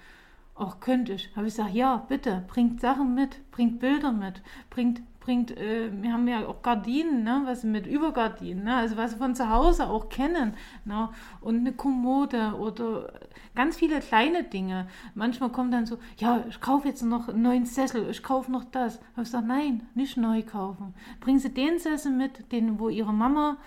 Auch 0.56 0.80
könnte 0.80 1.12
ich. 1.12 1.30
Habe 1.36 1.46
ich 1.46 1.54
gesagt, 1.54 1.74
ja, 1.74 1.98
bitte, 2.08 2.42
bringt 2.48 2.80
Sachen 2.80 3.14
mit, 3.14 3.52
bringt 3.52 3.78
Bilder 3.78 4.10
mit, 4.10 4.42
bringt 4.68 5.00
bringt, 5.24 5.56
äh, 5.56 5.90
wir 5.92 6.12
haben 6.12 6.28
ja 6.28 6.46
auch 6.46 6.62
Gardinen, 6.62 7.24
ne, 7.24 7.42
was 7.46 7.64
mit 7.64 7.86
Übergardinen, 7.86 8.64
ne, 8.64 8.76
also 8.76 8.96
was 8.96 9.12
wir 9.12 9.18
von 9.18 9.34
zu 9.34 9.48
Hause 9.48 9.88
auch 9.88 10.08
kennen, 10.08 10.54
ne, 10.84 11.08
und 11.40 11.58
eine 11.60 11.72
Kommode 11.72 12.54
oder 12.58 13.12
ganz 13.54 13.76
viele 13.76 14.00
kleine 14.00 14.44
Dinge. 14.44 14.88
Manchmal 15.14 15.50
kommt 15.50 15.72
dann 15.72 15.86
so, 15.86 15.98
ja, 16.18 16.44
ich 16.48 16.60
kaufe 16.60 16.88
jetzt 16.88 17.02
noch 17.02 17.28
einen 17.28 17.42
neuen 17.42 17.66
Sessel, 17.66 18.10
ich 18.10 18.22
kaufe 18.22 18.50
noch 18.50 18.64
das. 18.64 19.00
Aber 19.14 19.22
ich 19.22 19.30
sage, 19.30 19.46
nein, 19.46 19.86
nicht 19.94 20.16
neu 20.16 20.42
kaufen. 20.42 20.94
Bringen 21.20 21.38
Sie 21.38 21.52
den 21.52 21.78
Sessel 21.78 22.12
mit, 22.12 22.50
den, 22.52 22.78
wo 22.78 22.88
Ihre 22.88 23.12
Mama 23.12 23.58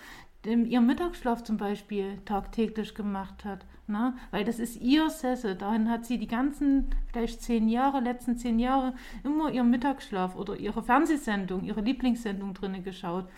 ihren 0.46 0.86
Mittagsschlaf 0.86 1.42
zum 1.42 1.56
Beispiel 1.56 2.18
tagtäglich 2.24 2.94
gemacht 2.94 3.44
hat. 3.44 3.66
Ne? 3.88 4.14
Weil 4.30 4.44
das 4.44 4.58
ist 4.58 4.80
ihr 4.80 5.08
Sessel. 5.10 5.54
Dahin 5.54 5.88
hat 5.88 6.04
sie 6.04 6.18
die 6.18 6.26
ganzen, 6.26 6.86
vielleicht 7.12 7.42
zehn 7.42 7.68
Jahre, 7.68 8.00
letzten 8.00 8.36
zehn 8.36 8.58
Jahre, 8.58 8.94
immer 9.22 9.50
ihren 9.50 9.70
Mittagsschlaf 9.70 10.34
oder 10.34 10.56
ihre 10.56 10.82
Fernsehsendung, 10.82 11.64
ihre 11.64 11.82
Lieblingssendung 11.82 12.52
drinnen 12.54 12.82
geschaut. 12.82 13.28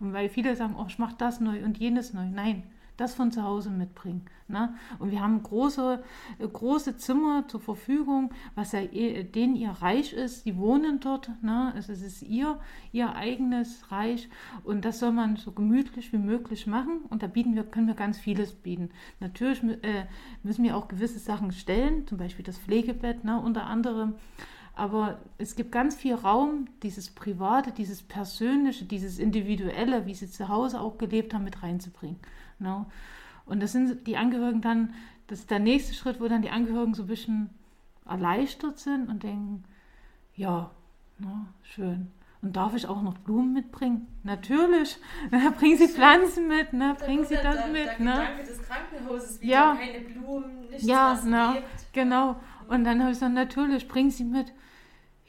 Und 0.00 0.12
weil 0.12 0.28
viele 0.28 0.56
sagen, 0.56 0.76
oh, 0.78 0.84
ich 0.88 0.98
mache 0.98 1.14
das 1.16 1.40
neu 1.40 1.64
und 1.64 1.78
jenes 1.78 2.12
neu. 2.12 2.26
Nein, 2.26 2.64
das 2.98 3.14
von 3.14 3.32
zu 3.32 3.42
Hause 3.42 3.70
mitbringen. 3.70 4.26
Ne? 4.48 4.74
Und 4.98 5.10
wir 5.10 5.20
haben 5.20 5.42
große, 5.42 6.02
äh, 6.38 6.46
große 6.46 6.96
Zimmer 6.96 7.46
zur 7.48 7.60
Verfügung, 7.60 8.30
was 8.54 8.72
ja 8.72 8.80
eh, 8.80 9.22
denen 9.24 9.56
ihr 9.56 9.70
Reich 9.70 10.12
ist. 10.12 10.46
Die 10.46 10.56
wohnen 10.56 11.00
dort. 11.00 11.30
Ne? 11.42 11.72
Also 11.74 11.92
es 11.92 12.02
ist 12.02 12.22
ihr, 12.22 12.58
ihr 12.92 13.14
eigenes 13.14 13.90
Reich. 13.92 14.28
Und 14.64 14.84
das 14.84 14.98
soll 14.98 15.12
man 15.12 15.36
so 15.36 15.52
gemütlich 15.52 16.12
wie 16.12 16.18
möglich 16.18 16.66
machen. 16.66 17.00
Und 17.08 17.22
da 17.22 17.28
bieten 17.28 17.54
wir, 17.54 17.62
können 17.62 17.86
wir 17.86 17.94
ganz 17.94 18.18
vieles 18.18 18.52
bieten. 18.52 18.90
Natürlich 19.20 19.62
äh, 19.62 20.06
müssen 20.42 20.64
wir 20.64 20.76
auch 20.76 20.88
gewisse 20.88 21.18
Sachen 21.18 21.52
stellen, 21.52 22.06
zum 22.06 22.18
Beispiel 22.18 22.44
das 22.44 22.58
Pflegebett 22.58 23.24
ne? 23.24 23.40
unter 23.40 23.66
anderem. 23.66 24.14
Aber 24.74 25.18
es 25.38 25.56
gibt 25.56 25.72
ganz 25.72 25.96
viel 25.96 26.14
Raum, 26.14 26.68
dieses 26.84 27.10
Private, 27.10 27.72
dieses 27.72 28.00
Persönliche, 28.00 28.84
dieses 28.84 29.18
Individuelle, 29.18 30.06
wie 30.06 30.14
sie 30.14 30.30
zu 30.30 30.48
Hause 30.48 30.80
auch 30.80 30.98
gelebt 30.98 31.34
haben, 31.34 31.42
mit 31.42 31.64
reinzubringen. 31.64 32.16
Ne? 32.58 32.86
Und 33.46 33.62
das 33.62 33.72
sind 33.72 34.06
die 34.06 34.16
Angehörigen 34.16 34.60
dann, 34.60 34.94
das 35.26 35.40
ist 35.40 35.50
der 35.50 35.58
nächste 35.58 35.94
Schritt, 35.94 36.20
wo 36.20 36.28
dann 36.28 36.42
die 36.42 36.50
Angehörigen 36.50 36.94
so 36.94 37.02
ein 37.04 37.08
bisschen 37.08 37.50
erleichtert 38.06 38.78
sind 38.78 39.08
und 39.08 39.22
denken, 39.22 39.64
ja, 40.34 40.70
ne, 41.18 41.46
schön. 41.62 42.10
Und 42.40 42.54
darf 42.54 42.74
ich 42.74 42.86
auch 42.86 43.02
noch 43.02 43.18
Blumen 43.18 43.52
mitbringen? 43.52 44.06
Natürlich. 44.22 44.96
bringen 45.58 45.76
Sie 45.76 45.88
Pflanzen 45.88 46.46
mit, 46.46 46.72
ne? 46.72 46.94
Bringen 46.98 47.24
Sie 47.24 47.34
das 47.34 47.56
der, 47.56 47.66
mit, 47.66 47.86
der 47.86 47.98
ne? 47.98 48.12
Gedanke 48.12 48.44
des 48.44 48.62
Krankenhauses 48.62 49.40
wieder, 49.40 49.52
Ja. 49.52 49.74
keine 49.76 50.00
Blumen, 50.04 50.68
nichts, 50.70 50.86
Ja, 50.86 51.12
was 51.12 51.24
na, 51.24 51.56
genau. 51.92 52.36
Und 52.68 52.84
dann 52.84 53.00
habe 53.00 53.10
ich 53.10 53.16
gesagt, 53.16 53.34
natürlich, 53.34 53.88
bringen 53.88 54.10
Sie 54.10 54.24
mit. 54.24 54.52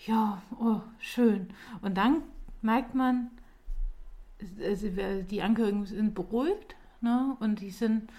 Ja, 0.06 0.42
oh, 0.60 0.82
schön. 1.00 1.50
Und 1.82 1.98
dann 1.98 2.22
merkt 2.62 2.94
man, 2.94 3.32
die 4.40 5.42
Angehörigen 5.42 5.86
sind 5.86 6.14
beruhigt 6.14 6.76
ne? 7.02 7.36
und 7.40 7.62
die 7.62 7.72
sind 7.72 8.10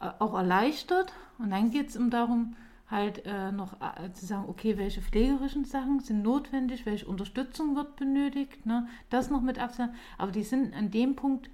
äh, 0.00 0.10
auch 0.18 0.34
erleichtert. 0.34 1.12
Und 1.38 1.50
dann 1.50 1.70
geht 1.70 1.88
es 1.88 1.96
um 1.96 2.10
darum, 2.10 2.56
halt 2.92 3.24
äh, 3.24 3.50
noch 3.50 3.74
äh, 3.80 4.12
zu 4.12 4.26
sagen, 4.26 4.44
okay, 4.48 4.76
welche 4.76 5.00
pflegerischen 5.00 5.64
Sachen 5.64 6.00
sind 6.00 6.22
notwendig, 6.22 6.86
welche 6.86 7.06
Unterstützung 7.06 7.74
wird 7.74 7.96
benötigt, 7.96 8.66
ne? 8.66 8.86
das 9.10 9.30
noch 9.30 9.40
mit 9.40 9.58
absagen. 9.58 9.94
Aber 10.18 10.30
die 10.30 10.44
sind 10.44 10.74
an 10.74 10.90
dem 10.90 11.16
Punkt, 11.16 11.50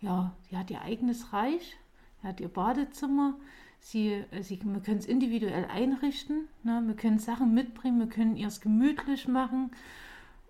ja, 0.00 0.32
sie 0.48 0.56
hat 0.56 0.70
ihr 0.70 0.82
eigenes 0.82 1.32
Reich, 1.32 1.76
sie 2.22 2.28
hat 2.28 2.40
ihr 2.40 2.48
Badezimmer, 2.48 3.34
sie, 3.80 4.24
äh, 4.30 4.42
sie, 4.42 4.58
wir 4.64 4.80
können 4.80 4.98
es 4.98 5.06
individuell 5.06 5.66
einrichten, 5.66 6.48
ne? 6.62 6.82
wir 6.86 6.96
können 6.96 7.18
Sachen 7.18 7.52
mitbringen, 7.52 7.98
wir 7.98 8.08
können 8.08 8.36
ihr 8.36 8.48
es 8.48 8.60
gemütlich 8.60 9.28
machen 9.28 9.70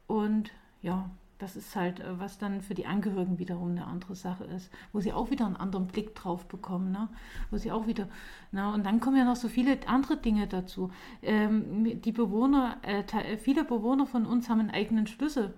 und 0.07 0.53
ja, 0.83 1.11
das 1.39 1.57
ist 1.57 1.75
halt, 1.77 2.01
äh, 2.01 2.19
was 2.19 2.39
dann 2.39 2.61
für 2.63 2.75
die 2.75 2.87
Angehörigen 2.87 3.39
wiederum 3.39 3.71
eine 3.71 3.87
andere 3.87 4.15
Sache 4.15 4.45
ist, 4.45 4.71
wo 4.93 5.01
sie 5.01 5.13
auch 5.13 5.31
wieder 5.31 5.47
einen 5.47 5.57
anderen 5.57 5.87
Blick 5.87 6.15
drauf 6.15 6.47
bekommen, 6.47 6.91
ne? 6.93 7.09
wo 7.51 7.57
sie 7.59 7.71
auch 7.73 7.87
wieder, 7.87 8.09
na, 8.53 8.75
und 8.75 8.85
dann 8.85 9.01
kommen 9.01 9.17
ja 9.17 9.25
noch 9.25 9.37
so 9.37 9.49
viele 9.49 9.79
andere 9.87 10.17
Dinge 10.17 10.47
dazu. 10.47 10.91
Ähm, 11.23 12.01
die 12.01 12.13
Bewohner, 12.13 12.79
äh, 12.83 13.37
viele 13.39 13.65
Bewohner 13.65 14.07
von 14.07 14.27
uns 14.27 14.49
haben 14.49 14.61
einen 14.61 14.71
eigenen 14.71 15.07
Schlüssel. 15.07 15.55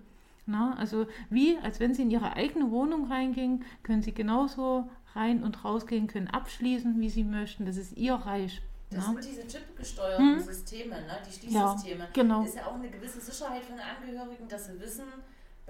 Na, 0.46 0.74
also 0.78 1.06
wie, 1.28 1.58
als 1.58 1.80
wenn 1.80 1.94
sie 1.94 2.02
in 2.02 2.10
ihre 2.10 2.34
eigene 2.34 2.70
Wohnung 2.70 3.06
reingingen, 3.10 3.64
können 3.82 4.02
sie 4.02 4.12
genauso 4.12 4.88
rein 5.14 5.42
und 5.42 5.64
rausgehen, 5.64 6.06
können 6.08 6.28
abschließen, 6.28 6.98
wie 7.00 7.08
sie 7.10 7.24
möchten. 7.24 7.66
Das 7.66 7.76
ist 7.76 7.96
ihr 7.96 8.14
Reich. 8.14 8.60
Das 8.90 9.06
na? 9.06 9.12
sind 9.12 9.24
diese 9.24 9.46
chipgesteuerten 9.46 10.36
Hm? 10.36 10.42
Systeme, 10.42 10.96
ne? 10.96 11.18
die 11.24 11.52
Ja, 11.54 11.68
Schließsysteme. 11.70 12.08
genau. 12.12 12.42
ist 12.44 12.56
ja 12.56 12.66
auch 12.66 12.74
eine 12.74 12.88
gewisse 12.90 13.20
Sicherheit 13.20 13.62
von 13.62 13.76
den 13.76 13.84
Angehörigen, 13.84 14.48
dass 14.48 14.66
sie 14.66 14.80
wissen, 14.80 15.04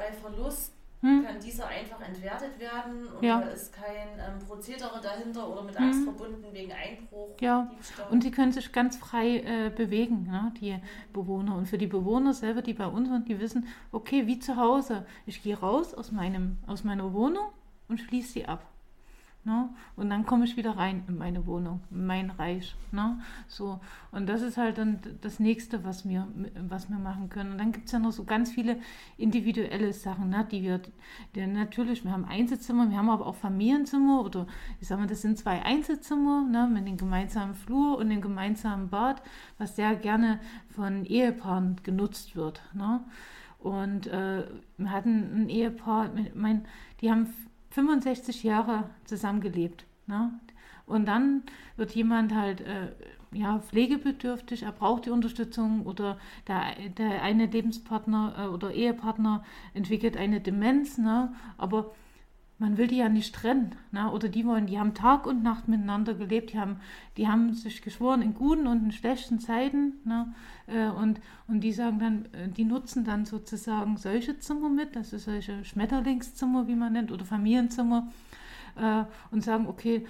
bei 0.01 0.13
Verlust 0.13 0.73
Hm? 1.03 1.25
kann 1.27 1.41
dieser 1.41 1.67
einfach 1.67 2.01
entwertet 2.07 2.59
werden 2.59 3.07
und 3.17 3.25
Ja. 3.25 3.41
da 3.41 3.49
ist 3.49 3.73
kein 3.73 4.09
ähm, 4.19 4.39
Prozedere 4.47 5.01
dahinter 5.01 5.49
oder 5.51 5.63
mit 5.63 5.79
Hm. 5.79 5.87
Angst 5.87 6.05
verbunden 6.05 6.45
wegen 6.53 6.73
Einbruch, 6.73 7.37
Ja. 7.41 7.71
Und 8.11 8.23
sie 8.23 8.31
können 8.31 8.53
sich 8.53 8.71
ganz 8.73 8.97
frei 8.99 9.39
äh, 9.39 9.71
bewegen, 9.75 10.25
ne, 10.31 10.53
die 10.61 10.77
Bewohner. 11.15 11.57
Und 11.57 11.67
für 11.69 11.79
die 11.79 11.87
Bewohner 11.87 12.35
selber, 12.35 12.61
die 12.61 12.75
bei 12.75 12.87
uns 12.87 13.09
sind, 13.09 13.29
die 13.29 13.41
wissen, 13.41 13.67
okay, 13.93 14.27
wie 14.27 14.39
zu 14.41 14.57
Hause, 14.57 15.07
ich 15.25 15.43
gehe 15.43 15.59
raus 15.59 15.95
aus, 15.95 16.13
meinem, 16.13 16.59
aus 16.67 16.85
meiner 16.85 17.15
Wohnung 17.15 17.47
und 17.89 17.99
schließe 18.01 18.33
sie 18.33 18.47
ab. 18.47 18.70
Ne? 19.42 19.70
Und 19.96 20.11
dann 20.11 20.26
komme 20.26 20.44
ich 20.44 20.59
wieder 20.59 20.76
rein 20.76 21.03
in 21.09 21.16
meine 21.16 21.46
Wohnung, 21.46 21.81
in 21.90 22.05
mein 22.05 22.29
Reich. 22.29 22.76
Ne? 22.92 23.18
So. 23.48 23.81
Und 24.12 24.29
das 24.29 24.42
ist 24.42 24.59
halt 24.59 24.76
dann 24.76 25.00
das 25.22 25.40
Nächste, 25.40 25.83
was 25.83 26.07
wir, 26.07 26.29
was 26.68 26.90
wir 26.90 26.98
machen 26.98 27.31
können. 27.31 27.53
Und 27.53 27.59
dann 27.59 27.72
gibt 27.72 27.87
es 27.87 27.92
ja 27.92 27.98
noch 27.98 28.12
so 28.12 28.24
ganz 28.24 28.50
viele 28.50 28.76
individuelle 29.16 29.94
Sachen, 29.94 30.29
ne? 30.29 30.46
die 30.50 30.62
wir, 30.62 30.83
die 31.35 31.46
natürlich, 31.46 32.05
wir 32.05 32.12
haben 32.12 32.26
Einzelzimmer, 32.26 32.90
wir 32.90 32.98
haben 32.98 33.09
aber 33.09 33.26
auch 33.26 33.35
Familienzimmer 33.35 34.22
oder 34.22 34.46
ich 34.79 34.88
sag 34.88 34.98
mal, 34.98 35.07
das 35.07 35.22
sind 35.22 35.38
zwei 35.38 35.62
Einzelzimmer 35.62 36.46
ne? 36.46 36.68
mit 36.70 36.87
dem 36.87 36.98
gemeinsamen 36.98 37.55
Flur 37.55 37.96
und 37.96 38.11
dem 38.11 38.20
gemeinsamen 38.20 38.90
Bad, 38.90 39.22
was 39.57 39.74
sehr 39.74 39.96
gerne 39.96 40.38
von 40.68 41.07
Ehepaaren 41.07 41.76
genutzt 41.83 42.37
wird. 42.37 42.61
Ne? 42.74 43.00
Und 43.59 44.07
äh, 44.07 44.44
wir 44.76 44.90
hatten 44.90 45.44
ein 45.44 45.48
Ehepaar, 45.48 46.11
mein, 46.35 46.66
die 47.00 47.11
haben 47.11 47.33
65 47.71 48.43
Jahre 48.43 48.91
zusammengelebt. 49.05 49.85
Ne? 50.07 50.33
Und 50.87 51.07
dann 51.07 51.45
wird 51.77 51.93
jemand 51.95 52.35
halt 52.35 52.61
äh, 52.63 52.89
ja, 53.33 53.61
pflegebedürftig, 53.61 54.65
er 54.65 54.73
braucht 54.73 55.07
die 55.07 55.11
Unterstützung 55.11 55.87
oder 55.87 56.19
der, 56.49 56.75
der 56.99 57.23
eine 57.23 57.47
Lebenspartner 57.47 58.35
äh, 58.39 58.47
oder 58.49 58.73
Ehepartner 58.73 59.45
entwickelt 59.73 60.17
eine 60.17 60.41
Demenz, 60.41 60.99
ne? 60.99 61.33
aber 61.57 61.93
man 62.61 62.77
will 62.77 62.87
die 62.87 62.99
ja 62.99 63.09
nicht 63.09 63.35
trennen. 63.35 63.75
Ne? 63.90 64.12
Oder 64.12 64.29
die 64.29 64.44
wollen, 64.44 64.66
die 64.66 64.79
haben 64.79 64.92
Tag 64.92 65.27
und 65.27 65.42
Nacht 65.42 65.66
miteinander 65.66 66.12
gelebt, 66.12 66.53
die 66.53 66.61
haben, 66.61 66.77
die 67.16 67.27
haben 67.27 67.55
sich 67.55 67.81
geschworen 67.81 68.20
in 68.20 68.35
guten 68.35 68.66
und 68.66 68.85
in 68.85 68.92
schlechten 68.92 69.40
Zeiten. 69.40 69.94
Ne? 70.05 70.33
Äh, 70.66 70.90
und, 70.90 71.20
und 71.49 71.61
die 71.62 71.73
sagen 71.73 71.99
dann, 71.99 72.25
äh, 72.35 72.49
die 72.49 72.64
nutzen 72.64 73.05
dann 73.05 73.25
sozusagen 73.25 73.96
solche 73.96 74.38
Zimmer 74.38 74.68
mit, 74.68 74.94
das 74.94 75.14
ist 75.14 75.25
solche 75.25 75.64
Schmetterlingszimmer, 75.64 76.68
wie 76.68 76.75
man 76.75 76.92
nennt, 76.92 77.11
oder 77.11 77.25
Familienzimmer, 77.25 78.09
äh, 78.77 79.05
und 79.31 79.42
sagen, 79.42 79.66
okay, 79.66 80.07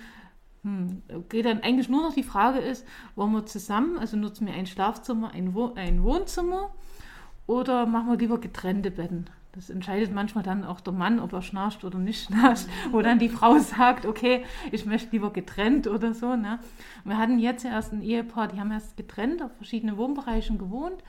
hm, 0.65 1.03
okay, 1.15 1.43
dann 1.43 1.61
eigentlich 1.61 1.89
nur 1.89 2.03
noch 2.03 2.15
die 2.15 2.25
Frage 2.25 2.59
ist, 2.59 2.85
wollen 3.15 3.33
wir 3.33 3.47
zusammen, 3.47 3.97
also 3.97 4.17
nutzen 4.17 4.49
wir 4.49 4.55
ein 4.55 4.67
Schlafzimmer, 4.67 5.31
ein, 5.31 5.55
Wo 5.55 5.73
ein 5.75 6.03
Wohnzimmer 6.03 6.75
oder 7.47 7.87
machen 7.87 8.09
wir 8.09 8.19
lieber 8.19 8.39
getrennte 8.39 8.91
Betten? 8.91 9.31
Das 9.53 9.69
entscheidet 9.69 10.15
manchmal 10.15 10.45
dann 10.45 10.65
auch 10.65 10.81
der 10.81 10.93
Mann, 10.93 11.19
ob 11.19 11.33
er 11.33 11.43
schnarcht 11.43 11.85
oder 11.85 11.99
nicht 11.99 12.25
schnarcht, 12.27 12.69
wo 12.93 13.03
dann 13.03 13.19
die 13.19 13.29
Frau 13.29 13.59
sagt, 13.59 14.07
okay, 14.07 14.45
ich 14.71 14.87
möchte 14.87 15.11
lieber 15.11 15.33
getrennt 15.33 15.89
oder 15.89 16.15
so. 16.15 16.37
Ne? 16.37 16.61
Wir 17.05 17.19
hatten 17.19 17.39
jetzt 17.39 17.65
erst 17.65 17.93
ein 17.93 18.03
Ehepaar, 18.03 18.49
die 18.49 18.61
haben 18.61 18.71
erst 18.71 18.97
getrennt 18.97 19.43
auf 19.43 19.53
verschiedenen 19.57 19.97
Wohnbereichen 19.97 20.59
gewohnt 20.59 21.03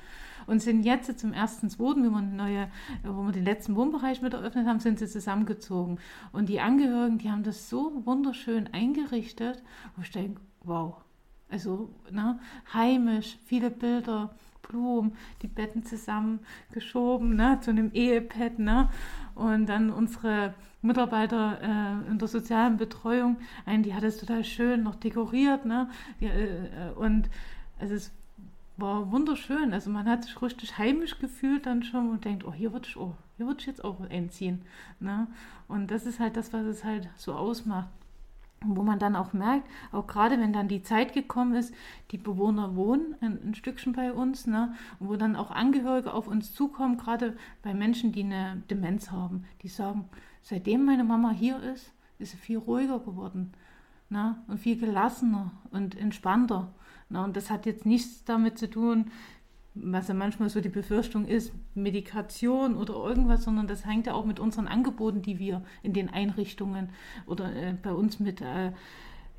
und 0.48 0.60
sind 0.62 0.84
jetzt 0.84 1.20
zum 1.20 1.34
ersten, 1.34 1.70
zweiten, 1.70 2.04
wie 2.04 2.10
wir 2.10 2.22
neue, 2.22 2.68
wo 3.04 3.24
wir 3.24 3.32
den 3.32 3.46
letzten 3.46 3.76
Wohnbereich 3.76 4.22
mit 4.22 4.34
eröffnet 4.34 4.68
haben, 4.68 4.80
sind 4.80 4.98
sie 4.98 5.08
zusammengezogen. 5.08 6.00
Und 6.32 6.50
die 6.50 6.60
Angehörigen, 6.60 7.20
die 7.20 7.30
haben 7.30 7.44
das 7.44 7.70
so 7.70 8.06
wunderschön 8.06 8.68
eingerichtet, 8.74 9.62
wo 9.96 10.02
ich 10.02 10.12
denke, 10.12 10.42
wow. 10.64 10.96
Also, 11.50 11.90
ne, 12.10 12.40
heimisch, 12.74 13.38
viele 13.46 13.70
Bilder, 13.70 14.34
Blumen, 14.72 15.14
die 15.42 15.48
Betten 15.48 15.84
zusammengeschoben, 15.84 17.36
ne, 17.36 17.60
zu 17.62 17.72
einem 17.72 17.92
Ehepad, 17.94 18.60
ne, 18.60 18.90
und 19.36 19.68
dann 19.68 19.92
unsere 19.92 20.54
Mitarbeiter 20.82 21.60
äh, 21.62 22.10
in 22.10 22.18
der 22.18 22.28
sozialen 22.28 22.78
Betreuung, 22.78 23.38
einen, 23.66 23.84
die 23.84 23.94
hat 23.94 24.04
es 24.04 24.18
total 24.18 24.44
schön 24.44 24.84
noch 24.84 24.96
dekoriert, 24.96 25.66
ne, 25.66 25.90
die, 26.20 26.26
äh, 26.26 26.92
und 26.96 27.30
also 27.80 27.96
es 27.96 28.12
war 28.78 29.12
wunderschön. 29.12 29.74
Also 29.74 29.90
man 29.90 30.08
hat 30.10 30.24
sich 30.24 30.42
richtig 30.42 30.78
heimisch 30.78 31.20
gefühlt 31.20 31.66
dann 31.66 31.84
schon 31.84 32.10
und 32.10 32.26
denkt, 32.26 32.44
oh, 32.46 32.54
hier 32.54 32.74
würde 32.74 32.88
ich, 32.88 32.98
oh, 32.98 33.16
würde 33.38 33.60
ich 33.60 33.68
jetzt 33.68 33.84
auch 33.84 34.00
einziehen. 34.10 34.64
Ne? 35.00 35.28
Und 35.68 35.92
das 35.92 36.06
ist 36.06 36.20
halt 36.20 36.36
das, 36.36 36.52
was 36.52 36.66
es 36.66 36.84
halt 36.84 37.10
so 37.16 37.34
ausmacht. 37.34 37.90
Wo 38.64 38.84
man 38.84 39.00
dann 39.00 39.16
auch 39.16 39.34
merkt, 39.34 39.68
auch 39.92 40.06
gerade 40.06 40.40
wenn 40.40 40.54
dann 40.54 40.68
die 40.68 40.84
Zeit 40.84 41.14
gekommen 41.14 41.56
ist, 41.56 41.74
die 42.12 42.18
Bewohner 42.18 42.76
wohnen 42.76 43.16
ein, 43.20 43.40
ein 43.44 43.56
Stückchen 43.56 43.94
bei 43.94 44.14
uns, 44.14 44.46
ne? 44.46 44.76
Wo 45.00 45.16
dann 45.16 45.36
auch 45.36 45.50
Angehörige 45.50 46.14
auf 46.14 46.28
uns 46.28 46.54
zukommen, 46.54 46.98
gerade 46.98 47.36
bei 47.64 47.74
Menschen, 47.74 48.12
die 48.12 48.24
eine 48.24 48.62
Demenz 48.70 49.12
haben, 49.12 49.46
die 49.64 49.68
sagen, 49.68 50.10
seitdem 50.44 50.86
meine 50.86 51.04
Mama 51.04 51.32
hier 51.32 51.62
ist, 51.64 51.92
ist 52.20 52.32
sie 52.32 52.38
viel 52.38 52.58
ruhiger 52.60 53.00
geworden 53.00 53.54
ne? 54.12 54.36
und 54.48 54.60
viel 54.60 54.78
gelassener 54.78 55.52
und 55.72 55.98
entspannter. 55.98 56.72
Na, 57.10 57.24
und 57.24 57.36
das 57.36 57.50
hat 57.50 57.66
jetzt 57.66 57.86
nichts 57.86 58.24
damit 58.24 58.58
zu 58.58 58.70
tun, 58.70 59.12
was 59.74 60.08
ja 60.10 60.14
manchmal 60.14 60.50
so 60.50 60.60
die 60.60 60.70
Befürchtung 60.70 61.26
ist, 61.26 61.54
Medikation 61.76 62.76
oder 62.76 62.94
irgendwas, 62.94 63.44
sondern 63.44 63.68
das 63.68 63.86
hängt 63.86 64.08
ja 64.08 64.14
auch 64.14 64.26
mit 64.26 64.40
unseren 64.40 64.68
Angeboten, 64.68 65.22
die 65.22 65.40
wir 65.40 65.64
in 65.82 65.94
den 65.94 66.10
Einrichtungen 66.10 66.90
oder 67.26 67.54
äh, 67.56 67.74
bei 67.82 67.94
uns 67.94 68.20
mit 68.20 68.42
äh, 68.42 68.72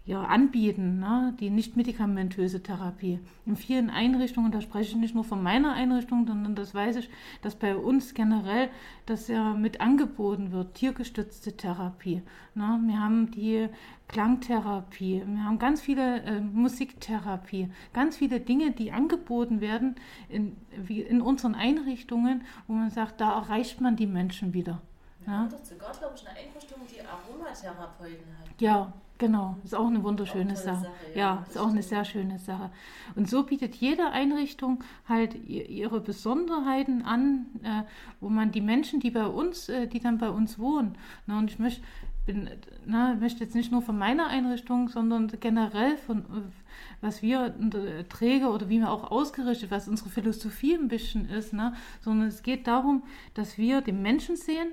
ja, 0.04 0.24
anbieten, 0.24 0.98
ne? 0.98 1.32
die 1.38 1.48
nicht 1.48 1.76
medikamentöse 1.76 2.60
Therapie. 2.60 3.20
In 3.46 3.54
vielen 3.54 3.88
Einrichtungen, 3.88 4.50
da 4.50 4.60
spreche 4.60 4.90
ich 4.90 4.96
nicht 4.96 5.14
nur 5.14 5.22
von 5.22 5.40
meiner 5.42 5.74
Einrichtung, 5.74 6.26
sondern 6.26 6.56
das 6.56 6.74
weiß 6.74 6.96
ich, 6.96 7.10
dass 7.40 7.54
bei 7.54 7.76
uns 7.76 8.12
generell 8.12 8.68
das 9.06 9.28
ja 9.28 9.54
mit 9.54 9.80
angeboten 9.80 10.50
wird, 10.50 10.74
tiergestützte 10.74 11.56
Therapie. 11.56 12.22
Ne? 12.56 12.80
Wir 12.84 13.00
haben 13.00 13.30
die 13.30 13.68
Klangtherapie, 14.08 15.22
wir 15.24 15.44
haben 15.44 15.60
ganz 15.60 15.80
viele 15.80 16.22
äh, 16.22 16.40
Musiktherapie, 16.40 17.70
ganz 17.92 18.16
viele 18.16 18.40
Dinge, 18.40 18.72
die 18.72 18.90
angeboten 18.90 19.60
werden 19.60 19.94
in, 20.28 20.56
wie 20.76 21.00
in 21.00 21.22
unseren 21.22 21.54
Einrichtungen, 21.54 22.42
wo 22.66 22.72
man 22.72 22.90
sagt, 22.90 23.20
da 23.20 23.34
erreicht 23.38 23.80
man 23.80 23.94
die 23.94 24.08
Menschen 24.08 24.52
wieder. 24.52 24.82
Ja. 25.26 25.32
haben 25.32 25.50
doch 25.50 25.64
sogar, 25.64 25.92
glaube 25.92 26.14
ich, 26.16 26.26
eine 26.26 26.36
Einrichtung, 26.36 26.80
die 26.90 27.00
Aromatherapeuten 27.00 28.26
hat. 28.40 28.60
Ja, 28.60 28.92
genau. 29.26 29.56
Ist 29.64 29.74
auch 29.74 29.86
eine 29.86 30.02
wunderschöne 30.02 30.44
Auch 30.44 30.48
eine 30.48 30.56
Sache. 30.56 30.82
Sache, 30.82 30.92
ja, 31.14 31.20
ja, 31.20 31.46
ist 31.48 31.58
auch 31.58 31.70
eine 31.70 31.82
sehr 31.82 32.04
schöne 32.04 32.38
Sache. 32.38 32.70
Und 33.14 33.28
so 33.28 33.44
bietet 33.44 33.74
jede 33.76 34.10
Einrichtung 34.10 34.82
halt 35.08 35.34
ihre 35.48 36.00
Besonderheiten 36.00 37.02
an, 37.02 37.46
äh, 37.62 37.82
wo 38.20 38.28
man 38.28 38.52
die 38.52 38.60
Menschen, 38.60 39.00
die 39.00 39.10
bei 39.10 39.26
uns, 39.26 39.68
äh, 39.68 39.86
die 39.86 40.00
dann 40.00 40.18
bei 40.18 40.30
uns 40.30 40.58
wohnen, 40.58 40.98
ne, 41.26 41.38
und 41.38 41.50
ich 41.50 41.58
möchte 41.58 41.82
bin, 42.24 42.48
na, 42.86 43.14
möchte 43.14 43.42
jetzt 43.42 43.54
nicht 43.54 43.72
nur 43.72 43.82
von 43.82 43.98
meiner 43.98 44.28
Einrichtung, 44.28 44.88
sondern 44.88 45.26
generell 45.40 45.96
von 45.96 46.24
was 47.00 47.20
wir 47.20 47.52
Träger 48.08 48.54
oder 48.54 48.68
wie 48.68 48.78
wir 48.78 48.90
auch 48.90 49.10
ausgerichtet, 49.10 49.70
was 49.70 49.88
unsere 49.88 50.08
Philosophie 50.08 50.74
ein 50.74 50.88
bisschen 50.88 51.28
ist, 51.28 51.52
ne? 51.52 51.74
sondern 52.00 52.28
es 52.28 52.42
geht 52.42 52.66
darum, 52.66 53.02
dass 53.34 53.58
wir 53.58 53.80
den 53.80 54.02
Menschen 54.02 54.36
sehen 54.36 54.68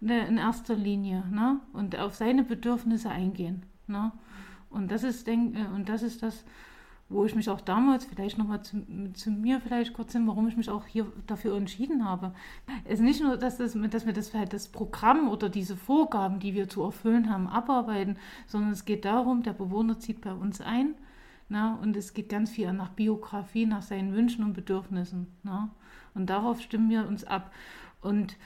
ne, 0.00 0.26
in 0.26 0.36
erster 0.36 0.74
Linie 0.74 1.24
ne? 1.30 1.60
und 1.72 1.96
auf 1.96 2.16
seine 2.16 2.42
Bedürfnisse 2.42 3.08
eingehen. 3.08 3.69
Ne? 3.90 4.12
Und 4.70 4.90
das 4.90 5.02
ist, 5.02 5.26
denk, 5.26 5.56
äh, 5.56 5.66
und 5.74 5.88
das 5.88 6.02
ist 6.02 6.22
das, 6.22 6.44
wo 7.08 7.24
ich 7.24 7.34
mich 7.34 7.50
auch 7.50 7.60
damals 7.60 8.04
vielleicht 8.04 8.38
nochmal 8.38 8.62
zu, 8.62 8.84
zu 9.14 9.30
mir 9.32 9.60
vielleicht 9.60 9.92
kurz 9.92 10.12
hin, 10.12 10.28
warum 10.28 10.46
ich 10.46 10.56
mich 10.56 10.70
auch 10.70 10.86
hier 10.86 11.06
dafür 11.26 11.56
entschieden 11.56 12.04
habe. 12.04 12.32
Es 12.84 12.94
ist 12.94 13.04
nicht 13.04 13.20
nur, 13.20 13.36
dass, 13.36 13.58
das, 13.58 13.76
dass 13.90 14.06
wir 14.06 14.12
das, 14.12 14.32
halt 14.32 14.52
das 14.52 14.68
Programm 14.68 15.28
oder 15.28 15.48
diese 15.48 15.76
Vorgaben, 15.76 16.38
die 16.38 16.54
wir 16.54 16.68
zu 16.68 16.82
erfüllen 16.82 17.28
haben, 17.28 17.48
abarbeiten, 17.48 18.16
sondern 18.46 18.70
es 18.70 18.84
geht 18.84 19.04
darum, 19.04 19.42
der 19.42 19.54
Bewohner 19.54 19.98
zieht 19.98 20.20
bei 20.20 20.32
uns 20.32 20.60
ein 20.60 20.94
na, 21.52 21.74
und 21.82 21.96
es 21.96 22.14
geht 22.14 22.28
ganz 22.28 22.50
viel 22.50 22.72
nach 22.72 22.90
Biografie, 22.90 23.66
nach 23.66 23.82
seinen 23.82 24.14
Wünschen 24.14 24.44
und 24.44 24.52
Bedürfnissen. 24.52 25.26
Na, 25.42 25.70
und 26.14 26.30
darauf 26.30 26.60
stimmen 26.60 26.88
wir 26.90 27.08
uns 27.08 27.24
ab. 27.24 27.52
Und 28.00 28.36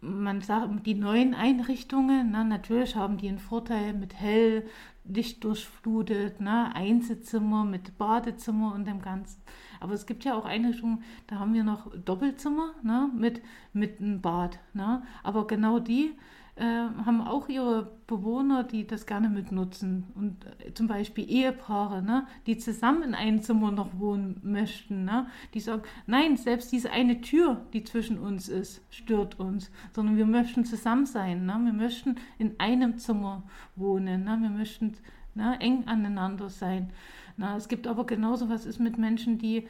man 0.00 0.40
sagt, 0.40 0.86
die 0.86 0.94
neuen 0.94 1.34
Einrichtungen, 1.34 2.30
na, 2.30 2.44
natürlich 2.44 2.96
haben 2.96 3.18
die 3.18 3.28
einen 3.28 3.38
Vorteil 3.38 3.94
mit 3.94 4.14
hell, 4.14 4.66
dicht 5.04 5.44
durchflutet, 5.44 6.40
ne, 6.40 6.74
Einzelzimmer 6.74 7.64
mit 7.64 7.98
Badezimmer 7.98 8.74
und 8.74 8.86
dem 8.86 9.00
Ganzen. 9.00 9.42
Aber 9.80 9.94
es 9.94 10.06
gibt 10.06 10.24
ja 10.24 10.34
auch 10.34 10.44
Einrichtungen, 10.44 11.02
da 11.26 11.38
haben 11.38 11.54
wir 11.54 11.64
noch 11.64 11.90
Doppelzimmer 11.96 12.74
ne, 12.82 13.10
mit, 13.16 13.42
mit 13.72 14.00
einem 14.00 14.20
Bad. 14.20 14.58
Ne. 14.74 15.02
Aber 15.22 15.46
genau 15.46 15.78
die 15.78 16.12
äh, 16.58 16.64
haben 16.64 17.20
auch 17.20 17.48
ihre 17.48 17.90
Bewohner, 18.06 18.64
die 18.64 18.86
das 18.86 19.06
gerne 19.06 19.28
mitnutzen. 19.28 20.04
Und 20.14 20.44
äh, 20.66 20.74
zum 20.74 20.88
Beispiel 20.88 21.28
Ehepaare, 21.30 22.02
ne, 22.02 22.26
die 22.46 22.58
zusammen 22.58 23.02
in 23.02 23.14
einem 23.14 23.42
Zimmer 23.42 23.70
noch 23.70 23.98
wohnen 23.98 24.40
möchten. 24.42 25.04
Ne, 25.04 25.26
die 25.54 25.60
sagen, 25.60 25.82
nein, 26.06 26.36
selbst 26.36 26.72
diese 26.72 26.90
eine 26.90 27.20
Tür, 27.20 27.60
die 27.72 27.84
zwischen 27.84 28.18
uns 28.18 28.48
ist, 28.48 28.82
stört 28.90 29.38
uns. 29.38 29.70
Sondern 29.92 30.16
wir 30.16 30.26
möchten 30.26 30.64
zusammen 30.64 31.06
sein. 31.06 31.46
Ne, 31.46 31.58
wir 31.62 31.72
möchten 31.72 32.16
in 32.38 32.58
einem 32.58 32.98
Zimmer 32.98 33.44
wohnen. 33.76 34.24
Ne, 34.24 34.38
wir 34.40 34.50
möchten 34.50 34.94
ne, 35.34 35.56
eng 35.60 35.84
aneinander 35.86 36.48
sein. 36.48 36.90
Na, 37.36 37.56
es 37.56 37.68
gibt 37.68 37.86
aber 37.86 38.04
genauso 38.04 38.48
was 38.48 38.66
ist 38.66 38.80
mit 38.80 38.98
Menschen, 38.98 39.38
die 39.38 39.68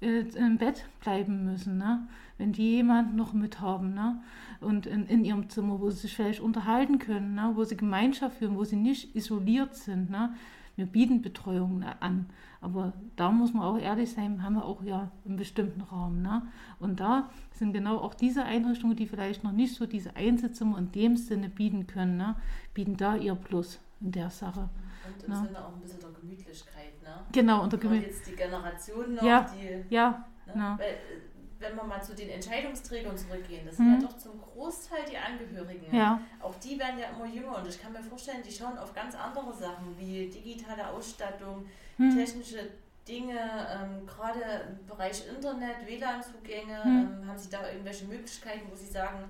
äh, 0.00 0.20
im 0.36 0.58
Bett 0.58 0.86
bleiben 1.00 1.44
müssen, 1.44 1.78
ne? 1.78 2.08
Wenn 2.40 2.52
die 2.52 2.76
jemanden 2.76 3.16
noch 3.16 3.34
mit 3.34 3.60
haben 3.60 3.92
ne? 3.92 4.18
und 4.60 4.86
in, 4.86 5.04
in 5.06 5.26
ihrem 5.26 5.50
Zimmer, 5.50 5.78
wo 5.78 5.90
sie 5.90 5.98
sich 5.98 6.16
vielleicht 6.16 6.40
unterhalten 6.40 6.98
können, 6.98 7.34
ne? 7.34 7.52
wo 7.54 7.64
sie 7.64 7.76
Gemeinschaft 7.76 8.38
führen, 8.38 8.56
wo 8.56 8.64
sie 8.64 8.76
nicht 8.76 9.14
isoliert 9.14 9.74
sind. 9.74 10.08
Ne? 10.08 10.32
Wir 10.74 10.86
bieten 10.86 11.20
Betreuung 11.20 11.84
an, 12.00 12.30
aber 12.62 12.94
da 13.16 13.30
muss 13.30 13.52
man 13.52 13.64
auch 13.64 13.78
ehrlich 13.78 14.10
sein, 14.10 14.42
haben 14.42 14.54
wir 14.54 14.64
auch 14.64 14.82
ja 14.82 15.10
einen 15.26 15.36
bestimmten 15.36 15.82
Rahmen. 15.82 16.22
Ne? 16.22 16.40
Und 16.78 16.98
da 16.98 17.28
sind 17.52 17.74
genau 17.74 17.98
auch 17.98 18.14
diese 18.14 18.42
Einrichtungen, 18.42 18.96
die 18.96 19.06
vielleicht 19.06 19.44
noch 19.44 19.52
nicht 19.52 19.74
so 19.74 19.84
diese 19.84 20.16
Einzelzimmer 20.16 20.78
in 20.78 20.90
dem 20.92 21.18
Sinne 21.18 21.50
bieten 21.50 21.86
können, 21.86 22.16
ne? 22.16 22.36
bieten 22.72 22.96
da 22.96 23.16
ihr 23.16 23.34
Plus 23.34 23.78
in 24.00 24.12
der 24.12 24.30
Sache. 24.30 24.70
Und 25.06 25.22
im 25.24 25.30
ne? 25.30 25.46
Sinne 25.46 25.62
auch 25.62 25.74
ein 25.74 25.80
bisschen 25.82 26.00
der 26.00 26.10
Gemütlichkeit. 26.18 27.02
Ne? 27.02 27.16
Genau, 27.32 27.62
und 27.62 27.70
der 27.70 27.80
Gemütlichkeit. 27.80 28.16
jetzt 28.16 28.30
die 28.30 28.36
Generation 28.36 29.14
noch, 29.14 29.22
ja, 29.22 29.46
die. 29.54 29.94
Ja, 29.94 30.24
ne? 30.54 30.74
Weil, 30.78 30.86
äh, 30.86 31.29
wenn 31.60 31.76
wir 31.76 31.84
mal 31.84 32.02
zu 32.02 32.14
den 32.14 32.30
Entscheidungsträgern 32.30 33.16
zurückgehen, 33.16 33.66
das 33.66 33.76
sind 33.76 33.86
mhm. 33.86 34.00
ja 34.00 34.08
doch 34.08 34.16
zum 34.16 34.40
Großteil 34.40 35.04
die 35.10 35.16
Angehörigen. 35.16 35.94
Ja. 35.94 36.20
Auch 36.40 36.54
die 36.56 36.78
werden 36.78 36.98
ja 36.98 37.10
immer 37.10 37.26
jünger 37.26 37.58
und 37.58 37.68
ich 37.68 37.80
kann 37.80 37.92
mir 37.92 38.02
vorstellen, 38.02 38.42
die 38.44 38.52
schauen 38.52 38.78
auf 38.78 38.94
ganz 38.94 39.14
andere 39.14 39.52
Sachen 39.52 39.96
wie 39.98 40.26
digitale 40.28 40.88
Ausstattung, 40.88 41.66
mhm. 41.98 42.16
technische 42.16 42.70
Dinge, 43.06 43.38
ähm, 43.38 44.06
gerade 44.06 44.40
im 44.68 44.86
Bereich 44.86 45.26
Internet, 45.28 45.86
WLAN-Zugänge, 45.86 46.82
mhm. 46.84 47.20
ähm, 47.22 47.28
haben 47.28 47.38
Sie 47.38 47.50
da 47.50 47.68
irgendwelche 47.68 48.06
Möglichkeiten, 48.06 48.62
wo 48.70 48.74
Sie 48.74 48.86
sagen, 48.86 49.24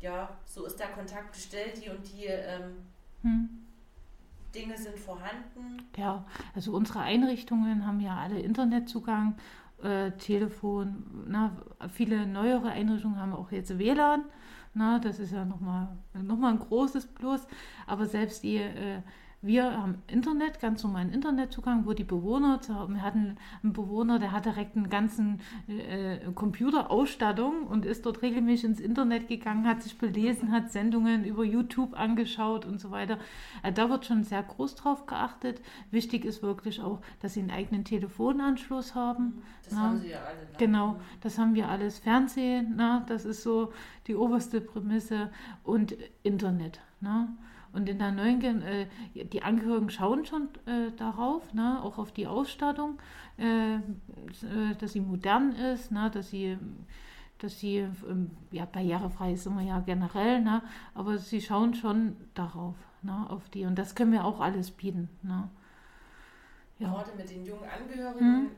ja, 0.00 0.28
so 0.44 0.66
ist 0.66 0.78
der 0.78 0.88
Kontakt 0.88 1.32
gestellt, 1.32 1.80
die 1.82 1.88
und 1.88 2.06
die 2.12 2.26
ähm, 2.26 2.76
hm. 3.22 3.48
Dinge 4.54 4.76
sind 4.76 4.98
vorhanden. 4.98 5.82
Ja, 5.96 6.24
also 6.54 6.72
unsere 6.72 7.00
Einrichtungen 7.00 7.86
haben 7.86 8.00
ja 8.00 8.18
alle 8.18 8.38
Internetzugang, 8.38 9.36
äh, 9.84 10.12
Telefon, 10.12 11.04
na, 11.28 11.56
viele 11.92 12.26
neuere 12.26 12.70
Einrichtungen 12.70 13.20
haben 13.20 13.32
auch 13.32 13.52
jetzt 13.52 13.78
WLAN. 13.78 14.24
Na, 14.72 14.98
das 14.98 15.20
ist 15.20 15.32
ja 15.32 15.44
nochmal 15.44 15.88
noch 16.14 16.36
mal 16.36 16.50
ein 16.52 16.58
großes 16.58 17.06
Plus. 17.06 17.46
Aber 17.86 18.06
selbst 18.06 18.42
die 18.42 18.56
äh, 18.56 19.02
wir 19.44 19.76
haben 19.76 20.02
Internet, 20.06 20.58
ganz 20.58 20.82
normalen 20.82 21.12
Internetzugang, 21.12 21.84
wo 21.84 21.92
die 21.92 22.04
Bewohner, 22.04 22.60
wir 22.66 23.02
hatten 23.02 23.36
einen 23.62 23.72
Bewohner, 23.74 24.18
der 24.18 24.32
hat 24.32 24.46
direkt 24.46 24.74
einen 24.74 24.88
ganzen 24.88 25.40
äh, 25.68 26.18
Computerausstattung 26.34 27.66
und 27.66 27.84
ist 27.84 28.06
dort 28.06 28.22
regelmäßig 28.22 28.64
ins 28.64 28.80
Internet 28.80 29.28
gegangen, 29.28 29.68
hat 29.68 29.82
sich 29.82 29.98
belesen, 29.98 30.50
hat 30.50 30.72
Sendungen 30.72 31.24
über 31.26 31.44
YouTube 31.44 31.92
angeschaut 31.92 32.64
und 32.64 32.80
so 32.80 32.90
weiter. 32.90 33.18
Äh, 33.62 33.72
da 33.72 33.90
wird 33.90 34.06
schon 34.06 34.24
sehr 34.24 34.42
groß 34.42 34.76
drauf 34.76 35.04
geachtet. 35.04 35.60
Wichtig 35.90 36.24
ist 36.24 36.42
wirklich 36.42 36.80
auch, 36.80 37.00
dass 37.20 37.34
sie 37.34 37.40
einen 37.40 37.50
eigenen 37.50 37.84
Telefonanschluss 37.84 38.94
haben. 38.94 39.42
Das 39.64 39.74
na, 39.74 39.80
haben 39.80 40.00
sie 40.00 40.08
ja 40.08 40.20
alle. 40.20 40.38
Ne? 40.38 40.56
Genau, 40.56 40.96
das 41.20 41.38
haben 41.38 41.54
wir 41.54 41.68
alles. 41.68 41.98
Fernsehen, 41.98 42.74
na, 42.76 43.04
das 43.08 43.26
ist 43.26 43.42
so 43.42 43.72
die 44.06 44.14
oberste 44.14 44.62
Prämisse 44.62 45.30
und 45.64 45.94
Internet. 46.22 46.80
Na. 47.00 47.28
Und 47.74 47.88
in 47.88 47.98
der 47.98 48.12
neuen, 48.12 48.62
äh, 48.62 48.86
die 49.14 49.42
Angehörigen 49.42 49.90
schauen 49.90 50.24
schon 50.24 50.48
äh, 50.66 50.92
darauf, 50.96 51.52
ne, 51.52 51.82
auch 51.82 51.98
auf 51.98 52.12
die 52.12 52.26
Ausstattung, 52.26 52.98
äh, 53.36 53.74
äh 53.74 53.80
dass 54.78 54.92
sie 54.92 55.00
modern 55.00 55.52
ist, 55.52 55.90
ne, 55.90 56.08
dass 56.10 56.30
sie, 56.30 56.56
dass 57.38 57.58
sie 57.58 57.78
ähm, 57.78 58.30
ja, 58.52 58.64
barrierefrei 58.64 59.32
ist 59.32 59.46
immer 59.46 59.62
ja 59.62 59.80
generell, 59.80 60.40
ne, 60.40 60.62
aber 60.94 61.18
sie 61.18 61.40
schauen 61.40 61.74
schon 61.74 62.16
darauf, 62.34 62.76
ne, 63.02 63.26
auf 63.28 63.48
die. 63.48 63.64
Und 63.64 63.76
das 63.76 63.96
können 63.96 64.12
wir 64.12 64.24
auch 64.24 64.40
alles 64.40 64.70
bieten. 64.70 65.08
Ne. 65.22 65.48
Ja. 66.78 66.90
Gerade 66.90 67.12
mit 67.16 67.28
den 67.28 67.44
jungen 67.44 67.68
Angehörigen. 67.68 68.20
Hm. 68.20 68.50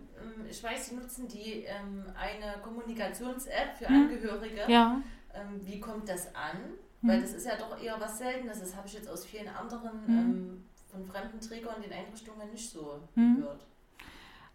Ich 0.49 0.63
weiß, 0.63 0.89
Sie 0.89 0.95
nutzen 0.95 1.29
die 1.29 1.65
ähm, 1.65 2.05
eine 2.19 2.61
Kommunikations-App 2.63 3.77
für 3.79 3.89
hm. 3.89 3.95
Angehörige. 3.95 4.61
Ja. 4.69 5.01
Ähm, 5.35 5.61
wie 5.63 5.81
kommt 5.81 6.09
das 6.09 6.35
an? 6.35 6.59
Weil 7.07 7.19
mhm. 7.19 7.23
das 7.23 7.33
ist 7.35 7.47
ja 7.47 7.57
doch 7.57 7.81
eher 7.81 8.01
was 8.01 8.19
Seltenes. 8.19 8.61
Das 8.61 8.75
habe 8.77 8.87
ich 8.87 8.95
jetzt 8.95 9.09
aus 9.09 9.25
vielen 9.25 9.49
anderen 9.49 10.03
mhm. 10.07 10.19
ähm, 10.19 10.65
von 10.91 11.05
fremden 11.05 11.41
Trägern 11.41 11.77
in 11.77 11.83
den 11.83 11.93
Einrichtungen 11.93 12.51
nicht 12.51 12.71
so 12.71 13.01
mhm. 13.15 13.37
gehört. 13.37 13.67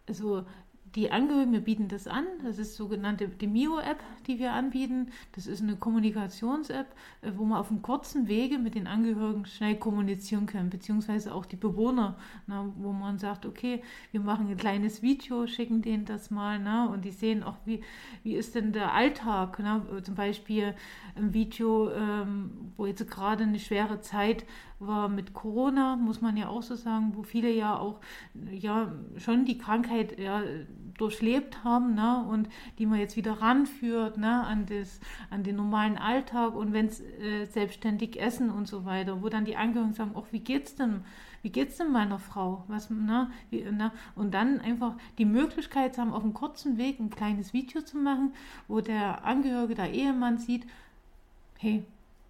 Also 0.08 0.46
die 0.96 1.12
Angehörigen, 1.12 1.54
wir 1.54 1.62
bieten 1.62 1.88
das 1.88 2.08
an. 2.08 2.26
Das 2.44 2.58
ist 2.58 2.76
sogenannte 2.76 3.28
die 3.28 3.48
Mio-App, 3.48 4.04
die 4.28 4.40
wir 4.40 4.54
anbieten. 4.54 5.08
Das 5.34 5.48
ist 5.48 5.62
eine 5.62 5.76
Kommunikations-App, 5.76 6.88
äh, 7.22 7.32
wo 7.36 7.46
man 7.46 7.60
auf 7.60 7.70
einem 7.70 7.82
kurzen 7.82 8.28
Wege 8.28 8.58
mit 8.58 8.76
den 8.76 8.88
Angehörigen 8.88 9.46
schnell 9.46 9.76
kommunizieren 9.76 10.48
kann, 10.48 10.70
beziehungsweise 10.70 11.34
auch 11.34 11.46
die 11.46 11.56
Bewohner, 11.56 12.18
na, 12.48 12.72
wo 12.78 12.92
man 12.92 13.20
sagt, 13.20 13.46
okay, 13.46 13.82
wir 14.12 14.20
machen 14.20 14.50
ein 14.50 14.58
kleines 14.58 15.02
Video, 15.02 15.48
schicken 15.48 15.82
denen 15.82 16.06
das 16.06 16.30
mal, 16.30 16.60
na, 16.60 16.86
und 16.88 17.06
die 17.06 17.12
sehen 17.12 17.44
auch, 17.44 17.58
wie, 17.66 17.82
wie 18.24 18.36
ist 18.36 18.56
denn 18.56 18.74
der 18.74 18.94
Alltag. 18.94 19.60
Na, 19.62 19.86
zum 20.04 20.16
Beispiel 20.16 20.76
ein 21.16 21.34
Video, 21.34 21.92
ähm, 21.92 22.74
wo 22.76 22.86
jetzt 22.86 23.10
gerade 23.10 23.44
eine 23.44 23.60
schwere 23.60 24.02
Zeit 24.02 24.46
war 24.86 25.10
mit 25.10 25.34
Corona, 25.34 25.96
muss 25.96 26.22
man 26.22 26.38
ja 26.38 26.48
auch 26.48 26.64
so 26.64 26.76
sagen, 26.76 27.14
wo 27.16 27.24
viele 27.24 27.52
ja 27.52 27.78
auch 27.78 28.00
ja 28.52 28.92
schon 29.18 29.46
die 29.46 29.58
Krankheit 29.58 30.20
ja, 30.20 30.44
durchlebt 30.98 31.64
haben 31.64 31.96
ne, 31.96 32.26
und 32.30 32.50
die 32.78 32.86
man 32.86 33.00
jetzt 33.00 33.16
wieder 33.16 33.42
ranführt 33.42 34.18
ne, 34.18 34.44
an, 34.46 34.66
das, 34.66 35.00
an 35.30 35.44
den 35.44 35.56
normalen 35.56 35.98
Alltag 35.98 36.56
und 36.56 36.74
wenn 36.74 36.88
es 36.88 37.02
äh, 37.02 37.46
selbstständig 37.46 38.20
essen 38.20 38.50
und 38.50 38.68
so 38.68 38.86
weiter, 38.86 39.22
wo 39.22 39.30
dann 39.30 39.46
die 39.46 39.56
Angehörigen 39.56 39.94
sagen, 39.94 40.12
ach, 40.16 40.26
wie 40.32 40.40
geht's 40.40 40.76
denn? 40.76 41.02
Wie 41.44 41.50
geht's 41.50 41.78
denn 41.78 41.92
meiner 41.92 42.20
Frau? 42.20 42.64
Was, 42.68 42.90
ne, 42.92 43.32
wie, 43.50 43.64
ne? 43.64 43.92
Und 44.16 44.34
dann 44.34 44.62
einfach 44.62 44.96
die 45.18 45.26
Möglichkeit 45.26 45.98
haben, 45.98 46.14
auf 46.14 46.24
einem 46.24 46.36
kurzen 46.36 46.78
Weg 46.78 47.00
ein 47.00 47.10
kleines 47.10 47.52
Video 47.52 47.82
zu 47.82 47.98
machen, 47.98 48.34
wo 48.68 48.80
der 48.80 49.26
Angehörige, 49.26 49.74
der 49.74 49.92
Ehemann 49.92 50.38
sieht, 50.38 50.68
hey, 51.58 51.84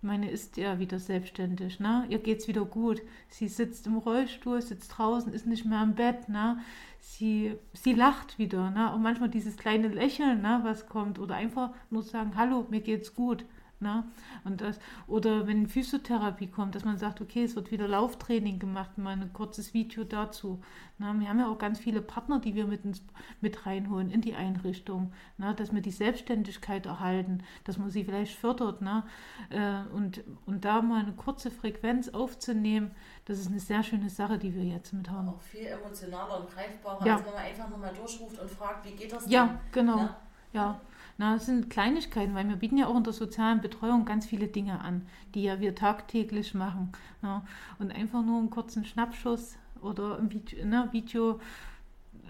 meine 0.03 0.29
ist 0.29 0.57
ja 0.57 0.79
wieder 0.79 0.99
selbstständig, 0.99 1.79
ne? 1.79 2.05
Ihr 2.09 2.19
geht's 2.19 2.47
wieder 2.47 2.65
gut. 2.65 3.01
Sie 3.29 3.47
sitzt 3.47 3.87
im 3.87 3.97
Rollstuhl, 3.97 4.61
sitzt 4.61 4.97
draußen, 4.97 5.33
ist 5.33 5.45
nicht 5.45 5.65
mehr 5.65 5.83
im 5.83 5.95
Bett, 5.95 6.27
ne? 6.29 6.59
Sie, 6.99 7.55
sie 7.73 7.93
lacht 7.93 8.37
wieder, 8.39 8.71
ne? 8.71 8.93
Und 8.93 9.01
manchmal 9.01 9.29
dieses 9.29 9.57
kleine 9.57 9.87
Lächeln, 9.87 10.41
ne, 10.41 10.61
was 10.63 10.87
kommt, 10.87 11.19
oder 11.19 11.35
einfach 11.35 11.71
nur 11.89 12.03
sagen, 12.03 12.33
hallo, 12.35 12.65
mir 12.69 12.81
geht's 12.81 13.15
gut. 13.15 13.45
Ne? 13.81 14.03
Und 14.43 14.61
das, 14.61 14.79
oder 15.07 15.47
wenn 15.47 15.67
Physiotherapie 15.67 16.47
kommt, 16.47 16.75
dass 16.75 16.85
man 16.85 16.97
sagt, 16.97 17.19
okay, 17.19 17.43
es 17.43 17.55
wird 17.55 17.71
wieder 17.71 17.87
Lauftraining 17.87 18.59
gemacht, 18.59 18.97
mal 18.97 19.13
ein 19.13 19.33
kurzes 19.33 19.73
Video 19.73 20.03
dazu. 20.03 20.61
Ne? 20.99 21.13
Wir 21.17 21.27
haben 21.27 21.39
ja 21.39 21.49
auch 21.49 21.57
ganz 21.57 21.79
viele 21.79 22.01
Partner, 22.01 22.39
die 22.39 22.53
wir 22.53 22.67
mit, 22.67 22.85
ins, 22.85 23.01
mit 23.41 23.65
reinholen 23.65 24.11
in 24.11 24.21
die 24.21 24.35
Einrichtung, 24.35 25.13
ne? 25.37 25.55
dass 25.55 25.73
wir 25.73 25.81
die 25.81 25.91
Selbstständigkeit 25.91 26.85
erhalten, 26.85 27.43
dass 27.63 27.79
man 27.79 27.89
sie 27.89 28.03
vielleicht 28.03 28.37
fördert. 28.37 28.81
Ne? 28.81 29.03
Äh, 29.49 29.81
und, 29.95 30.23
und 30.45 30.63
da 30.63 30.83
mal 30.83 31.01
eine 31.01 31.13
kurze 31.13 31.49
Frequenz 31.49 32.09
aufzunehmen, 32.09 32.91
das 33.25 33.39
ist 33.39 33.47
eine 33.47 33.59
sehr 33.59 33.81
schöne 33.81 34.11
Sache, 34.11 34.37
die 34.37 34.53
wir 34.53 34.63
jetzt 34.63 34.93
mit 34.93 35.09
haben. 35.09 35.29
Auch 35.29 35.41
viel 35.41 35.65
emotionaler 35.65 36.41
und 36.41 36.49
greifbarer, 36.49 37.05
ja. 37.05 37.15
als 37.15 37.25
wenn 37.25 37.33
man 37.33 37.43
einfach 37.43 37.69
nochmal 37.69 37.93
durchruft 37.93 38.39
und 38.39 38.51
fragt, 38.51 38.85
wie 38.85 38.91
geht 38.91 39.11
das 39.11 39.23
denn? 39.23 39.33
Ja, 39.33 39.59
genau. 39.71 39.95
Ne? 39.95 40.15
Ja. 40.53 40.79
Na, 41.17 41.33
das 41.33 41.45
sind 41.45 41.69
Kleinigkeiten, 41.69 42.33
weil 42.33 42.47
wir 42.47 42.55
bieten 42.55 42.77
ja 42.77 42.87
auch 42.87 42.95
in 42.95 43.03
der 43.03 43.13
sozialen 43.13 43.61
Betreuung 43.61 44.05
ganz 44.05 44.25
viele 44.25 44.47
Dinge 44.47 44.79
an, 44.79 45.05
die 45.35 45.43
ja 45.43 45.59
wir 45.59 45.75
tagtäglich 45.75 46.53
machen. 46.53 46.91
Na. 47.21 47.45
Und 47.79 47.91
einfach 47.91 48.23
nur 48.23 48.39
einen 48.39 48.49
kurzen 48.49 48.85
Schnappschuss 48.85 49.57
oder 49.81 50.17
ein 50.17 50.31
Video, 50.31 50.65
ne, 50.65 50.89
Video 50.91 51.39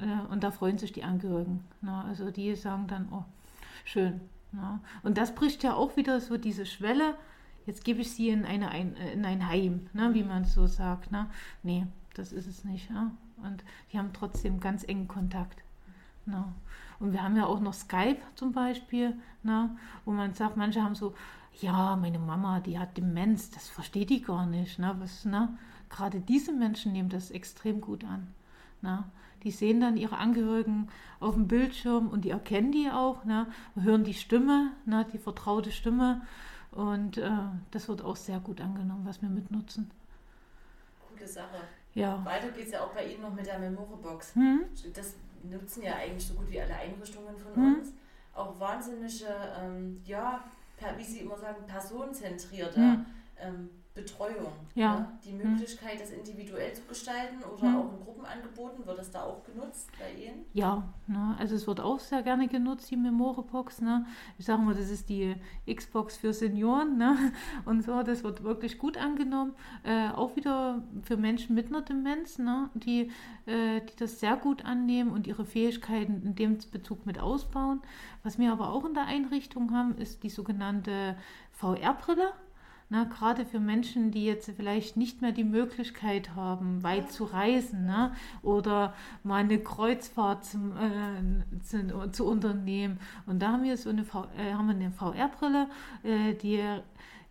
äh, 0.02 0.32
und 0.32 0.44
da 0.44 0.52
freuen 0.52 0.78
sich 0.78 0.91
die 0.91 1.04
Angehörigen. 1.04 1.63
Na. 1.82 2.06
Also 2.06 2.32
die 2.32 2.56
sagen 2.56 2.88
dann, 2.88 3.08
oh, 3.12 3.24
schön. 3.86 4.22
Und 5.04 5.17
das 5.17 5.34
bricht 5.34 5.63
ja 5.63 5.74
auch 5.74 5.96
wieder 5.96 6.20
so 6.20 6.38
diese 6.38 6.65
Schwelle, 6.65 7.15
jetzt 7.65 7.86
gebe 7.86 8.02
ich 8.02 8.12
sie 8.12 8.30
in, 8.30 8.46
eine, 8.46 8.70
ein, 8.70 8.96
in 8.96 9.26
ein 9.26 9.48
Heim, 9.48 9.88
ne, 9.94 10.13
wie 10.13 10.24
man 10.24 10.46
so 10.46 10.67
sagt. 10.67 11.12
Ne. 11.12 11.28
Nee, 11.63 11.88
das 12.15 12.34
ist 12.34 12.48
es 12.48 12.63
nicht. 12.63 12.89
Ne. 12.89 13.12
Und 13.38 13.63
die 13.91 13.98
haben 13.98 14.12
trotzdem 14.13 14.60
ganz 14.60 14.84
engen 14.84 15.08
Kontakt. 15.08 15.63
Na. 16.26 16.54
Und 17.01 17.13
wir 17.13 17.23
haben 17.23 17.35
ja 17.35 17.47
auch 17.47 17.59
noch 17.59 17.73
Skype 17.73 18.19
zum 18.35 18.51
Beispiel, 18.51 19.15
ne, 19.43 19.75
wo 20.05 20.11
man 20.11 20.33
sagt, 20.33 20.55
manche 20.55 20.83
haben 20.83 20.95
so, 20.95 21.13
ja, 21.59 21.95
meine 21.95 22.19
Mama, 22.19 22.59
die 22.59 22.79
hat 22.79 22.95
Demenz, 22.95 23.49
das 23.49 23.67
versteht 23.67 24.09
die 24.09 24.21
gar 24.21 24.45
nicht. 24.45 24.79
Ne, 24.79 24.95
was, 24.99 25.25
ne? 25.25 25.57
Gerade 25.89 26.21
diese 26.21 26.53
Menschen 26.53 26.93
nehmen 26.93 27.09
das 27.09 27.31
extrem 27.31 27.81
gut 27.81 28.05
an. 28.05 28.33
Ne? 28.81 29.03
Die 29.43 29.51
sehen 29.51 29.81
dann 29.81 29.97
ihre 29.97 30.17
Angehörigen 30.17 30.87
auf 31.19 31.33
dem 31.33 31.47
Bildschirm 31.47 32.07
und 32.07 32.23
die 32.23 32.29
erkennen 32.29 32.71
die 32.71 32.89
auch, 32.89 33.25
ne? 33.25 33.47
hören 33.75 34.03
die 34.03 34.13
Stimme, 34.13 34.71
ne? 34.85 35.05
die 35.11 35.17
vertraute 35.17 35.71
Stimme. 35.71 36.21
Und 36.71 37.17
äh, 37.17 37.29
das 37.71 37.89
wird 37.89 38.03
auch 38.03 38.15
sehr 38.15 38.39
gut 38.39 38.61
angenommen, 38.61 39.05
was 39.05 39.21
wir 39.21 39.29
mitnutzen. 39.29 39.91
Gute 41.09 41.27
Sache. 41.27 41.57
Ja. 41.93 42.23
Weiter 42.23 42.49
geht 42.51 42.67
es 42.67 42.71
ja 42.71 42.85
auch 42.85 42.93
bei 42.93 43.05
Ihnen 43.05 43.23
noch 43.23 43.33
mit 43.33 43.45
der 43.45 43.59
Memoriebox. 43.59 44.35
Hm? 44.35 44.61
Das 44.93 45.15
nutzen 45.43 45.84
ja 45.84 45.95
eigentlich 45.95 46.27
so 46.27 46.34
gut 46.36 46.49
wie 46.49 46.62
alle 46.62 46.75
Einrichtungen 46.75 47.36
von 47.38 47.51
mhm. 47.56 47.75
uns. 47.75 47.93
Auch 48.34 48.60
wahnsinnige, 48.60 49.27
ähm, 49.60 50.01
ja, 50.06 50.43
per, 50.77 50.97
wie 50.97 51.04
Sie 51.04 51.19
immer 51.19 51.38
sagen, 51.38 51.65
personenzentrierte 51.67 52.80
mhm. 52.80 53.06
ähm, 53.39 53.69
Betreuung. 53.93 54.54
Ja. 54.73 54.99
Ne? 54.99 55.19
Die 55.25 55.34
Möglichkeit, 55.34 55.99
das 55.99 56.12
individuell 56.12 56.73
zu 56.73 56.82
gestalten 56.84 57.43
oder 57.43 57.67
mhm. 57.67 57.75
auch 57.75 57.91
in 57.91 57.99
Gruppen 57.99 58.25
angeboten, 58.25 58.86
wird 58.86 58.97
das 58.97 59.12
da 59.12 59.23
auch 59.23 59.43
genutzt 59.43 59.89
bei 59.99 60.13
Ihnen? 60.13 60.45
Ja, 60.54 60.84
ne, 61.08 61.36
also 61.38 61.56
es 61.56 61.67
wird 61.67 61.82
auch 61.82 61.99
sehr 61.99 62.23
gerne 62.23 62.47
genutzt, 62.47 62.89
die 62.89 62.95
Memore-Box. 62.95 63.82
Ne? 63.82 64.06
Ich 64.38 64.45
sage 64.45 64.62
mal, 64.62 64.73
das 64.73 64.89
ist 64.89 65.10
die 65.10 65.36
Xbox 65.69 66.15
für 66.15 66.32
Senioren 66.32 66.97
ne? 66.97 67.34
und 67.65 67.84
so, 67.84 68.01
das 68.01 68.23
wird 68.23 68.43
wirklich 68.43 68.77
gut 68.77 68.97
angenommen. 68.97 69.54
Äh, 69.84 70.10
auch 70.12 70.38
wieder 70.38 70.82
für 71.04 71.17
Menschen 71.17 71.54
mit 71.54 71.67
einer 71.67 71.82
Demenz, 71.82 72.38
ne? 72.38 72.69
die, 72.73 73.12
äh, 73.45 73.82
die 73.82 73.95
das 73.97 74.21
sehr 74.21 74.38
gut 74.38 74.63
annehmen 74.63 75.12
und 75.12 75.27
ihre 75.27 75.43
Fähigkeiten 75.43 76.21
in 76.23 76.36
dem 76.36 76.58
Bezug 76.71 77.06
mit 77.06 77.19
ausbauen. 77.19 77.82
Was 78.23 78.39
wir 78.39 78.54
aber 78.54 78.71
auch 78.71 78.86
in 78.86 78.93
der 78.93 79.08
Einrichtung 79.08 79.73
haben, 79.73 79.97
ist 79.97 80.23
die 80.23 80.30
sogenannte 80.30 81.17
VR-Brille. 81.51 82.32
Na, 82.93 83.06
gerade 83.06 83.45
für 83.45 83.62
Menschen, 83.62 84.12
die 84.12 84.25
jetzt 84.25 84.51
vielleicht 84.58 84.97
nicht 84.97 85.21
mehr 85.21 85.32
die 85.32 85.45
Möglichkeit 85.45 86.36
haben, 86.36 86.84
weit 86.84 87.10
zu 87.10 87.23
reisen 87.23 87.86
ne? 87.86 88.12
oder 88.43 88.93
mal 89.23 89.38
eine 89.38 89.60
Kreuzfahrt 89.60 90.43
zum, 90.43 90.73
äh, 90.75 91.62
zu, 91.62 92.12
zu, 92.12 92.25
unternehmen. 92.25 92.99
Und 93.25 93.41
da 93.41 93.54
haben 93.54 93.63
wir 93.63 93.77
so 93.77 93.89
eine, 93.89 94.01
äh, 94.38 94.51
eine 94.54 94.91
VR-Brille, 94.91 95.67
äh, 96.04 96.34
die 96.34 96.62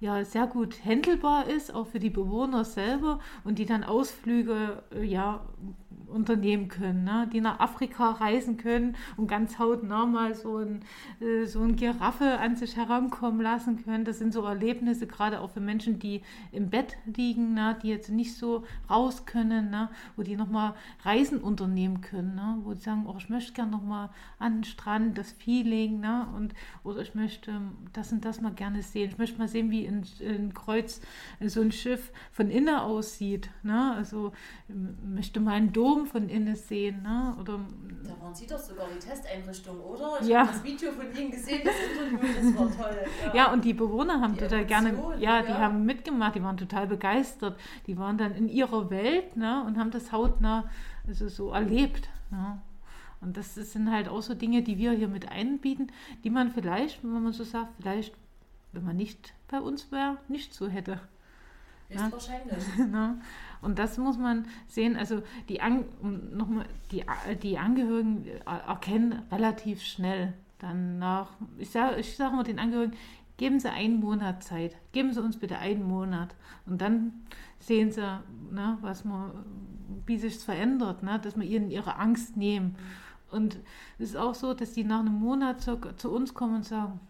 ja 0.00 0.24
sehr 0.24 0.46
gut 0.46 0.82
händelbar 0.82 1.46
ist, 1.46 1.74
auch 1.74 1.88
für 1.88 2.00
die 2.00 2.08
Bewohner 2.08 2.64
selber 2.64 3.20
und 3.44 3.58
die 3.58 3.66
dann 3.66 3.84
Ausflüge 3.84 4.82
äh, 4.94 5.04
ja 5.04 5.44
unternehmen 6.10 6.68
können, 6.68 7.04
ne? 7.04 7.28
die 7.32 7.40
nach 7.40 7.60
Afrika 7.60 8.10
reisen 8.10 8.56
können 8.56 8.96
und 9.16 9.28
ganz 9.28 9.58
hautnah 9.58 10.06
mal 10.06 10.34
so 10.34 10.58
ein, 10.58 10.80
äh, 11.20 11.46
so 11.46 11.60
ein 11.62 11.76
Giraffe 11.76 12.38
an 12.38 12.56
sich 12.56 12.76
herankommen 12.76 13.40
lassen 13.40 13.82
können. 13.82 14.04
Das 14.04 14.18
sind 14.18 14.32
so 14.32 14.44
Erlebnisse, 14.44 15.06
gerade 15.06 15.40
auch 15.40 15.50
für 15.50 15.60
Menschen, 15.60 15.98
die 15.98 16.22
im 16.52 16.70
Bett 16.70 16.96
liegen, 17.16 17.54
ne? 17.54 17.78
die 17.82 17.88
jetzt 17.88 18.10
nicht 18.10 18.36
so 18.36 18.64
raus 18.88 19.24
können, 19.26 19.70
ne? 19.70 19.88
wo 20.16 20.22
die 20.22 20.36
nochmal 20.36 20.74
Reisen 21.02 21.38
unternehmen 21.38 22.00
können, 22.00 22.34
ne? 22.34 22.58
wo 22.62 22.74
die 22.74 22.80
sagen, 22.80 23.06
oh, 23.06 23.14
ich 23.18 23.28
möchte 23.28 23.52
gerne 23.52 23.70
nochmal 23.70 24.10
an 24.38 24.58
den 24.58 24.64
Strand, 24.64 25.16
das 25.16 25.32
Feeling, 25.32 26.00
ne? 26.00 26.26
und, 26.36 26.54
oder 26.84 27.00
ich 27.00 27.14
möchte 27.14 27.60
das 27.92 28.12
und 28.12 28.24
das 28.24 28.40
mal 28.40 28.52
gerne 28.52 28.82
sehen. 28.82 29.10
Ich 29.10 29.18
möchte 29.18 29.38
mal 29.38 29.48
sehen, 29.48 29.70
wie 29.70 29.86
ein, 29.86 30.04
ein 30.20 30.54
Kreuz, 30.54 31.00
so 31.40 31.60
ein 31.60 31.72
Schiff 31.72 32.12
von 32.32 32.50
innen 32.50 32.74
aussieht. 32.74 33.50
Ne? 33.62 33.94
Also 33.94 34.32
möchte 35.04 35.40
mal 35.40 35.54
einen 35.54 35.72
Dom 35.80 36.06
von 36.06 36.28
innen 36.28 36.56
sehen. 36.56 37.02
Ne? 37.02 37.34
Oder, 37.40 37.58
da 38.04 38.22
waren 38.22 38.34
Sie 38.34 38.46
doch 38.46 38.58
sogar 38.58 38.86
die 38.94 38.98
Testeinrichtung, 38.98 39.80
oder? 39.80 40.18
Ich 40.20 40.28
ja. 40.28 40.40
habe 40.40 40.52
das 40.52 40.62
Video 40.62 40.92
von 40.92 41.06
Ihnen 41.16 41.30
gesehen, 41.30 41.62
das 41.64 41.74
Interview, 41.74 42.28
das 42.36 42.58
war 42.58 42.88
toll. 42.88 42.96
Ja, 43.28 43.34
ja 43.34 43.52
und 43.52 43.64
die 43.64 43.72
Bewohner 43.72 44.20
haben 44.20 44.34
die 44.34 44.40
total 44.40 44.66
gerne, 44.66 44.92
ja, 45.18 45.40
die 45.40 45.48
ja. 45.48 45.58
haben 45.58 45.86
mitgemacht, 45.86 46.34
die 46.34 46.42
waren 46.42 46.58
total 46.58 46.86
begeistert. 46.86 47.58
Die 47.86 47.96
waren 47.96 48.18
dann 48.18 48.34
in 48.34 48.50
ihrer 48.50 48.90
Welt 48.90 49.38
ne? 49.38 49.64
und 49.66 49.78
haben 49.78 49.90
das 49.90 50.12
hautnah 50.12 50.68
also 51.08 51.28
so 51.28 51.50
erlebt. 51.50 52.10
Ne? 52.30 52.60
Und 53.22 53.38
das 53.38 53.54
sind 53.54 53.90
halt 53.90 54.08
auch 54.10 54.20
so 54.20 54.34
Dinge, 54.34 54.62
die 54.62 54.76
wir 54.76 54.92
hier 54.92 55.08
mit 55.08 55.30
einbieten, 55.30 55.92
die 56.24 56.30
man 56.30 56.50
vielleicht, 56.50 57.02
wenn 57.02 57.22
man 57.22 57.32
so 57.32 57.44
sagt, 57.44 57.70
vielleicht, 57.80 58.14
wenn 58.72 58.84
man 58.84 58.96
nicht 58.96 59.32
bei 59.48 59.60
uns 59.60 59.90
wäre, 59.90 60.18
nicht 60.28 60.52
so 60.52 60.68
hätte. 60.68 61.00
Ist 61.90 62.12
wahrscheinlich. 62.12 62.56
Und 63.62 63.78
das 63.78 63.98
muss 63.98 64.16
man 64.16 64.46
sehen. 64.68 64.96
Also 64.96 65.22
die, 65.48 65.60
An 65.60 65.84
nochmal, 66.32 66.64
die, 66.92 67.04
die 67.42 67.58
Angehörigen 67.58 68.26
erkennen 68.46 69.22
relativ 69.30 69.82
schnell 69.82 70.32
dann 70.60 70.98
nach, 70.98 71.30
ich 71.58 71.70
sage 71.70 72.00
ich 72.00 72.16
sag 72.16 72.32
mal 72.32 72.42
den 72.42 72.58
Angehörigen, 72.58 72.96
geben 73.36 73.58
Sie 73.58 73.70
einen 73.70 74.00
Monat 74.00 74.44
Zeit. 74.44 74.76
Geben 74.92 75.12
Sie 75.12 75.22
uns 75.22 75.38
bitte 75.38 75.58
einen 75.58 75.82
Monat. 75.82 76.34
Und 76.66 76.80
dann 76.80 77.26
sehen 77.58 77.90
Sie, 77.90 78.02
ne, 78.50 78.78
was 78.80 79.04
man, 79.04 79.44
wie 80.06 80.18
sich 80.18 80.36
es 80.36 80.44
verändert, 80.44 81.02
ne, 81.02 81.18
dass 81.18 81.38
wir 81.38 81.44
ihnen 81.46 81.70
ihre 81.70 81.96
Angst 81.96 82.36
nehmen. 82.36 82.76
Und 83.30 83.58
es 83.98 84.10
ist 84.10 84.16
auch 84.16 84.34
so, 84.34 84.54
dass 84.54 84.72
die 84.72 84.84
nach 84.84 85.00
einem 85.00 85.14
Monat 85.14 85.60
zu, 85.60 85.78
zu 85.96 86.10
uns 86.10 86.34
kommen 86.34 86.56
und 86.56 86.64
sagen, 86.64 87.00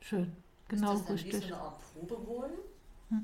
schön, 0.00 0.32
genau 0.68 0.92
ist 0.92 1.00
das 1.00 1.06
dann 1.06 1.16
richtig. 1.16 1.44
Wie 1.44 1.48
so 1.48 1.54
eine 1.54 1.62
Art 1.62 1.82
Probewohnen? 1.94 2.50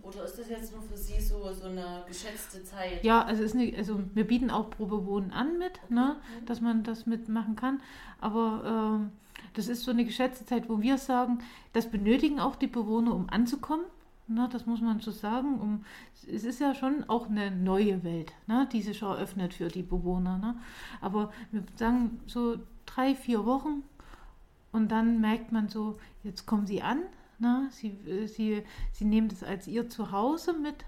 Oder 0.02 0.24
ist 0.24 0.38
das 0.38 0.48
jetzt 0.48 0.72
nur 0.72 0.82
für 0.82 0.96
Sie 0.96 1.20
so, 1.20 1.52
so 1.52 1.66
eine 1.66 2.04
geschätzte 2.06 2.62
Zeit? 2.64 3.04
Ja, 3.04 3.22
also, 3.22 3.42
ist 3.42 3.54
nicht, 3.54 3.76
also 3.76 4.00
wir 4.14 4.26
bieten 4.26 4.50
auch 4.50 4.70
Probewohnen 4.70 5.32
an 5.32 5.58
mit, 5.58 5.80
okay. 5.84 5.94
ne, 5.94 6.16
mhm. 6.40 6.46
dass 6.46 6.60
man 6.60 6.82
das 6.82 7.06
mitmachen 7.06 7.56
kann. 7.56 7.80
Aber 8.20 8.98
ähm, 8.98 9.12
das 9.54 9.68
ist 9.68 9.84
so 9.84 9.90
eine 9.90 10.04
geschätzte 10.04 10.44
Zeit, 10.44 10.68
wo 10.68 10.80
wir 10.80 10.98
sagen, 10.98 11.38
das 11.72 11.90
benötigen 11.90 12.40
auch 12.40 12.56
die 12.56 12.66
Bewohner, 12.66 13.14
um 13.14 13.28
anzukommen. 13.30 13.86
Na, 14.26 14.46
das 14.46 14.66
muss 14.66 14.82
man 14.82 15.00
so 15.00 15.10
sagen. 15.10 15.58
Um, 15.58 15.84
es 16.30 16.44
ist 16.44 16.60
ja 16.60 16.74
schon 16.74 17.04
auch 17.08 17.28
eine 17.28 17.50
neue 17.50 18.04
Welt, 18.04 18.32
ne, 18.46 18.68
die 18.70 18.82
sich 18.82 19.00
eröffnet 19.00 19.54
für 19.54 19.68
die 19.68 19.82
Bewohner. 19.82 20.36
Ne? 20.36 20.56
Aber 21.00 21.32
wir 21.50 21.62
sagen 21.76 22.20
so 22.26 22.58
drei, 22.84 23.14
vier 23.14 23.46
Wochen 23.46 23.82
und 24.70 24.92
dann 24.92 25.20
merkt 25.20 25.50
man 25.50 25.68
so, 25.68 25.98
jetzt 26.22 26.44
kommen 26.44 26.66
sie 26.66 26.82
an, 26.82 27.00
na, 27.38 27.68
sie, 27.70 27.88
äh, 28.06 28.26
sie, 28.26 28.62
sie 28.92 29.04
nehmen 29.04 29.28
das 29.28 29.42
als 29.42 29.66
ihr 29.66 29.88
Zuhause 29.88 30.52
mit 30.52 30.84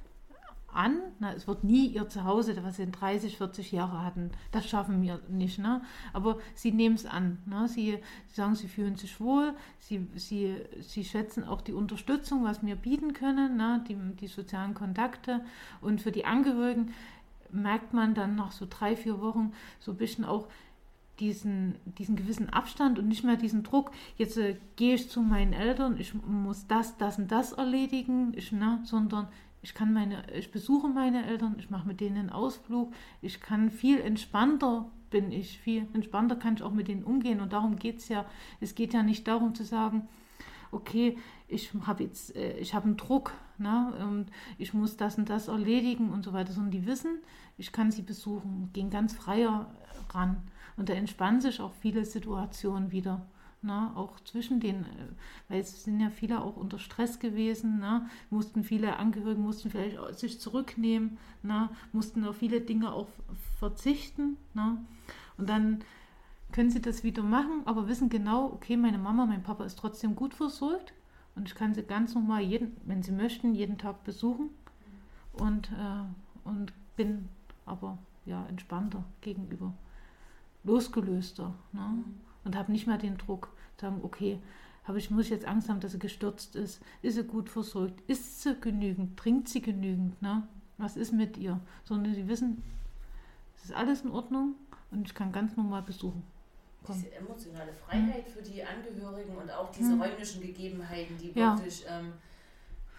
an. 0.73 1.01
Na, 1.19 1.33
es 1.33 1.47
wird 1.47 1.65
nie 1.65 1.87
ihr 1.89 2.09
Zuhause, 2.09 2.57
was 2.63 2.77
sie 2.77 2.85
in 2.85 2.93
30, 2.93 3.37
40 3.37 3.73
Jahre 3.73 4.05
hatten. 4.05 4.31
Das 4.53 4.69
schaffen 4.69 5.03
wir 5.03 5.21
nicht. 5.29 5.59
Ne? 5.59 5.83
Aber 6.13 6.39
sie 6.55 6.73
nehmen 6.73 6.95
es 6.95 7.07
an. 7.07 7.39
Ne? 7.47 7.69
Sie, 7.69 7.99
sie 8.29 8.35
sagen, 8.35 8.55
sie 8.55 8.69
fühlen 8.69 8.97
sich 8.97 9.21
wohl. 9.21 9.55
Sie, 9.79 10.07
sie, 10.15 10.57
sie 10.81 11.05
schätzen 11.05 11.45
auch 11.45 11.61
die 11.61 11.73
Unterstützung, 11.73 12.45
was 12.45 12.65
wir 12.65 12.77
bieten 12.77 13.13
können, 13.13 13.57
ne? 13.57 13.85
die, 13.89 13.97
die 14.17 14.29
sozialen 14.29 14.75
Kontakte. 14.75 15.45
Und 15.81 16.01
für 16.01 16.13
die 16.13 16.25
Angehörigen 16.25 16.93
merkt 17.53 17.93
man 17.93 18.15
dann 18.15 18.37
nach 18.37 18.53
so 18.53 18.67
drei, 18.69 18.97
vier 18.97 19.21
Wochen 19.21 19.53
so 19.81 19.93
ein 19.93 19.97
bisschen 19.97 20.25
auch, 20.25 20.47
diesen, 21.21 21.77
diesen 21.99 22.17
gewissen 22.17 22.49
Abstand 22.51 22.99
und 22.99 23.09
nicht 23.09 23.25
mehr 23.25 23.37
diesen 23.37 23.63
Druck, 23.63 23.93
jetzt 24.17 24.37
äh, 24.37 24.57
gehe 24.77 24.95
ich 24.95 25.09
zu 25.09 25.21
meinen 25.21 25.53
Eltern, 25.53 25.97
ich 25.99 26.15
muss 26.15 26.67
das, 26.67 26.97
das 26.97 27.19
und 27.19 27.31
das 27.31 27.53
erledigen, 27.53 28.33
ich, 28.35 28.53
ne, 28.53 28.81
sondern 28.85 29.29
ich 29.63 29.75
kann 29.75 29.93
meine, 29.93 30.23
ich 30.35 30.51
besuche 30.51 30.89
meine 30.89 31.27
Eltern, 31.27 31.57
ich 31.59 31.71
mache 31.71 31.87
mit 31.87 32.01
denen 32.01 32.17
einen 32.17 32.31
Ausflug, 32.31 32.93
ich 33.21 33.41
kann 33.41 33.71
viel 33.71 34.01
entspannter 34.01 34.91
bin 35.11 35.33
ich, 35.33 35.59
viel 35.59 35.87
entspannter 35.93 36.37
kann 36.37 36.55
ich 36.55 36.63
auch 36.63 36.73
mit 36.73 36.89
denen 36.89 37.03
umgehen 37.03 37.41
und 37.41 37.53
darum 37.53 37.77
geht 37.77 37.99
es 37.99 38.09
ja, 38.09 38.25
es 38.61 38.75
geht 38.75 38.95
ja 38.95 39.03
nicht 39.03 39.27
darum 39.27 39.55
zu 39.55 39.65
sagen, 39.65 40.09
okay, 40.73 41.19
ich 41.49 41.71
habe 41.87 42.05
jetzt, 42.05 42.35
äh, 42.37 42.57
ich 42.59 42.75
habe 42.75 42.87
einen 42.87 42.97
Druck, 42.97 43.33
ne? 43.59 43.93
und 44.09 44.27
ich 44.57 44.73
muss 44.73 44.97
das 44.97 45.19
und 45.19 45.29
das 45.29 45.49
erledigen 45.49 46.11
und 46.11 46.25
so 46.25 46.33
weiter, 46.33 46.53
sondern 46.53 46.71
die 46.71 46.87
wissen, 46.87 47.19
ich 47.59 47.73
kann 47.73 47.91
sie 47.91 48.03
besuchen, 48.03 48.71
gehen 48.73 48.89
ganz 48.89 49.13
freier 49.13 49.67
ran. 50.11 50.37
Und 50.81 50.89
da 50.89 50.95
entspannen 50.95 51.43
sich 51.43 51.61
auch 51.61 51.75
viele 51.75 52.07
Situationen 52.07 52.91
wieder. 52.91 53.21
Ne, 53.61 53.93
auch 53.95 54.19
zwischen 54.21 54.61
den, 54.61 54.87
äh, 54.87 55.09
weil 55.51 55.61
es 55.61 55.85
sind 55.85 56.01
ja 56.01 56.09
viele 56.09 56.41
auch 56.41 56.57
unter 56.57 56.79
Stress 56.79 57.19
gewesen, 57.19 57.81
ne, 57.81 58.09
mussten 58.31 58.65
viele 58.65 58.97
Angehörige 58.97 59.39
mussten 59.39 59.69
vielleicht 59.69 59.99
sich 60.19 60.41
zurücknehmen, 60.41 61.19
ne, 61.43 61.69
mussten 61.93 62.25
auf 62.25 62.39
viele 62.39 62.63
Dinge 62.63 62.91
auch 62.95 63.09
verzichten. 63.59 64.39
Ne, 64.55 64.79
und 65.37 65.51
dann 65.51 65.85
können 66.51 66.71
sie 66.71 66.81
das 66.81 67.05
wieder 67.05 67.23
machen, 67.23 67.61
aber 67.67 67.87
wissen 67.87 68.09
genau, 68.09 68.47
okay, 68.47 68.79
meine 68.79 68.97
Mama, 68.97 69.27
mein 69.27 69.43
Papa 69.43 69.65
ist 69.65 69.79
trotzdem 69.79 70.17
gut 70.17 70.33
versorgt 70.33 70.95
und 71.35 71.47
ich 71.47 71.55
kann 71.55 71.75
sie 71.75 71.83
ganz 71.83 72.15
normal, 72.15 72.41
jeden, 72.41 72.75
wenn 72.87 73.03
sie 73.03 73.13
möchten, 73.13 73.55
jeden 73.55 73.77
Tag 73.77 74.03
besuchen 74.05 74.49
und, 75.35 75.71
äh, 75.73 76.49
und 76.49 76.73
bin 76.97 77.29
aber 77.67 77.99
ja 78.25 78.47
entspannter 78.47 79.05
gegenüber, 79.21 79.75
losgelöster. 80.65 81.55
Ne? 81.73 81.81
Mhm 81.81 82.05
und 82.45 82.57
habe 82.57 82.73
nicht 82.73 82.87
mehr 82.87 82.99
den 82.99 83.19
Druck, 83.19 83.49
sagen, 83.81 84.01
okay, 84.03 84.39
aber 84.85 84.99
ich 84.99 85.11
muss 85.11 85.29
jetzt 85.29 85.45
Angst 85.45 85.69
haben, 85.69 85.81
dass 85.81 85.93
sie 85.93 85.99
gestürzt 85.99 86.57
ist. 86.57 86.81
Ist 87.03 87.15
sie 87.15 87.25
gut 87.25 87.49
versorgt? 87.49 88.01
Ist 88.09 88.43
sie 88.43 88.59
genügend? 88.59 89.19
Trinkt 89.19 89.49
sie 89.49 89.61
genügend? 89.61 90.21
Ne? 90.21 90.47
Was 90.79 90.97
ist 90.97 91.13
mit 91.13 91.37
ihr? 91.37 91.61
Sondern 91.85 92.15
sie 92.15 92.27
wissen, 92.27 92.63
es 93.57 93.67
ist 93.67 93.73
alles 93.73 94.03
in 94.03 94.11
Ordnung 94.11 94.55
und 94.91 95.07
ich 95.07 95.15
kann 95.15 95.33
ganz 95.33 95.57
normal 95.57 95.83
besuchen. 95.83 96.23
Komm. 96.83 96.97
Diese 96.97 97.15
emotionale 97.15 97.73
Freiheit 97.73 98.27
hm. 98.27 98.33
für 98.33 98.43
die 98.43 98.65
Angehörigen 98.65 99.37
und 99.37 99.51
auch 99.51 99.71
diese 99.71 99.93
hm. 99.93 100.03
räumlichen 100.03 100.41
Gegebenheiten, 100.41 101.17
die 101.19 101.39
ja. 101.39 101.57
wirklich 101.57 101.85
ähm, 101.89 102.15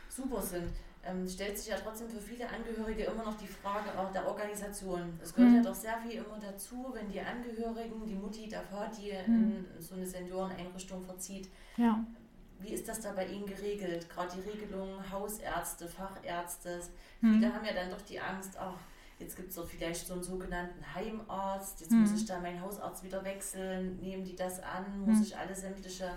super 0.07 0.41
sind 0.41 0.71
ähm, 1.03 1.27
stellt 1.27 1.57
sich 1.57 1.67
ja 1.67 1.77
trotzdem 1.77 2.09
für 2.09 2.21
viele 2.21 2.47
Angehörige 2.47 3.03
immer 3.05 3.23
noch 3.23 3.37
die 3.37 3.47
Frage 3.47 3.97
auch 3.97 4.11
der 4.11 4.27
Organisation. 4.27 5.19
Es 5.21 5.33
gehört 5.33 5.51
mhm. 5.51 5.57
ja 5.57 5.63
doch 5.63 5.75
sehr 5.75 5.97
viel 5.97 6.13
immer 6.13 6.39
dazu, 6.39 6.91
wenn 6.93 7.09
die 7.09 7.19
Angehörigen, 7.19 8.05
die 8.05 8.15
Mutti, 8.15 8.47
der 8.47 8.63
Vati 8.63 9.13
mhm. 9.27 9.65
in 9.75 9.81
so 9.81 9.95
eine 9.95 10.05
Senioreneinrichtung 10.05 11.01
verzieht. 11.01 11.49
Ja. 11.77 12.03
Wie 12.59 12.69
ist 12.69 12.87
das 12.87 13.01
da 13.01 13.13
bei 13.13 13.25
Ihnen 13.25 13.47
geregelt? 13.47 14.07
Gerade 14.09 14.35
die 14.35 14.47
Regelungen 14.47 15.11
Hausärzte, 15.11 15.87
Fachärzte. 15.87 16.79
Mhm. 17.21 17.33
Viele 17.33 17.53
haben 17.53 17.65
ja 17.65 17.73
dann 17.73 17.89
doch 17.89 18.01
die 18.01 18.19
Angst, 18.19 18.55
ach, 18.59 18.77
jetzt 19.17 19.35
gibt 19.35 19.49
es 19.49 19.55
doch 19.55 19.67
vielleicht 19.67 20.05
so 20.05 20.13
einen 20.13 20.23
sogenannten 20.23 20.83
Heimarzt, 20.93 21.81
jetzt 21.81 21.91
muss 21.91 22.11
mhm. 22.11 22.15
ich 22.17 22.25
da 22.25 22.39
meinen 22.39 22.61
Hausarzt 22.61 23.03
wieder 23.03 23.23
wechseln, 23.23 23.99
nehmen 23.99 24.23
die 24.23 24.35
das 24.35 24.59
an, 24.61 24.99
muss 25.05 25.17
mhm. 25.17 25.23
ich 25.23 25.37
alle 25.37 25.55
sämtliche 25.55 26.11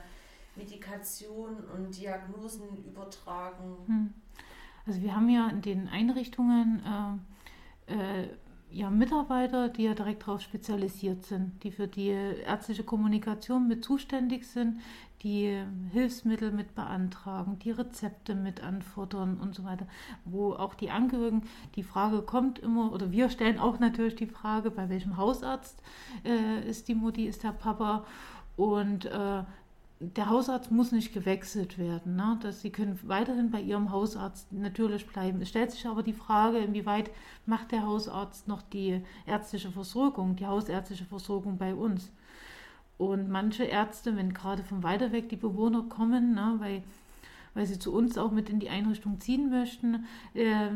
Medikationen 0.56 1.64
und 1.64 1.96
Diagnosen 1.96 2.84
übertragen. 2.84 4.12
Also 4.86 5.02
wir 5.02 5.16
haben 5.16 5.28
ja 5.28 5.48
in 5.48 5.62
den 5.62 5.88
Einrichtungen 5.88 6.82
äh, 7.88 7.92
äh, 7.92 8.28
ja 8.70 8.90
Mitarbeiter, 8.90 9.68
die 9.68 9.84
ja 9.84 9.94
direkt 9.94 10.26
darauf 10.26 10.40
spezialisiert 10.40 11.24
sind, 11.24 11.62
die 11.62 11.70
für 11.70 11.86
die 11.86 12.08
ärztliche 12.08 12.82
Kommunikation 12.82 13.68
mit 13.68 13.84
zuständig 13.84 14.46
sind, 14.46 14.80
die 15.22 15.58
Hilfsmittel 15.92 16.50
mit 16.50 16.74
beantragen, 16.74 17.58
die 17.60 17.70
Rezepte 17.70 18.34
mit 18.34 18.62
anfordern 18.62 19.38
und 19.40 19.54
so 19.54 19.64
weiter, 19.64 19.86
wo 20.24 20.52
auch 20.52 20.74
die 20.74 20.90
Angehörigen, 20.90 21.44
die 21.76 21.82
Frage 21.82 22.20
kommt 22.22 22.58
immer, 22.58 22.92
oder 22.92 23.10
wir 23.10 23.30
stellen 23.30 23.58
auch 23.58 23.78
natürlich 23.78 24.16
die 24.16 24.26
Frage, 24.26 24.70
bei 24.70 24.90
welchem 24.90 25.16
Hausarzt 25.16 25.80
äh, 26.24 26.68
ist 26.68 26.88
die 26.88 26.94
Mutti, 26.94 27.26
ist 27.26 27.42
der 27.42 27.52
Papa? 27.52 28.04
Und 28.56 29.06
äh, 29.06 29.42
der 30.00 30.28
Hausarzt 30.28 30.70
muss 30.70 30.92
nicht 30.92 31.12
gewechselt 31.12 31.78
werden. 31.78 32.16
Ne? 32.16 32.38
Dass 32.42 32.60
sie 32.60 32.70
können 32.70 32.98
weiterhin 33.04 33.50
bei 33.50 33.60
ihrem 33.60 33.90
Hausarzt 33.90 34.52
natürlich 34.52 35.06
bleiben. 35.06 35.40
Es 35.40 35.48
stellt 35.48 35.70
sich 35.70 35.86
aber 35.86 36.02
die 36.02 36.12
Frage, 36.12 36.58
inwieweit 36.58 37.10
macht 37.46 37.72
der 37.72 37.84
Hausarzt 37.84 38.48
noch 38.48 38.62
die 38.62 39.02
ärztliche 39.26 39.70
Versorgung, 39.70 40.36
die 40.36 40.46
hausärztliche 40.46 41.04
Versorgung 41.04 41.58
bei 41.58 41.74
uns. 41.74 42.10
Und 42.98 43.28
manche 43.28 43.64
Ärzte, 43.64 44.16
wenn 44.16 44.34
gerade 44.34 44.62
von 44.62 44.82
weiter 44.82 45.12
weg 45.12 45.28
die 45.28 45.36
Bewohner 45.36 45.82
kommen, 45.88 46.34
ne, 46.34 46.54
weil, 46.58 46.82
weil 47.54 47.66
sie 47.66 47.78
zu 47.78 47.92
uns 47.92 48.18
auch 48.18 48.30
mit 48.30 48.50
in 48.50 48.60
die 48.60 48.70
Einrichtung 48.70 49.20
ziehen 49.20 49.50
möchten, 49.50 50.04
äh, 50.34 50.70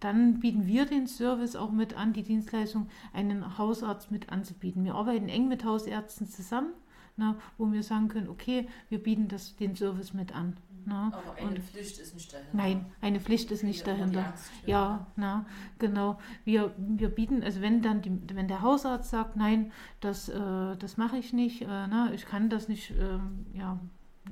dann 0.00 0.40
bieten 0.40 0.66
wir 0.66 0.86
den 0.86 1.06
Service 1.06 1.54
auch 1.54 1.70
mit 1.70 1.96
an, 1.96 2.12
die 2.12 2.24
Dienstleistung, 2.24 2.88
einen 3.12 3.58
Hausarzt 3.58 4.10
mit 4.10 4.30
anzubieten. 4.30 4.84
Wir 4.84 4.96
arbeiten 4.96 5.28
eng 5.28 5.48
mit 5.48 5.64
Hausärzten 5.64 6.26
zusammen 6.26 6.72
na, 7.16 7.36
wo 7.58 7.70
wir 7.72 7.82
sagen 7.82 8.08
können, 8.08 8.28
okay, 8.28 8.68
wir 8.88 9.02
bieten 9.02 9.28
das, 9.28 9.56
den 9.56 9.76
Service 9.76 10.14
mit 10.14 10.34
an. 10.34 10.56
Na, 10.84 11.12
Aber 11.12 11.36
eine 11.36 11.50
und, 11.50 11.58
Pflicht 11.60 11.98
ist 12.00 12.14
nicht 12.14 12.32
dahinter. 12.32 12.56
Nein, 12.56 12.86
eine 13.00 13.20
Pflicht 13.20 13.50
ist 13.52 13.62
nicht 13.62 13.86
dahinter. 13.86 14.34
Ja, 14.66 15.06
na, 15.14 15.46
genau. 15.78 16.18
Wir, 16.44 16.74
wir 16.76 17.08
bieten, 17.08 17.44
also 17.44 17.60
wenn 17.60 17.82
dann 17.82 18.02
die, 18.02 18.10
wenn 18.34 18.48
der 18.48 18.62
Hausarzt 18.62 19.10
sagt, 19.10 19.36
nein, 19.36 19.70
das, 20.00 20.28
äh, 20.28 20.76
das 20.76 20.96
mache 20.96 21.18
ich 21.18 21.32
nicht, 21.32 21.62
äh, 21.62 21.66
na, 21.66 22.10
ich 22.12 22.26
kann 22.26 22.50
das 22.50 22.68
nicht 22.68 22.90
äh, 22.90 23.18
ja, 23.56 23.78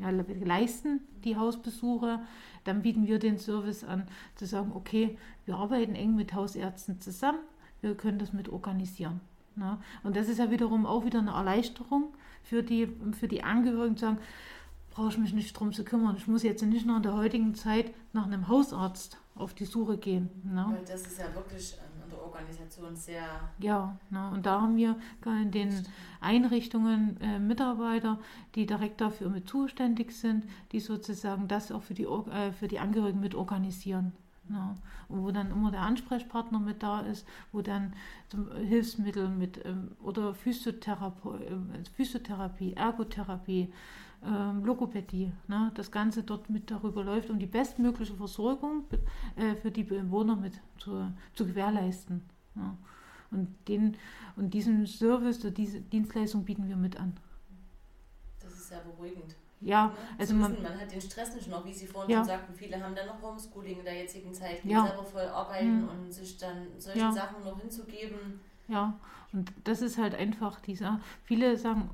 ja, 0.00 0.10
leisten, 0.10 1.00
die 1.24 1.36
Hausbesuche, 1.36 2.20
dann 2.64 2.82
bieten 2.82 3.06
wir 3.06 3.18
den 3.18 3.38
Service 3.38 3.84
an, 3.84 4.08
zu 4.34 4.46
sagen, 4.46 4.72
okay, 4.74 5.18
wir 5.44 5.56
arbeiten 5.56 5.94
eng 5.94 6.16
mit 6.16 6.34
Hausärzten 6.34 7.00
zusammen, 7.00 7.40
wir 7.80 7.94
können 7.96 8.18
das 8.18 8.32
mit 8.32 8.48
organisieren. 8.48 9.20
Na? 9.56 9.80
Und 10.02 10.16
das 10.16 10.28
ist 10.28 10.38
ja 10.38 10.50
wiederum 10.50 10.86
auch 10.86 11.04
wieder 11.04 11.20
eine 11.20 11.32
Erleichterung, 11.32 12.14
für 12.42 12.62
die, 12.62 12.88
für 13.18 13.28
die 13.28 13.42
Angehörigen 13.42 13.96
zu 13.96 14.06
sagen, 14.06 14.18
brauche 14.90 15.08
ich 15.08 15.18
mich 15.18 15.32
nicht 15.32 15.52
drum 15.58 15.72
zu 15.72 15.84
kümmern. 15.84 16.16
Ich 16.16 16.26
muss 16.26 16.42
jetzt 16.42 16.62
nicht 16.62 16.86
noch 16.86 16.96
in 16.96 17.02
der 17.02 17.14
heutigen 17.14 17.54
Zeit 17.54 17.94
nach 18.12 18.26
einem 18.26 18.48
Hausarzt 18.48 19.18
auf 19.34 19.54
die 19.54 19.64
Suche 19.64 19.96
gehen. 19.96 20.28
Ne? 20.44 20.66
Weil 20.68 20.84
das 20.84 21.02
ist 21.02 21.18
ja 21.18 21.34
wirklich 21.34 21.74
ähm, 21.78 22.02
in 22.04 22.10
der 22.10 22.22
Organisation 22.22 22.96
sehr. 22.96 23.22
Ja, 23.58 23.96
ne? 24.10 24.30
und 24.30 24.44
da 24.44 24.60
haben 24.60 24.76
wir 24.76 24.96
in 25.24 25.50
den 25.50 25.86
Einrichtungen 26.20 27.18
äh, 27.20 27.38
Mitarbeiter, 27.38 28.18
die 28.54 28.66
direkt 28.66 29.00
dafür 29.00 29.30
mit 29.30 29.48
zuständig 29.48 30.12
sind, 30.12 30.44
die 30.72 30.80
sozusagen 30.80 31.48
das 31.48 31.72
auch 31.72 31.82
für 31.82 31.94
die, 31.94 32.04
äh, 32.04 32.52
für 32.52 32.68
die 32.68 32.78
Angehörigen 32.78 33.20
mit 33.20 33.34
organisieren. 33.34 34.12
Ja, 34.52 34.74
wo 35.08 35.30
dann 35.30 35.52
immer 35.52 35.70
der 35.70 35.82
Ansprechpartner 35.82 36.58
mit 36.58 36.82
da 36.82 37.00
ist, 37.00 37.24
wo 37.52 37.62
dann 37.62 37.92
Hilfsmittel 38.64 39.28
mit 39.28 39.64
ähm, 39.64 39.92
oder 40.02 40.34
Physiotherapie, 40.34 41.44
äh, 41.44 41.84
Physiotherapie 41.94 42.72
Ergotherapie, 42.72 43.72
ähm, 44.24 44.64
Logopädie, 44.64 45.32
ne, 45.46 45.70
das 45.74 45.92
Ganze 45.92 46.24
dort 46.24 46.50
mit 46.50 46.70
darüber 46.70 47.04
läuft, 47.04 47.30
um 47.30 47.38
die 47.38 47.46
bestmögliche 47.46 48.14
Versorgung 48.14 48.84
äh, 49.36 49.54
für 49.54 49.70
die 49.70 49.84
Bewohner 49.84 50.34
mit 50.34 50.60
zu, 50.78 51.12
zu 51.34 51.46
gewährleisten. 51.46 52.22
Ja. 52.56 52.76
Und, 53.30 53.56
den, 53.68 53.96
und 54.34 54.52
diesen 54.52 54.86
Service, 54.86 55.38
diese 55.54 55.80
Dienstleistung 55.80 56.44
bieten 56.44 56.68
wir 56.68 56.76
mit 56.76 56.98
an. 56.98 57.16
Das 58.40 58.52
ist 58.52 58.68
sehr 58.68 58.80
beruhigend. 58.80 59.36
Ja, 59.62 59.92
also 60.18 60.34
man, 60.34 60.52
wissen, 60.52 60.62
man 60.62 60.80
hat 60.80 60.90
den 60.90 61.00
Stress 61.00 61.34
nicht 61.34 61.48
noch, 61.48 61.64
wie 61.66 61.72
Sie 61.72 61.86
vorhin 61.86 62.10
ja. 62.10 62.18
schon 62.18 62.28
sagten. 62.28 62.54
Viele 62.54 62.82
haben 62.82 62.94
dann 62.94 63.06
noch 63.06 63.20
Homeschooling 63.20 63.78
in 63.80 63.84
der 63.84 63.94
jetzigen 63.94 64.32
Zeit, 64.32 64.64
die 64.64 64.70
ja. 64.70 64.86
selber 64.86 65.04
voll 65.04 65.26
arbeiten 65.26 65.82
mhm. 65.82 65.88
und 65.88 66.12
sich 66.12 66.38
dann 66.38 66.66
solchen 66.78 66.98
ja. 66.98 67.12
Sachen 67.12 67.44
noch 67.44 67.60
hinzugeben. 67.60 68.40
Ja, 68.68 68.98
und 69.32 69.52
das 69.64 69.82
ist 69.82 69.98
halt 69.98 70.14
einfach 70.14 70.60
dieser. 70.60 71.00
Viele 71.24 71.58
sagen, 71.58 71.90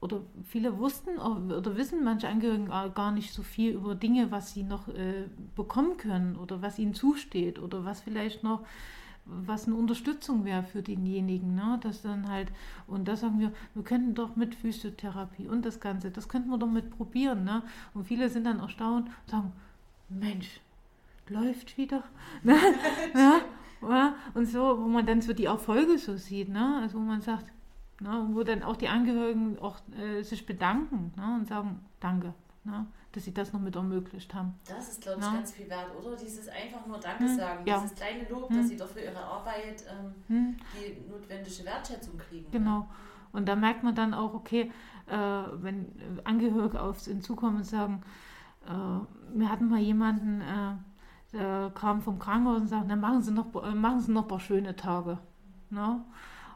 oder 0.00 0.20
viele 0.44 0.78
wussten 0.78 1.18
oder 1.18 1.76
wissen 1.76 2.04
manche 2.04 2.28
Angehörigen 2.28 2.66
gar 2.66 3.12
nicht 3.12 3.32
so 3.32 3.42
viel 3.42 3.72
über 3.72 3.94
Dinge, 3.94 4.30
was 4.30 4.52
sie 4.52 4.62
noch 4.62 4.88
äh, 4.88 5.24
bekommen 5.54 5.96
können 5.96 6.36
oder 6.36 6.60
was 6.60 6.78
ihnen 6.78 6.94
zusteht 6.94 7.58
oder 7.58 7.84
was 7.84 8.02
vielleicht 8.02 8.42
noch 8.42 8.60
was 9.26 9.66
eine 9.66 9.76
Unterstützung 9.76 10.44
wäre 10.44 10.62
für 10.62 10.82
denjenigen, 10.82 11.54
ne? 11.54 11.78
Das 11.82 12.02
dann 12.02 12.28
halt, 12.28 12.52
und 12.86 13.08
da 13.08 13.16
sagen 13.16 13.40
wir, 13.40 13.52
wir 13.74 13.82
könnten 13.82 14.14
doch 14.14 14.36
mit 14.36 14.54
Physiotherapie 14.54 15.48
und 15.48 15.66
das 15.66 15.80
Ganze, 15.80 16.10
das 16.10 16.28
könnten 16.28 16.48
wir 16.48 16.58
doch 16.58 16.70
mit 16.70 16.90
probieren, 16.96 17.44
ne? 17.44 17.62
Und 17.92 18.04
viele 18.04 18.28
sind 18.28 18.44
dann 18.44 18.60
erstaunt 18.60 19.08
und 19.08 19.30
sagen, 19.30 19.52
Mensch, 20.08 20.60
läuft 21.28 21.76
wieder. 21.76 22.04
ne? 22.42 22.56
ja, 23.82 24.14
und 24.34 24.46
so, 24.46 24.78
wo 24.78 24.86
man 24.86 25.06
dann 25.06 25.20
so 25.20 25.32
die 25.32 25.46
Erfolge 25.46 25.98
so 25.98 26.16
sieht, 26.16 26.48
ne? 26.48 26.78
Also 26.80 26.98
wo 26.98 27.02
man 27.02 27.20
sagt, 27.20 27.46
ne? 28.00 28.28
wo 28.30 28.42
dann 28.42 28.62
auch 28.62 28.76
die 28.76 28.88
Angehörigen 28.88 29.58
auch 29.58 29.78
äh, 29.98 30.22
sich 30.22 30.46
bedanken 30.46 31.12
ne? 31.16 31.36
und 31.38 31.48
sagen, 31.48 31.80
danke. 32.00 32.34
Ne? 32.64 32.86
Dass 33.12 33.24
sie 33.24 33.32
das 33.32 33.52
noch 33.52 33.60
mit 33.60 33.74
ermöglicht 33.74 34.34
haben. 34.34 34.54
Das 34.68 34.90
ist, 34.90 35.00
glaube 35.00 35.20
ich, 35.20 35.26
ja. 35.26 35.32
ganz 35.32 35.52
viel 35.52 35.70
wert, 35.70 35.86
oder? 35.98 36.16
Dieses 36.16 36.48
einfach 36.48 36.86
nur 36.86 36.98
Danke 36.98 37.24
hm. 37.24 37.36
sagen, 37.36 37.66
ja. 37.66 37.80
dieses 37.80 37.96
kleine 37.96 38.28
Lob, 38.28 38.50
hm. 38.50 38.56
dass 38.56 38.68
sie 38.68 38.76
doch 38.76 38.88
für 38.88 39.00
ihre 39.00 39.22
Arbeit 39.22 39.84
ähm, 39.88 40.14
hm. 40.28 40.56
die 40.74 41.10
notwendige 41.10 41.64
Wertschätzung 41.64 42.18
kriegen. 42.18 42.50
Genau. 42.50 42.80
Ja. 42.80 42.88
Und 43.32 43.46
da 43.46 43.56
merkt 43.56 43.82
man 43.82 43.94
dann 43.94 44.14
auch, 44.14 44.34
okay, 44.34 44.70
äh, 45.06 45.16
wenn 45.16 45.86
Angehörige 46.24 46.80
auf 46.80 47.06
uns 47.06 47.24
zukommen 47.24 47.58
und 47.58 47.64
sagen, 47.64 48.02
äh, 48.66 49.38
wir 49.38 49.50
hatten 49.50 49.68
mal 49.68 49.80
jemanden, 49.80 50.40
äh, 50.40 50.74
der 51.32 51.70
kam 51.74 52.00
vom 52.00 52.18
Krankenhaus 52.18 52.60
und 52.60 52.68
sagt, 52.68 52.90
dann 52.90 53.00
machen 53.00 53.22
Sie 53.22 53.32
noch, 53.32 53.54
äh, 53.62 53.74
machen 53.74 54.00
Sie 54.00 54.12
noch 54.12 54.22
ein 54.22 54.28
paar 54.28 54.40
schöne 54.40 54.76
Tage. 54.76 55.18
Ne? 55.70 56.00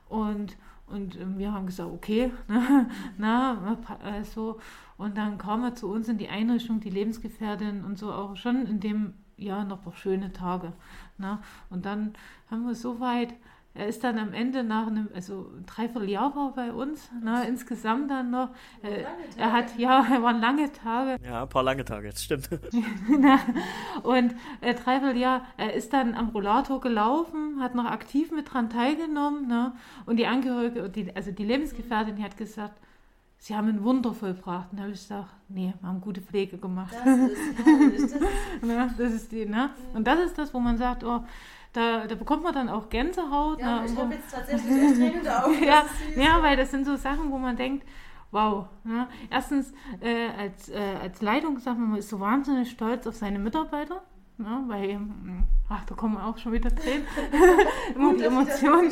Und 0.09 0.57
Und 0.91 1.17
äh, 1.17 1.39
wir 1.39 1.53
haben 1.53 1.67
gesagt, 1.67 1.91
okay, 1.91 2.33
na, 3.19 3.79
äh, 4.05 4.25
so. 4.25 4.59
Und 4.97 5.17
dann 5.17 5.39
kam 5.39 5.65
er 5.65 5.75
zu 5.75 5.89
uns 5.91 6.09
in 6.09 6.19
die 6.19 6.29
Einrichtung, 6.29 6.81
die 6.81 6.91
Lebensgefährtin 6.91 7.85
und 7.85 7.99
so 7.99 8.13
auch 8.13 8.37
schon 8.37 8.67
in 8.67 8.81
dem 8.81 9.15
Jahr 9.37 9.65
noch 9.65 9.95
schöne 9.97 10.33
Tage. 10.33 10.73
Ne? 11.17 11.39
Und 11.71 11.87
dann 11.87 12.13
haben 12.51 12.67
wir 12.67 12.75
so 12.75 13.01
weit 13.01 13.35
er 13.73 13.87
ist 13.87 14.03
dann 14.03 14.19
am 14.19 14.33
Ende 14.33 14.65
nach 14.65 14.89
einem, 14.89 15.09
also 15.15 15.51
ein 15.57 15.65
Dreivierteljahr 15.65 16.35
war 16.35 16.53
bei 16.55 16.73
uns, 16.73 17.09
ne, 17.23 17.47
insgesamt 17.47 18.11
dann 18.11 18.31
noch. 18.31 18.51
Äh, 18.83 19.05
er 19.37 19.53
hat, 19.53 19.79
ja, 19.79 20.05
er 20.11 20.23
waren 20.23 20.41
lange 20.41 20.73
Tage. 20.73 21.23
Ja, 21.25 21.43
ein 21.43 21.49
paar 21.49 21.63
lange 21.63 21.85
Tage, 21.85 22.11
das 22.11 22.23
stimmt. 22.23 22.49
und 24.03 24.35
äh, 24.61 24.75
Dreivierteljahr, 24.75 25.45
er 25.57 25.75
ist 25.75 25.93
dann 25.93 26.15
am 26.15 26.31
Rollator 26.31 26.81
gelaufen, 26.81 27.61
hat 27.61 27.77
noch 27.77 27.85
aktiv 27.85 28.33
mit 28.33 28.53
dran 28.53 28.71
teilgenommen. 28.71 29.47
Ne, 29.47 29.73
und 30.05 30.17
die 30.17 30.27
Angehörige, 30.27 30.89
die, 30.89 31.15
also 31.15 31.31
die 31.31 31.45
Lebensgefährtin, 31.45 32.17
die 32.17 32.25
hat 32.25 32.37
gesagt, 32.37 32.75
Sie 33.43 33.57
haben 33.57 33.69
ein 33.69 33.83
Wunder 33.83 34.13
vollbracht. 34.13 34.71
Und 34.71 34.77
da 34.77 34.83
habe 34.83 34.93
ich 34.93 35.01
gesagt, 35.01 35.31
nee, 35.49 35.73
wir 35.81 35.89
haben 35.89 36.03
gute 36.03 36.21
Pflege 36.21 36.59
gemacht. 36.59 36.93
Das 36.93 37.19
ist, 37.19 37.65
herrlich, 37.65 38.03
das 38.03 38.13
ist, 38.13 38.21
ne, 38.63 38.95
das 38.99 39.13
ist 39.13 39.33
die, 39.33 39.47
ne? 39.47 39.71
Und 39.95 40.07
das 40.07 40.21
ist 40.21 40.37
das, 40.37 40.53
wo 40.53 40.61
man 40.61 40.77
sagt, 40.77 41.05
oh, 41.05 41.25
da, 41.73 42.07
da 42.07 42.15
bekommt 42.15 42.43
man 42.43 42.53
dann 42.53 42.69
auch 42.69 42.89
Gänsehaut. 42.89 43.61
Ja, 43.61 43.81
ne, 43.81 43.87
ich 43.87 43.97
habe 43.97 44.15
jetzt 44.15 44.33
tatsächlich 44.33 44.71
echt 44.71 44.99
drängende 44.99 45.45
Augen. 45.45 45.65
ja, 45.65 45.85
ja, 46.17 46.43
weil 46.43 46.57
das 46.57 46.71
sind 46.71 46.85
so 46.85 46.97
Sachen, 46.97 47.31
wo 47.31 47.39
man 47.39 47.57
denkt, 47.57 47.87
wow. 48.31 48.67
Ne? 48.85 49.09
Erstens, 49.31 49.73
äh, 50.01 50.29
als, 50.39 50.69
äh, 50.69 50.97
als 51.01 51.23
Leitung, 51.23 51.59
sagt 51.59 51.79
man, 51.79 51.91
man 51.91 51.99
ist 51.99 52.09
so 52.09 52.21
wahnsinnig 52.21 52.71
stolz 52.71 53.07
auf 53.07 53.15
seine 53.15 53.39
Mitarbeiter. 53.39 54.03
Ne? 54.37 54.65
Weil, 54.69 54.95
hm, 54.95 55.45
ach, 55.69 55.85
da 55.85 55.95
kommen 55.95 56.17
auch 56.17 56.39
schon 56.39 56.53
wieder 56.53 56.75
Tränen. 56.75 57.07
Immer 57.95 58.15
die 58.15 58.25
Emotionen. 58.25 58.91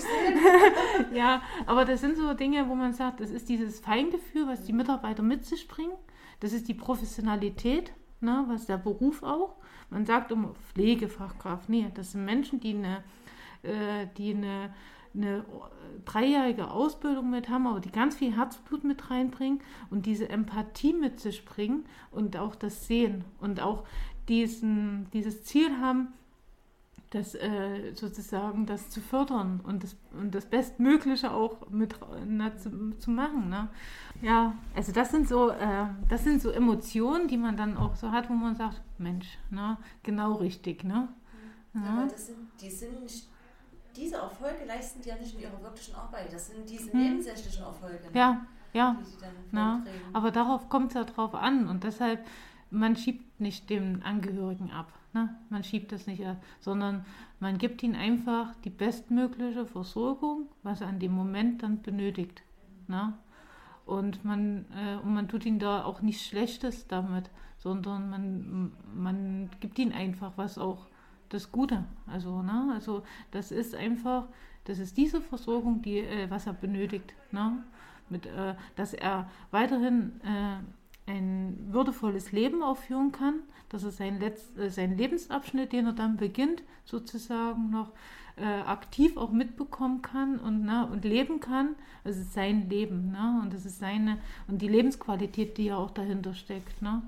ja, 1.15 1.43
aber 1.67 1.85
das 1.85 2.01
sind 2.01 2.17
so 2.17 2.35
Dinge, 2.35 2.69
wo 2.69 2.75
man 2.75 2.93
sagt, 2.93 3.21
das 3.21 3.31
ist 3.31 3.49
dieses 3.49 3.81
Feingefühl, 3.81 4.47
was 4.47 4.65
die 4.65 4.73
Mitarbeiter 4.73 5.23
mit 5.23 5.45
sich 5.45 5.67
bringen. 5.67 5.97
Das 6.41 6.53
ist 6.53 6.69
die 6.69 6.75
Professionalität, 6.75 7.93
ne? 8.21 8.45
was 8.49 8.67
der 8.67 8.77
Beruf 8.77 9.23
auch. 9.23 9.57
Man 9.91 10.07
sagt 10.07 10.31
immer 10.31 10.55
Pflegefachkraft. 10.73 11.69
Nee, 11.69 11.91
das 11.95 12.13
sind 12.13 12.25
Menschen, 12.25 12.61
die 12.61 12.75
eine, 12.75 13.03
äh, 13.63 14.07
die 14.17 14.35
eine, 14.35 14.75
eine 15.15 15.45
dreijährige 16.05 16.71
Ausbildung 16.71 17.31
mit 17.31 17.49
haben, 17.49 17.67
aber 17.67 17.81
die 17.81 17.91
ganz 17.91 18.17
viel 18.17 18.37
Herzblut 18.37 18.85
mit 18.85 19.11
reinbringen 19.11 19.61
und 19.91 20.07
diese 20.07 20.29
Empathie 20.29 20.93
mit 20.93 21.21
sich 21.21 21.45
bringen 21.45 21.87
und 22.11 22.37
auch 22.37 22.55
das 22.55 22.87
Sehen 22.87 23.25
und 23.41 23.61
auch 23.61 23.85
diesen, 24.29 25.09
dieses 25.13 25.45
Ziel 25.45 25.79
haben, 25.81 26.09
das 27.11 27.35
äh, 27.35 27.95
sozusagen 27.95 28.67
das 28.67 28.91
zu 28.91 29.01
fördern 29.01 29.61
und 29.65 29.83
das, 29.83 29.97
und 30.13 30.35
das 30.35 30.45
Bestmögliche 30.47 31.31
auch 31.31 31.69
mit 31.71 31.95
na, 32.27 32.55
zu, 32.57 32.97
zu 32.99 33.11
machen. 33.11 33.49
Ne? 33.49 33.69
Ja, 34.21 34.55
also 34.75 34.93
das 34.93 35.11
sind 35.11 35.27
so, 35.27 35.51
äh, 35.51 35.87
das 36.09 36.25
sind 36.25 36.43
so 36.43 36.51
Emotionen, 36.51 37.29
die 37.29 37.39
man 37.39 37.57
dann 37.57 37.77
auch 37.77 37.97
so 37.97 38.11
hat, 38.11 38.29
wo 38.29 38.35
man 38.35 38.57
sagt, 38.57 38.83
Mensch, 38.99 39.39
ne, 39.51 39.79
genau 40.03 40.35
richtig, 40.35 40.85
ne? 40.85 41.09
Ja. 41.75 41.81
Aber 41.81 42.07
das 42.07 42.27
sind, 42.27 42.39
die 42.61 42.71
sind 42.71 43.29
diese 43.99 44.17
Erfolge 44.17 44.65
leisten 44.67 45.01
die 45.03 45.09
ja 45.09 45.17
nicht 45.17 45.35
in 45.35 45.41
ihrer 45.41 45.61
wirklichen 45.63 45.95
Arbeit. 45.95 46.33
Das 46.33 46.49
sind 46.49 46.69
diese 46.69 46.93
hm. 46.93 47.01
nebensächlichen 47.01 47.65
Erfolge. 47.65 48.05
Ne? 48.05 48.11
Ja, 48.15 48.47
ja. 48.73 48.97
Na, 49.51 49.85
aber 50.13 50.31
darauf 50.31 50.69
kommt 50.69 50.89
es 50.89 50.95
ja 50.95 51.05
drauf 51.05 51.35
an 51.35 51.69
und 51.69 51.85
deshalb, 51.85 52.25
man 52.71 52.97
schiebt 52.97 53.41
nicht 53.41 53.71
den 53.71 54.03
Angehörigen 54.03 54.71
ab. 54.71 54.93
Ne? 55.19 55.29
Man 55.51 55.65
schiebt 55.65 55.91
das 55.91 56.07
nicht, 56.07 56.23
sondern 56.61 57.05
man 57.41 57.59
gibt 57.59 57.83
ihnen 57.83 57.97
einfach 57.97 58.55
die 58.65 58.71
bestmögliche 58.71 59.67
Versorgung, 59.67 60.49
was 60.63 60.81
er 60.81 60.89
an 60.89 61.01
dem 61.01 61.13
Moment 61.13 61.63
dann 61.63 61.83
benötigt. 61.83 62.43
Ne? 62.87 63.15
Und 63.85 64.25
man, 64.25 64.67
äh, 64.77 64.97
und 65.03 65.15
man 65.15 65.29
tut 65.29 65.45
ihnen 65.45 65.59
da 65.59 65.85
auch 65.85 66.03
nichts 66.03 66.27
Schlechtes 66.27 66.87
damit, 66.87 67.31
sondern 67.57 68.11
man, 68.11 68.73
man 68.95 69.51
gibt 69.61 69.79
ihnen 69.79 69.93
einfach 69.93 70.33
was 70.37 70.57
auch 70.59 70.87
das 71.31 71.51
Gute. 71.51 71.85
Also, 72.07 72.43
ne? 72.43 72.71
also 72.73 73.03
das 73.33 73.51
ist 73.51 73.75
einfach, 73.75 74.27
das 74.65 74.79
ist 74.79 74.97
diese 74.97 75.21
Versorgung, 75.21 75.83
die, 75.83 75.99
äh, 75.99 76.31
was 76.31 76.47
er 76.47 76.53
benötigt. 76.53 77.13
Ne? 77.33 77.65
Mit, 78.09 78.27
äh, 78.27 78.55
dass 78.77 78.95
er 78.95 79.29
weiterhin 79.51 80.21
äh, 80.23 80.59
ein 81.09 81.57
würdevolles 81.71 82.33
Leben 82.33 82.63
aufführen 82.63 83.13
kann, 83.13 83.41
dass 83.69 83.83
er 83.83 83.91
sein 83.91 84.21
Letz-, 84.21 84.57
äh, 84.59 84.71
seinen 84.71 84.97
Lebensabschnitt, 84.97 85.73
den 85.73 85.87
er 85.87 85.93
dann 85.93 86.17
beginnt, 86.17 86.63
sozusagen 86.85 87.71
noch 87.71 87.93
äh, 88.37 88.45
aktiv 88.45 89.17
auch 89.17 89.31
mitbekommen 89.31 90.03
kann 90.03 90.39
und, 90.39 90.65
ne, 90.65 90.89
und 90.91 91.05
leben 91.05 91.41
kann. 91.41 91.75
Es 92.05 92.17
ist 92.19 92.35
sein 92.35 92.69
Leben 92.69 93.13
ne? 93.13 93.41
und 93.43 93.53
das 93.53 93.67
ist 93.67 93.79
seine 93.79 94.19
und 94.47 94.63
die 94.63 94.69
Lebensqualität, 94.69 95.59
die 95.59 95.67
ja 95.67 95.77
auch 95.77 95.91
dahinter 95.91 96.35
steckt. 96.35 96.81
Ne? 96.81 97.03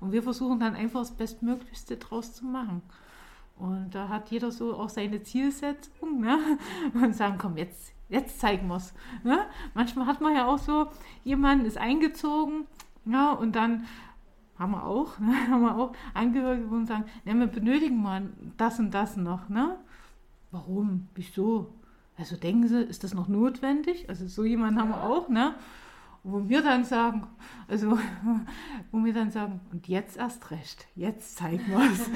Und 0.00 0.12
wir 0.12 0.22
versuchen 0.22 0.58
dann 0.58 0.74
einfach 0.74 1.00
das 1.00 1.12
Bestmöglichste 1.12 1.96
draus 1.96 2.34
zu 2.34 2.44
machen. 2.44 2.82
Und 3.56 3.90
da 3.94 4.08
hat 4.08 4.30
jeder 4.30 4.50
so 4.50 4.74
auch 4.74 4.88
seine 4.88 5.22
Zielsetzung 5.22 6.20
ne? 6.20 6.38
und 6.94 7.14
sagen, 7.14 7.38
komm, 7.38 7.56
jetzt, 7.56 7.92
jetzt 8.08 8.40
zeigen 8.40 8.66
wir 8.66 8.76
es. 8.76 8.92
Ne? 9.22 9.46
Manchmal 9.74 10.06
hat 10.06 10.20
man 10.20 10.34
ja 10.34 10.46
auch 10.48 10.58
so, 10.58 10.88
jemand 11.22 11.64
ist 11.64 11.78
eingezogen 11.78 12.66
ja, 13.04 13.32
und 13.32 13.56
dann 13.56 13.84
haben 14.58 14.72
wir 14.72 14.84
auch, 14.84 15.18
ne, 15.18 15.34
haben 15.48 15.62
wir 15.62 15.76
auch 15.76 15.92
Angehörige, 16.14 16.64
die 16.64 16.86
sagen, 16.86 17.04
ja, 17.24 17.34
wir 17.34 17.46
benötigen 17.46 18.02
mal 18.02 18.28
das 18.56 18.78
und 18.78 18.92
das 18.92 19.16
noch. 19.16 19.48
Ne? 19.48 19.76
Warum? 20.50 21.08
Wieso? 21.14 21.74
Also 22.16 22.36
denken 22.36 22.68
Sie, 22.68 22.82
ist 22.82 23.04
das 23.04 23.14
noch 23.14 23.28
notwendig? 23.28 24.08
Also 24.08 24.26
so 24.26 24.44
jemanden 24.44 24.80
haben 24.80 24.90
wir 24.90 25.02
auch, 25.02 25.28
ne? 25.28 25.54
Wo 26.24 26.48
wir 26.48 26.62
dann 26.62 26.84
sagen, 26.84 27.26
also 27.66 27.98
wo 28.92 29.04
wir 29.04 29.12
dann 29.12 29.32
sagen, 29.32 29.60
und 29.72 29.88
jetzt 29.88 30.16
erst 30.16 30.52
recht, 30.52 30.86
jetzt 30.94 31.36
zeigen 31.36 31.66
wir 31.66 31.90
es. 31.90 32.08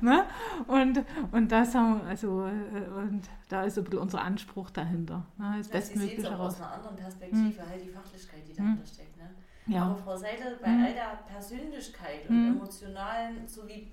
ne? 0.00 0.24
und, 0.66 1.04
und 1.30 1.52
das 1.52 1.72
haben 1.72 2.00
wir, 2.00 2.08
also 2.08 2.46
äh, 2.46 2.88
und 2.98 3.22
da 3.48 3.62
ist 3.62 3.78
ein 3.78 3.84
bisschen 3.84 4.00
unser 4.00 4.22
Anspruch 4.22 4.70
dahinter. 4.70 5.24
Ne? 5.38 5.54
Das 5.58 5.68
ja, 5.68 5.72
Bestmögliche 5.74 6.36
aus 6.36 6.60
einer 6.60 6.72
anderen 6.72 6.96
Perspektive, 6.96 7.62
hm. 7.62 7.68
halt 7.68 7.84
die 7.84 7.90
Fachlichkeit, 7.90 8.48
die 8.48 8.54
dahinter 8.54 8.80
hm. 8.80 8.86
steckt. 8.86 9.16
Ne? 9.18 9.30
Ja. 9.66 9.82
Aber 9.84 9.96
Frau 9.96 10.16
Seidel, 10.16 10.58
bei 10.60 10.68
hm. 10.68 10.84
all 10.84 10.92
der 10.92 11.18
Persönlichkeit 11.32 12.28
und 12.28 12.34
hm. 12.34 12.56
emotionalen 12.56 13.46
sowie 13.46 13.88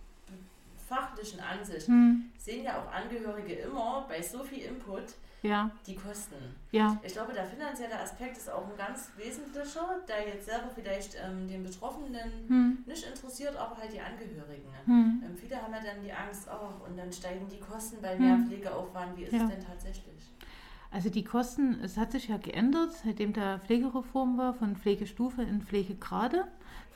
fachlichen 0.87 1.39
Ansicht 1.39 1.87
hm. 1.87 2.31
sehen 2.37 2.63
ja 2.63 2.81
auch 2.81 2.91
Angehörige 2.91 3.53
immer 3.53 4.05
bei 4.09 4.21
so 4.21 4.43
viel 4.43 4.63
Input 4.63 5.03
ja. 5.43 5.69
die 5.85 5.95
Kosten. 5.95 6.55
Ja. 6.71 6.99
Ich 7.03 7.13
glaube, 7.13 7.33
der 7.33 7.45
finanzielle 7.45 7.97
Aspekt 7.99 8.37
ist 8.37 8.49
auch 8.49 8.65
ein 8.65 8.77
ganz 8.77 9.11
wesentlicher, 9.15 9.99
der 10.07 10.27
jetzt 10.27 10.47
selber 10.47 10.69
vielleicht 10.73 11.15
ähm, 11.15 11.47
den 11.47 11.63
Betroffenen 11.63 12.31
hm. 12.47 12.83
nicht 12.85 13.05
interessiert, 13.05 13.55
aber 13.55 13.77
halt 13.77 13.93
die 13.93 14.01
Angehörigen. 14.01 14.73
Hm. 14.85 15.23
Ähm, 15.25 15.37
viele 15.37 15.61
haben 15.61 15.73
ja 15.73 15.79
dann 15.79 16.03
die 16.03 16.11
Angst, 16.11 16.49
auch 16.49 16.87
und 16.87 16.97
dann 16.97 17.11
steigen 17.13 17.47
die 17.47 17.59
Kosten 17.59 18.01
bei 18.01 18.17
mehr 18.17 18.35
hm. 18.35 18.47
Pflegeaufwand. 18.47 19.15
Wie 19.17 19.23
ist 19.23 19.33
es 19.33 19.47
denn 19.47 19.63
tatsächlich? 19.63 20.23
Also 20.91 21.09
die 21.09 21.23
Kosten, 21.23 21.79
es 21.83 21.97
hat 21.97 22.11
sich 22.11 22.29
ja 22.29 22.37
geändert, 22.37 22.93
seitdem 23.03 23.33
der 23.33 23.59
Pflegereform 23.59 24.37
war, 24.37 24.53
von 24.55 24.75
Pflegestufe 24.75 25.43
in 25.43 25.61
Pflegegrade. 25.61 26.47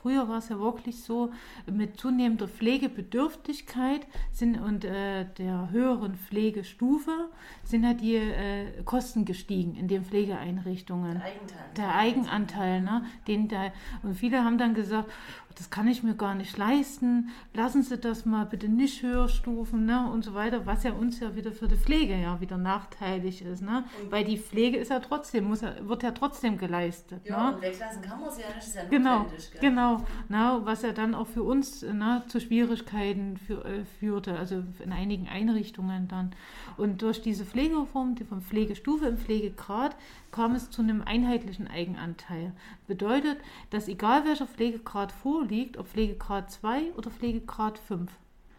Früher 0.04 0.28
war 0.28 0.36
es 0.36 0.50
ja 0.50 0.60
wirklich 0.60 1.02
so, 1.02 1.32
mit 1.64 1.98
zunehmender 1.98 2.46
Pflegebedürftigkeit 2.46 4.06
sind, 4.32 4.60
und 4.60 4.84
äh, 4.84 5.24
der 5.38 5.70
höheren 5.70 6.16
Pflegestufe 6.16 7.30
sind 7.64 7.86
halt 7.86 8.02
die 8.02 8.16
äh, 8.16 8.82
Kosten 8.84 9.24
gestiegen 9.24 9.74
in 9.76 9.88
den 9.88 10.04
Pflegeeinrichtungen. 10.04 11.14
Der 11.14 11.24
Eigenanteil. 11.24 11.64
Der 11.78 11.94
Eigenanteil, 11.94 12.80
ne? 12.82 13.06
Den 13.26 13.48
da, 13.48 13.72
und 14.02 14.14
viele 14.14 14.44
haben 14.44 14.58
dann 14.58 14.74
gesagt, 14.74 15.08
das 15.56 15.70
kann 15.70 15.86
ich 15.86 16.02
mir 16.02 16.14
gar 16.14 16.34
nicht 16.34 16.56
leisten, 16.56 17.30
lassen 17.52 17.82
Sie 17.82 17.96
das 17.96 18.24
mal 18.24 18.44
bitte 18.44 18.68
nicht 18.68 19.02
höher 19.02 19.28
stufen 19.28 19.86
ne, 19.86 20.10
und 20.10 20.24
so 20.24 20.34
weiter, 20.34 20.66
was 20.66 20.82
ja 20.82 20.92
uns 20.92 21.20
ja 21.20 21.36
wieder 21.36 21.52
für 21.52 21.68
die 21.68 21.76
Pflege 21.76 22.16
ja 22.16 22.40
wieder 22.40 22.56
nachteilig 22.56 23.42
ist. 23.42 23.62
Ne? 23.62 23.84
Weil 24.10 24.24
die 24.24 24.36
Pflege 24.36 24.78
ist 24.78 24.90
ja 24.90 24.98
trotzdem, 24.98 25.44
muss 25.44 25.60
ja, 25.60 25.74
wird 25.80 26.02
ja 26.02 26.10
trotzdem 26.10 26.58
geleistet. 26.58 27.20
Ja, 27.24 27.50
ne? 27.50 27.56
und 27.56 27.62
weglassen 27.62 28.02
kann 28.02 28.20
man 28.20 28.30
sie 28.30 28.42
ja 28.42 28.48
nicht, 28.48 28.66
ist 28.66 28.74
ja 28.74 28.84
Genau, 28.84 29.24
gell? 29.24 29.60
genau 29.60 29.93
ne, 30.28 30.60
was 30.64 30.82
ja 30.82 30.92
dann 30.92 31.14
auch 31.14 31.26
für 31.26 31.42
uns 31.42 31.82
ne, 31.82 32.22
zu 32.28 32.40
Schwierigkeiten 32.40 33.36
für, 33.36 33.64
äh, 33.64 33.84
führte, 33.98 34.38
also 34.38 34.62
in 34.82 34.92
einigen 34.92 35.28
Einrichtungen 35.28 36.08
dann. 36.08 36.32
Und 36.76 37.02
durch 37.02 37.22
diese 37.22 37.44
Pflegereform, 37.44 38.14
die 38.14 38.24
von 38.24 38.40
Pflegestufe 38.40 39.06
im 39.06 39.18
Pflegegrad, 39.18 39.96
kam 40.30 40.54
es 40.54 40.70
zu 40.70 40.82
einem 40.82 41.02
einheitlichen 41.02 41.68
Eigenanteil. 41.68 42.52
Bedeutet, 42.86 43.38
dass 43.70 43.88
egal 43.88 44.24
welcher 44.24 44.46
Pflegegrad 44.46 45.12
vorliegt, 45.12 45.76
ob 45.76 45.88
Pflegegrad 45.88 46.50
2 46.50 46.92
oder 46.96 47.10
Pflegegrad 47.10 47.78
5, 47.78 48.10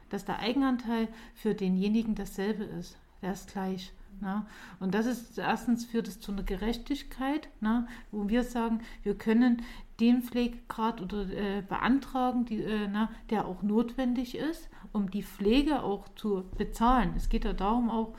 dass 0.10 0.26
der 0.26 0.40
Eigenanteil 0.40 1.08
für 1.34 1.54
denjenigen 1.54 2.16
dasselbe 2.16 2.64
ist. 2.64 2.98
Der 3.22 3.34
ist 3.34 3.52
gleich. 3.52 3.92
Na? 4.22 4.46
Und 4.80 4.94
das 4.94 5.06
ist 5.06 5.38
erstens 5.38 5.86
führt 5.86 6.08
es 6.08 6.20
zu 6.20 6.32
einer 6.32 6.44
Gerechtigkeit, 6.44 7.50
na? 7.60 7.88
wo 8.12 8.30
wir 8.30 8.44
sagen, 8.44 8.82
wir 9.04 9.16
können 9.16 9.62
den 10.00 10.22
Pflegegrad 10.22 11.02
oder 11.02 11.30
äh, 11.30 11.62
beantragen, 11.62 12.46
die, 12.46 12.62
äh, 12.62 12.88
na, 12.92 13.10
der 13.30 13.46
auch 13.46 13.62
notwendig 13.62 14.38
ist, 14.38 14.70
um 14.92 15.10
die 15.10 15.24
Pflege 15.24 15.84
auch 15.84 16.08
zu 16.16 16.46
bezahlen. 16.58 17.14
Es 17.16 17.30
geht 17.30 17.46
ja 17.46 17.54
darum 17.54 17.90
auch, 17.90 18.14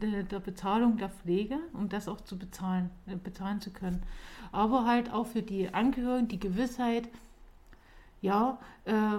der 0.00 0.40
Bezahlung 0.40 0.96
der 0.96 1.10
Pflege, 1.10 1.58
um 1.74 1.88
das 1.88 2.08
auch 2.08 2.20
zu 2.22 2.38
bezahlen, 2.38 2.90
äh, 3.06 3.16
bezahlen 3.16 3.60
zu 3.60 3.70
können. 3.70 4.02
Aber 4.52 4.86
halt 4.86 5.12
auch 5.12 5.26
für 5.26 5.42
die 5.42 5.72
Angehörigen 5.74 6.28
die 6.28 6.40
Gewissheit, 6.40 7.08
ja, 8.22 8.58
äh, 8.84 9.18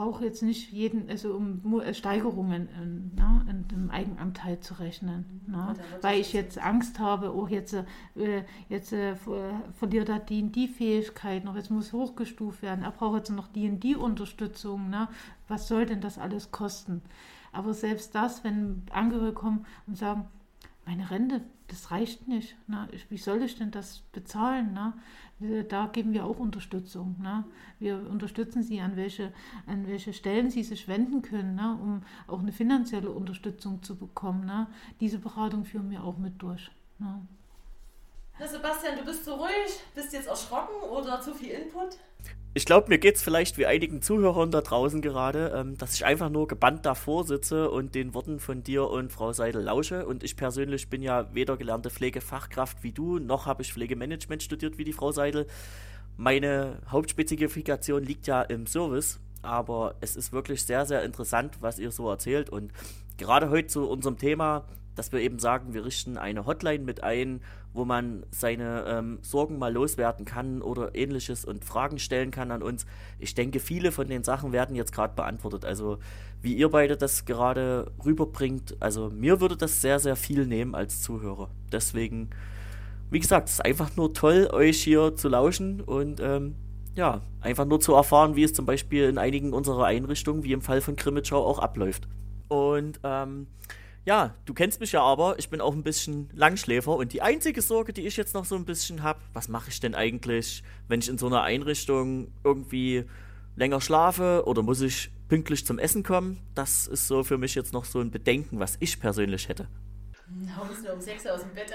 brauche 0.00 0.24
jetzt 0.24 0.42
nicht 0.42 0.72
jeden, 0.72 1.10
also 1.10 1.34
um 1.34 1.82
Steigerungen 1.92 2.70
in, 2.82 3.10
na, 3.16 3.44
in 3.50 3.68
dem 3.68 3.90
Eigenanteil 3.90 4.58
zu 4.60 4.72
rechnen. 4.80 5.42
Na, 5.46 5.74
weil 6.00 6.20
ich 6.20 6.32
jetzt 6.32 6.58
Angst 6.58 6.98
habe, 6.98 7.36
oh, 7.36 7.46
jetzt, 7.46 7.74
äh, 7.74 7.84
jetzt 8.70 8.94
äh, 8.94 9.14
verliert 9.74 10.08
er 10.08 10.18
die 10.18 10.42
und 10.42 10.56
die 10.56 10.68
Fähigkeit 10.68 11.44
noch, 11.44 11.54
jetzt 11.54 11.70
muss 11.70 11.92
hochgestuft 11.92 12.62
werden, 12.62 12.82
er 12.82 12.92
braucht 12.92 13.18
jetzt 13.18 13.30
noch 13.30 13.48
die 13.48 13.68
und 13.68 13.80
die 13.80 13.94
Unterstützung. 13.94 14.86
Na, 14.88 15.10
was 15.48 15.68
soll 15.68 15.84
denn 15.84 16.00
das 16.00 16.16
alles 16.16 16.50
kosten? 16.50 17.02
Aber 17.52 17.74
selbst 17.74 18.14
das, 18.14 18.42
wenn 18.42 18.84
Angehörige 18.92 19.34
kommen 19.34 19.66
und 19.86 19.98
sagen, 19.98 20.24
meine 20.86 21.10
Rente, 21.10 21.42
das 21.70 21.90
reicht 21.90 22.28
nicht. 22.28 22.56
Ne? 22.68 22.88
Wie 23.08 23.18
soll 23.18 23.42
ich 23.42 23.56
denn 23.56 23.70
das 23.70 24.00
bezahlen? 24.12 24.72
Ne? 24.72 25.64
Da 25.68 25.86
geben 25.86 26.12
wir 26.12 26.26
auch 26.26 26.38
Unterstützung. 26.38 27.16
Ne? 27.20 27.44
Wir 27.78 27.96
unterstützen 28.10 28.62
sie, 28.62 28.80
an 28.80 28.96
welche, 28.96 29.32
an 29.66 29.86
welche 29.86 30.12
Stellen 30.12 30.50
sie 30.50 30.64
sich 30.64 30.88
wenden 30.88 31.22
können, 31.22 31.54
ne? 31.54 31.78
um 31.80 32.02
auch 32.26 32.40
eine 32.40 32.52
finanzielle 32.52 33.10
Unterstützung 33.10 33.82
zu 33.82 33.96
bekommen. 33.96 34.44
Ne? 34.44 34.66
Diese 35.00 35.18
Beratung 35.18 35.64
führen 35.64 35.90
wir 35.90 36.04
auch 36.04 36.18
mit 36.18 36.42
durch. 36.42 36.70
Ne? 36.98 37.26
Sebastian, 38.44 38.98
du 38.98 39.04
bist 39.04 39.24
so 39.24 39.34
ruhig, 39.34 39.80
bist 39.94 40.12
jetzt 40.12 40.26
erschrocken 40.26 40.74
oder 40.90 41.20
zu 41.20 41.34
viel 41.34 41.50
Input? 41.50 41.98
Ich 42.52 42.64
glaube, 42.64 42.88
mir 42.88 42.98
geht 42.98 43.14
es 43.14 43.22
vielleicht 43.22 43.58
wie 43.58 43.66
einigen 43.66 44.02
Zuhörern 44.02 44.50
da 44.50 44.60
draußen 44.60 45.00
gerade, 45.02 45.52
ähm, 45.54 45.78
dass 45.78 45.94
ich 45.94 46.04
einfach 46.04 46.30
nur 46.30 46.48
gebannt 46.48 46.84
davor 46.84 47.24
sitze 47.24 47.70
und 47.70 47.94
den 47.94 48.12
Worten 48.12 48.40
von 48.40 48.64
dir 48.64 48.88
und 48.90 49.12
Frau 49.12 49.32
Seidel 49.32 49.62
lausche. 49.62 50.04
Und 50.04 50.24
ich 50.24 50.36
persönlich 50.36 50.88
bin 50.88 51.00
ja 51.00 51.32
weder 51.32 51.56
gelernte 51.56 51.90
Pflegefachkraft 51.90 52.82
wie 52.82 52.90
du, 52.90 53.20
noch 53.20 53.46
habe 53.46 53.62
ich 53.62 53.72
Pflegemanagement 53.72 54.42
studiert 54.42 54.78
wie 54.78 54.84
die 54.84 54.92
Frau 54.92 55.12
Seidel. 55.12 55.46
Meine 56.16 56.78
Hauptspezifikation 56.88 58.02
liegt 58.02 58.26
ja 58.26 58.42
im 58.42 58.66
Service, 58.66 59.20
aber 59.42 59.94
es 60.00 60.16
ist 60.16 60.32
wirklich 60.32 60.64
sehr, 60.64 60.86
sehr 60.86 61.04
interessant, 61.04 61.58
was 61.60 61.78
ihr 61.78 61.92
so 61.92 62.10
erzählt. 62.10 62.50
Und 62.50 62.72
gerade 63.16 63.50
heute 63.50 63.68
zu 63.68 63.88
unserem 63.88 64.18
Thema, 64.18 64.64
dass 64.96 65.12
wir 65.12 65.20
eben 65.20 65.38
sagen, 65.38 65.72
wir 65.72 65.84
richten 65.84 66.18
eine 66.18 66.46
Hotline 66.46 66.82
mit 66.82 67.04
ein, 67.04 67.42
wo 67.72 67.84
man 67.84 68.24
seine 68.30 68.84
ähm, 68.86 69.18
Sorgen 69.22 69.58
mal 69.58 69.72
loswerden 69.72 70.24
kann 70.24 70.60
oder 70.60 70.94
ähnliches 70.94 71.44
und 71.44 71.64
Fragen 71.64 71.98
stellen 71.98 72.30
kann 72.30 72.50
an 72.50 72.62
uns. 72.62 72.84
Ich 73.18 73.34
denke, 73.34 73.60
viele 73.60 73.92
von 73.92 74.08
den 74.08 74.24
Sachen 74.24 74.52
werden 74.52 74.74
jetzt 74.74 74.92
gerade 74.92 75.14
beantwortet. 75.14 75.64
Also 75.64 75.98
wie 76.42 76.54
ihr 76.54 76.68
beide 76.68 76.96
das 76.96 77.24
gerade 77.26 77.92
rüberbringt, 78.04 78.76
also 78.80 79.10
mir 79.10 79.40
würde 79.40 79.56
das 79.56 79.80
sehr, 79.80 79.98
sehr 80.00 80.16
viel 80.16 80.46
nehmen 80.46 80.74
als 80.74 81.02
Zuhörer. 81.02 81.50
Deswegen, 81.70 82.30
wie 83.10 83.20
gesagt, 83.20 83.48
es 83.48 83.54
ist 83.54 83.64
einfach 83.64 83.96
nur 83.96 84.14
toll, 84.14 84.48
euch 84.52 84.82
hier 84.82 85.14
zu 85.14 85.28
lauschen 85.28 85.80
und 85.80 86.20
ähm, 86.20 86.56
ja, 86.96 87.20
einfach 87.40 87.66
nur 87.66 87.80
zu 87.80 87.94
erfahren, 87.94 88.34
wie 88.36 88.42
es 88.42 88.52
zum 88.52 88.66
Beispiel 88.66 89.04
in 89.04 89.18
einigen 89.18 89.52
unserer 89.52 89.84
Einrichtungen, 89.84 90.42
wie 90.42 90.52
im 90.52 90.60
Fall 90.60 90.80
von 90.80 90.96
Krimitschau, 90.96 91.44
auch 91.44 91.58
abläuft. 91.58 92.08
Und 92.48 92.98
ähm, 93.04 93.46
ja, 94.04 94.34
du 94.46 94.54
kennst 94.54 94.80
mich 94.80 94.92
ja 94.92 95.02
aber, 95.02 95.38
ich 95.38 95.50
bin 95.50 95.60
auch 95.60 95.74
ein 95.74 95.82
bisschen 95.82 96.30
Langschläfer 96.32 96.96
und 96.96 97.12
die 97.12 97.22
einzige 97.22 97.60
Sorge, 97.60 97.92
die 97.92 98.06
ich 98.06 98.16
jetzt 98.16 98.34
noch 98.34 98.44
so 98.44 98.54
ein 98.54 98.64
bisschen 98.64 99.02
habe, 99.02 99.20
was 99.32 99.48
mache 99.48 99.68
ich 99.70 99.80
denn 99.80 99.94
eigentlich, 99.94 100.62
wenn 100.88 101.00
ich 101.00 101.08
in 101.08 101.18
so 101.18 101.26
einer 101.26 101.42
Einrichtung 101.42 102.32
irgendwie 102.42 103.04
länger 103.56 103.80
schlafe 103.80 104.44
oder 104.46 104.62
muss 104.62 104.80
ich 104.80 105.10
pünktlich 105.28 105.66
zum 105.66 105.78
Essen 105.78 106.02
kommen? 106.02 106.38
Das 106.54 106.86
ist 106.86 107.06
so 107.06 107.22
für 107.24 107.38
mich 107.38 107.54
jetzt 107.54 107.72
noch 107.72 107.84
so 107.84 108.00
ein 108.00 108.10
Bedenken, 108.10 108.58
was 108.58 108.76
ich 108.80 108.98
persönlich 108.98 109.48
hätte. 109.48 109.68
Haust 110.56 110.86
du 110.86 110.92
um 110.92 111.00
sechs 111.00 111.26
aus 111.26 111.40
dem 111.40 111.52
Bett? 111.54 111.72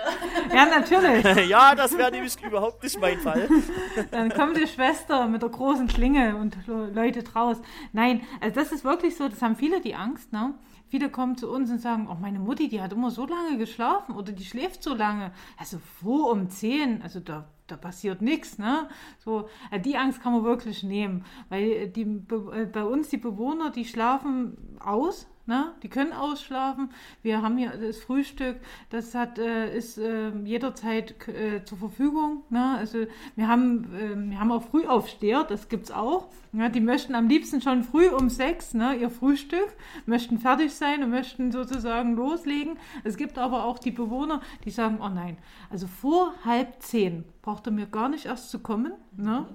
Ja, 0.54 0.66
natürlich. 0.66 1.50
ja, 1.50 1.76
das 1.76 1.98
wäre 1.98 2.10
nämlich 2.10 2.42
überhaupt 2.42 2.82
nicht 2.84 3.00
mein 3.00 3.20
Fall. 3.20 3.50
Dann 4.12 4.30
kommt 4.30 4.56
die 4.56 4.68
Schwester 4.68 5.28
mit 5.28 5.42
der 5.42 5.50
großen 5.50 5.88
Klinge 5.88 6.38
und 6.38 6.58
Leute 6.66 7.24
draus. 7.24 7.58
Nein, 7.92 8.22
also 8.40 8.56
das 8.56 8.72
ist 8.72 8.86
wirklich 8.86 9.18
so, 9.18 9.28
das 9.28 9.42
haben 9.42 9.58
viele 9.58 9.82
die 9.82 9.96
Angst, 9.96 10.32
ne? 10.32 10.56
Viele 10.88 11.10
kommen 11.10 11.36
zu 11.38 11.50
uns 11.50 11.72
und 11.72 11.80
sagen, 11.80 12.08
oh, 12.10 12.16
meine 12.20 12.40
Mutti, 12.40 12.70
die 12.70 12.82
hat 12.82 12.94
immer 12.94 13.12
so 13.12 13.26
lange 13.26 13.58
geschlafen 13.58 14.16
oder 14.16 14.32
die 14.32 14.46
schläft 14.46 14.84
so 14.84 14.94
lange. 14.94 15.32
Also 15.58 15.80
wo 16.02 16.30
um 16.32 16.50
zehn? 16.50 17.02
Also 17.02 17.20
da, 17.20 17.48
da 17.68 17.76
passiert 17.76 18.22
nichts, 18.22 18.58
ne? 18.58 18.88
So, 19.18 19.50
äh, 19.72 19.80
die 19.80 19.98
Angst 19.98 20.22
kann 20.22 20.34
man 20.34 20.44
wirklich 20.44 20.84
nehmen, 20.84 21.26
weil 21.50 21.90
die, 21.90 22.04
äh, 22.04 22.66
bei 22.66 22.84
uns 22.84 23.10
die 23.10 23.18
Bewohner, 23.18 23.72
die 23.72 23.86
schlafen 23.86 24.78
aus, 24.80 25.28
Ne? 25.48 25.74
Die 25.84 25.90
können 25.90 26.12
ausschlafen. 26.12 26.90
Wir 27.22 27.44
haben 27.44 27.58
hier 27.58 27.70
das 27.78 28.00
Frühstück, 28.00 28.58
das 28.90 29.14
hat, 29.14 29.38
äh, 29.38 29.78
ist 29.78 30.00
äh, 30.00 30.32
jederzeit 30.44 31.28
äh, 31.28 31.64
zur 31.64 31.78
Verfügung. 31.78 32.42
Ne? 32.50 32.76
Also 32.78 33.06
wir 33.36 33.48
haben, 33.48 33.94
ähm, 34.00 34.32
wir 34.32 34.40
haben 34.40 34.52
auch 34.52 34.64
Frühaufsteher, 34.64 35.44
das 35.44 35.70
gibt 35.70 35.86
es 35.86 35.92
auch. 35.92 36.30
Ja, 36.52 36.70
die 36.70 36.80
möchten 36.80 37.14
am 37.16 37.28
liebsten 37.28 37.62
schon 37.62 37.84
früh 37.84 38.08
um 38.08 38.30
sechs 38.30 38.74
ne, 38.74 38.96
ihr 38.96 39.10
Frühstück, 39.10 39.68
möchten 40.06 40.40
fertig 40.40 40.74
sein 40.74 41.04
und 41.04 41.10
möchten 41.12 41.52
sozusagen 41.52 42.16
loslegen. 42.16 42.80
Es 43.04 43.18
gibt 43.18 43.38
aber 43.38 43.66
auch 43.66 43.78
die 43.78 43.92
Bewohner, 43.92 44.42
die 44.64 44.72
sagen, 44.72 45.00
oh 45.02 45.10
nein, 45.10 45.38
also 45.70 45.86
vor 45.86 46.34
halb 46.46 46.82
zehn 46.82 47.26
braucht 47.46 47.68
er 47.68 47.72
mir 47.72 47.86
gar 47.86 48.10
nicht 48.10 48.26
erst 48.26 48.50
zu 48.50 48.58
kommen. 48.58 48.94
Ne? 49.16 49.46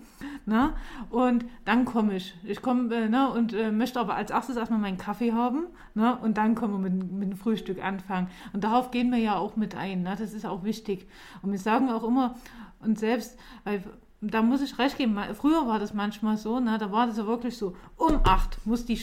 Ne? 0.46 0.72
Und 1.10 1.44
dann 1.64 1.84
komme 1.84 2.14
ich. 2.14 2.36
Ich 2.44 2.62
komme 2.62 2.94
äh, 2.94 3.08
ne, 3.08 3.28
und 3.28 3.52
äh, 3.52 3.72
möchte 3.72 3.98
aber 3.98 4.14
als 4.14 4.30
erstes 4.30 4.56
erstmal 4.56 4.78
meinen 4.78 4.96
Kaffee 4.96 5.32
haben 5.32 5.64
ne? 5.94 6.16
und 6.22 6.36
dann 6.36 6.54
können 6.54 6.72
wir 6.72 6.78
mit, 6.78 7.12
mit 7.12 7.32
dem 7.32 7.36
Frühstück 7.36 7.84
anfangen. 7.84 8.28
Und 8.52 8.62
darauf 8.62 8.92
gehen 8.92 9.10
wir 9.10 9.18
ja 9.18 9.36
auch 9.36 9.56
mit 9.56 9.74
ein. 9.74 10.04
Ne? 10.04 10.14
Das 10.16 10.32
ist 10.32 10.46
auch 10.46 10.62
wichtig. 10.62 11.08
Und 11.42 11.50
wir 11.50 11.58
sagen 11.58 11.90
auch 11.90 12.04
immer, 12.04 12.36
und 12.78 12.96
selbst, 12.96 13.36
weil 13.64 13.82
da 14.20 14.40
muss 14.40 14.62
ich 14.62 14.78
recht 14.78 14.96
geben, 14.96 15.18
früher 15.34 15.66
war 15.66 15.80
das 15.80 15.92
manchmal 15.92 16.36
so, 16.36 16.60
ne, 16.60 16.78
da 16.78 16.92
war 16.92 17.08
das 17.08 17.16
ja 17.16 17.26
wirklich 17.26 17.56
so, 17.56 17.74
um 17.96 18.20
acht 18.22 18.64
muss 18.66 18.84
die, 18.84 19.00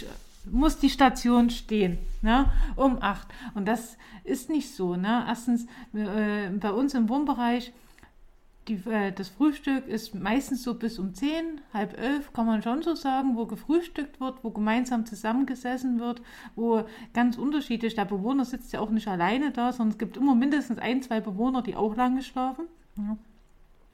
muss 0.49 0.77
die 0.77 0.89
Station 0.89 1.49
stehen, 1.49 1.97
ne, 2.21 2.45
um 2.77 3.01
acht. 3.01 3.27
Und 3.53 3.67
das 3.67 3.97
ist 4.23 4.49
nicht 4.49 4.73
so. 4.73 4.95
Ne. 4.95 5.25
Erstens, 5.27 5.65
äh, 5.93 6.49
bei 6.51 6.71
uns 6.71 6.93
im 6.93 7.09
Wohnbereich, 7.09 7.73
die, 8.67 8.81
äh, 8.89 9.11
das 9.11 9.29
Frühstück 9.29 9.87
ist 9.87 10.15
meistens 10.15 10.63
so 10.63 10.73
bis 10.73 10.99
um 10.99 11.13
zehn, 11.13 11.61
halb 11.73 11.97
elf, 11.97 12.33
kann 12.33 12.45
man 12.45 12.61
schon 12.61 12.81
so 12.81 12.95
sagen, 12.95 13.35
wo 13.35 13.45
gefrühstückt 13.45 14.19
wird, 14.19 14.43
wo 14.43 14.51
gemeinsam 14.51 15.05
zusammengesessen 15.05 15.99
wird, 15.99 16.21
wo 16.55 16.83
ganz 17.13 17.37
unterschiedlich, 17.37 17.95
der 17.95 18.05
Bewohner 18.05 18.45
sitzt 18.45 18.73
ja 18.73 18.79
auch 18.79 18.89
nicht 18.89 19.07
alleine 19.07 19.51
da, 19.51 19.71
sondern 19.71 19.93
es 19.93 19.97
gibt 19.97 20.17
immer 20.17 20.35
mindestens 20.35 20.79
ein, 20.79 21.01
zwei 21.01 21.19
Bewohner, 21.19 21.61
die 21.61 21.75
auch 21.75 21.95
lange 21.95 22.21
schlafen. 22.21 22.65
Ja. 22.97 23.17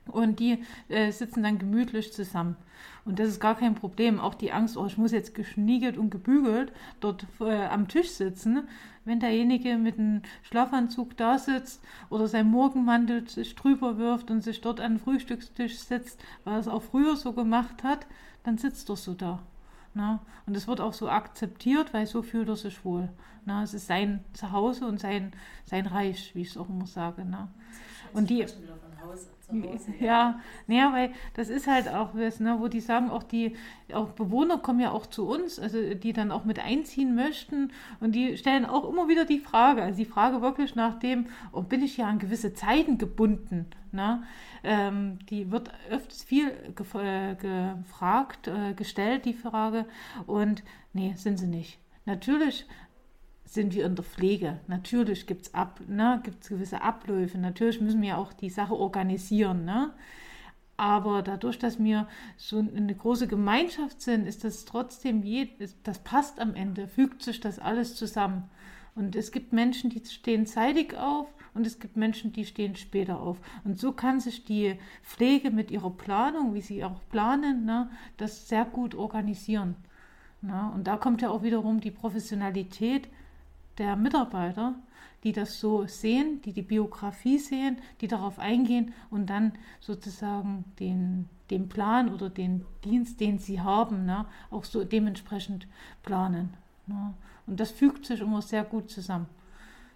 Und 0.08 0.39
die 0.39 0.64
äh, 0.89 1.12
sitzen 1.12 1.43
dann 1.43 1.60
gemütlich 1.60 2.12
zusammen. 2.14 2.58
Und 3.06 3.20
das 3.20 3.30
ist 3.30 3.39
gar 3.39 3.56
kein 3.56 3.76
Problem. 3.76 4.20
Auch 4.20 4.34
die 4.34 4.51
Angst, 4.51 4.78
oh, 4.78 4.86
ich 4.86 4.97
muss 4.97 5.12
jetzt 5.12 5.36
geschniegelt 5.36 5.97
und 5.97 6.10
gebügelt 6.10 6.72
dort 6.99 7.26
äh, 7.39 7.66
am 7.66 7.88
Tisch 7.88 8.12
sitzen. 8.12 8.68
Wenn 9.06 9.20
derjenige 9.20 9.78
mit 9.78 9.99
einem 9.99 10.22
Schlafanzug 10.43 11.18
da 11.18 11.38
sitzt 11.38 11.82
oder 12.10 12.28
sein 12.28 12.49
Morgenmantel 12.49 13.28
sich 13.28 13.56
drüber 13.56 13.97
wirft 13.97 14.32
und 14.32 14.41
sich 14.41 14.62
dort 14.62 14.80
an 14.80 14.93
den 14.93 14.99
Frühstückstisch 14.99 15.80
setzt, 15.80 16.24
weil 16.45 16.54
er 16.54 16.60
es 16.60 16.70
auch 16.70 16.84
früher 16.84 17.18
so 17.18 17.34
gemacht 17.34 17.84
hat, 17.84 18.08
dann 18.43 18.58
sitzt 18.58 18.89
er 18.89 18.95
so 18.95 19.14
da. 19.14 19.39
Na? 19.93 20.22
Und 20.45 20.56
es 20.56 20.68
wird 20.68 20.82
auch 20.82 20.93
so 20.93 21.10
akzeptiert, 21.10 21.93
weil 21.93 22.08
so 22.08 22.22
fühlt 22.24 22.47
er 22.47 22.56
sich 22.56 22.84
wohl. 22.86 23.10
Na? 23.45 23.64
Es 23.64 23.74
ist 23.74 23.88
sein 23.88 24.24
Zuhause 24.34 24.88
und 24.88 24.99
sein, 24.99 25.34
sein 25.66 25.86
Reich, 25.86 26.34
wie 26.34 26.41
ich 26.41 26.49
es 26.49 26.58
auch 26.58 26.70
immer 26.70 26.88
sage. 26.88 27.26
Na? 27.30 27.49
Und 28.14 28.30
die. 28.30 28.45
Ja, 30.00 30.39
naja, 30.68 30.91
weil 30.94 31.12
das 31.34 31.50
ist 31.50 31.68
halt 31.68 31.88
auch 31.88 32.16
was, 32.16 32.39
ne, 32.39 32.58
wo 32.60 32.68
die 32.68 32.80
sagen, 32.80 33.10
auch 33.10 33.24
die 33.24 33.56
auch 33.94 34.10
Bewohner 34.10 34.58
kommen 34.58 34.80
ja 34.80 34.91
auch 34.91 35.06
zu 35.06 35.28
uns, 35.28 35.60
also 35.60 35.94
die 35.94 36.14
dann 36.14 36.32
auch 36.32 36.46
mit 36.46 36.60
einziehen 36.60 37.16
möchten 37.16 37.72
und 38.00 38.14
die 38.14 38.38
stellen 38.38 38.66
auch 38.66 38.89
immer 38.89 39.08
wieder 39.08 39.26
die 39.26 39.39
Frage, 39.39 39.84
also 39.84 39.98
die 39.98 40.06
Frage 40.06 40.41
wirklich 40.41 40.76
nach 40.76 40.98
dem, 41.00 41.28
oh, 41.52 41.62
bin 41.62 41.84
ich 41.84 41.98
ja 41.98 42.08
an 42.08 42.20
gewisse 42.20 42.54
Zeiten 42.54 42.98
gebunden, 42.98 43.68
ne? 43.91 44.24
Ähm, 44.64 45.20
die 45.30 45.52
wird 45.52 45.72
öfters 45.89 46.24
viel 46.24 46.52
gef 46.76 46.96
äh, 46.96 47.36
gefragt, 47.36 48.48
äh, 48.48 48.74
gestellt, 48.74 49.26
die 49.26 49.34
Frage 49.34 49.86
und 50.26 50.64
nee, 50.94 51.14
sind 51.18 51.38
sie 51.38 51.48
nicht. 51.48 51.80
Natürlich 52.06 52.66
sind 53.54 53.76
wir 53.76 53.86
in 53.86 53.95
der 53.95 54.04
Pflege. 54.04 54.60
Natürlich 54.68 55.28
gibt 55.28 55.43
es 55.43 55.51
ne, 55.88 56.22
gewisse 56.47 56.82
Abläufe. 56.82 57.38
Natürlich 57.38 57.80
müssen 57.82 58.01
wir 58.01 58.18
auch 58.18 58.34
die 58.34 58.49
Sache 58.49 58.74
organisieren. 58.74 59.64
Ne? 59.64 59.93
Aber 60.76 61.22
dadurch, 61.22 61.60
dass 61.60 61.82
wir 61.82 62.08
so 62.36 62.60
eine 62.60 62.95
große 62.95 63.28
Gemeinschaft 63.28 64.01
sind, 64.01 64.26
ist 64.26 64.43
das 64.43 64.66
trotzdem, 64.66 65.22
je, 65.22 65.49
das 65.84 65.99
passt 65.99 66.39
am 66.39 66.56
Ende, 66.56 66.88
fügt 66.88 67.22
sich 67.22 67.39
das 67.39 67.60
alles 67.60 67.95
zusammen. 67.95 68.49
Und 68.95 69.16
es 69.16 69.32
gibt 69.32 69.54
Menschen, 69.54 69.89
die 69.89 70.04
stehen 70.06 70.45
zeitig 70.45 70.95
auf 70.95 71.28
und 71.54 71.66
es 71.68 71.80
gibt 71.80 71.95
Menschen, 71.95 72.32
die 72.32 72.45
stehen 72.45 72.76
später 72.76 73.20
auf. 73.20 73.38
Und 73.64 73.80
so 73.80 73.91
kann 73.91 74.20
sich 74.20 74.45
die 74.45 74.78
Pflege 75.04 75.51
mit 75.51 75.72
ihrer 75.72 75.91
Planung, 75.91 76.54
wie 76.54 76.62
sie 76.62 76.84
auch 76.84 76.99
planen, 77.10 77.66
ne, 77.66 77.89
das 78.18 78.47
sehr 78.47 78.66
gut 78.66 78.95
organisieren. 78.95 79.76
Ne? 80.41 80.72
Und 80.74 80.86
da 80.86 80.97
kommt 80.97 81.22
ja 81.22 81.30
auch 81.30 81.43
wiederum 81.43 81.80
die 81.80 81.91
Professionalität 81.91 83.08
der 83.78 83.95
Mitarbeiter, 83.95 84.76
die 85.24 85.32
das 85.32 85.59
so 85.59 85.86
sehen, 85.88 86.41
die 86.41 86.53
die 86.53 86.61
Biografie 86.61 87.39
sehen, 87.39 87.78
die 88.01 88.07
darauf 88.07 88.39
eingehen 88.39 88.93
und 89.09 89.28
dann 89.28 89.53
sozusagen 89.80 90.65
den, 90.80 91.30
den 91.49 91.69
Plan 91.69 92.13
oder 92.13 92.30
den 92.30 92.65
Dienst, 92.84 93.19
den 93.19 93.39
sie 93.39 93.61
haben, 93.61 94.05
ne, 94.05 94.26
auch 94.51 94.65
so 94.65 94.84
dementsprechend 94.84 95.67
planen. 96.03 96.53
Ne. 96.88 97.13
Und 97.47 97.59
das 97.59 97.71
fügt 97.71 98.05
sich 98.05 98.19
immer 98.19 98.41
sehr 98.41 98.63
gut 98.63 98.91
zusammen, 98.91 99.28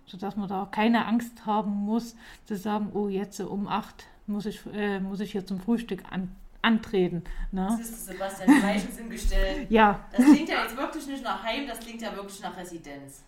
sodass 0.06 0.36
man 0.38 0.48
da 0.48 0.68
keine 0.72 1.06
Angst 1.06 1.46
haben 1.46 1.72
muss, 1.72 2.16
zu 2.46 2.56
sagen, 2.56 2.92
oh, 2.94 3.10
jetzt 3.10 3.40
um 3.42 3.68
acht 3.68 4.08
muss 4.28 4.46
ich, 4.46 4.62
äh, 4.74 5.00
muss 5.00 5.20
ich 5.20 5.32
hier 5.32 5.46
zum 5.46 5.60
Frühstück 5.60 6.04
an, 6.12 6.36
antreten. 6.62 7.24
Ne? 7.52 7.68
Das 7.80 7.90
ist 7.90 8.06
Sebastian, 8.06 8.50
die 8.58 8.64
Weichen 8.64 8.92
sind 8.92 9.10
gestellt. 9.10 9.72
Ja. 9.72 10.06
Das 10.12 10.26
klingt 10.26 10.50
ja 10.50 10.64
jetzt 10.64 10.78
wirklich 10.78 11.08
nicht 11.08 11.24
nach 11.24 11.44
Heim, 11.44 11.68
das 11.68 11.80
klingt 11.80 12.02
ja 12.02 12.14
wirklich 12.16 12.42
nach 12.42 12.56
Residenz. 12.58 13.24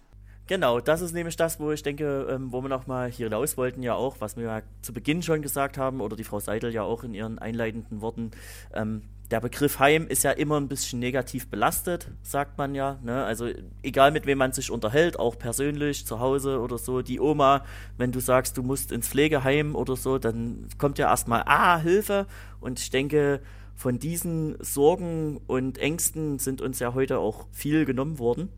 Genau, 0.50 0.80
das 0.80 1.02
ist 1.02 1.14
nämlich 1.14 1.36
das, 1.36 1.60
wo 1.60 1.72
ich 1.72 1.84
denke, 1.84 2.26
ähm, 2.28 2.52
wo 2.52 2.64
wir 2.64 2.70
nochmal 2.70 3.12
hier 3.12 3.32
raus 3.32 3.56
wollten, 3.56 3.84
ja 3.84 3.94
auch, 3.94 4.16
was 4.18 4.36
wir 4.36 4.46
ja 4.46 4.62
zu 4.82 4.94
Beginn 4.94 5.22
schon 5.22 5.44
gesagt 5.44 5.78
haben, 5.78 6.02
oder 6.02 6.16
die 6.16 6.24
Frau 6.24 6.40
Seidel 6.40 6.74
ja 6.74 6.82
auch 6.82 7.04
in 7.04 7.14
ihren 7.14 7.38
einleitenden 7.38 8.02
Worten. 8.02 8.32
Ähm, 8.74 9.04
der 9.30 9.42
Begriff 9.42 9.78
Heim 9.78 10.08
ist 10.08 10.24
ja 10.24 10.32
immer 10.32 10.60
ein 10.60 10.68
bisschen 10.68 10.98
negativ 10.98 11.52
belastet, 11.52 12.10
sagt 12.24 12.58
man 12.58 12.74
ja. 12.74 12.98
Ne? 13.04 13.24
Also 13.26 13.48
egal 13.84 14.10
mit 14.10 14.26
wem 14.26 14.40
man 14.40 14.52
sich 14.52 14.72
unterhält, 14.72 15.20
auch 15.20 15.38
persönlich, 15.38 16.08
zu 16.08 16.20
Hause 16.20 16.62
oder 16.62 16.80
so, 16.80 17.04
die 17.04 17.20
Oma, 17.20 17.64
wenn 18.00 18.12
du 18.12 18.20
sagst, 18.20 18.58
du 18.58 18.64
musst 18.64 18.92
ins 18.92 19.08
Pflegeheim 19.08 19.76
oder 19.76 19.96
so, 19.96 20.18
dann 20.18 20.66
kommt 20.80 20.98
ja 20.98 21.12
erstmal, 21.12 21.44
ah, 21.46 21.78
Hilfe. 21.78 22.26
Und 22.60 22.80
ich 22.80 22.90
denke, 22.90 23.40
von 23.76 24.00
diesen 24.00 24.58
Sorgen 24.62 25.42
und 25.46 25.78
Ängsten 25.78 26.40
sind 26.40 26.60
uns 26.60 26.80
ja 26.80 26.96
heute 26.96 27.20
auch 27.20 27.46
viel 27.52 27.86
genommen 27.86 28.18
worden. 28.18 28.50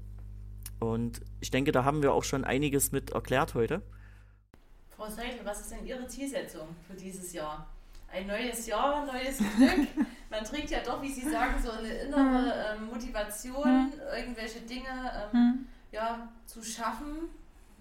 Und 0.82 1.22
ich 1.42 1.52
denke, 1.52 1.72
da 1.72 1.86
haben 1.86 2.02
wir 2.02 2.12
auch 2.12 2.24
schon 2.24 2.44
einiges 2.44 2.92
mit 2.92 3.12
erklärt 3.12 3.54
heute. 3.54 3.84
Frau 4.98 5.08
Seidel, 5.08 5.40
was 5.44 5.62
ist 5.62 5.72
denn 5.72 5.86
Ihre 5.86 6.08
Zielsetzung 6.08 6.68
für 6.88 6.96
dieses 6.96 7.34
Jahr? 7.34 7.68
Ein 8.12 8.26
neues 8.26 8.66
Jahr, 8.66 9.06
neues 9.06 9.38
Glück. 9.38 9.88
Man 10.32 10.44
trägt 10.44 10.72
ja 10.72 10.80
doch, 10.84 11.00
wie 11.02 11.12
Sie 11.12 11.30
sagen, 11.30 11.54
so 11.64 11.70
eine 11.70 11.88
innere 11.88 12.76
ähm, 12.76 12.88
Motivation, 12.88 13.94
irgendwelche 14.18 14.62
Dinge 14.62 15.30
ähm, 15.34 15.68
ja, 15.92 16.28
zu 16.48 16.64
schaffen. 16.64 17.30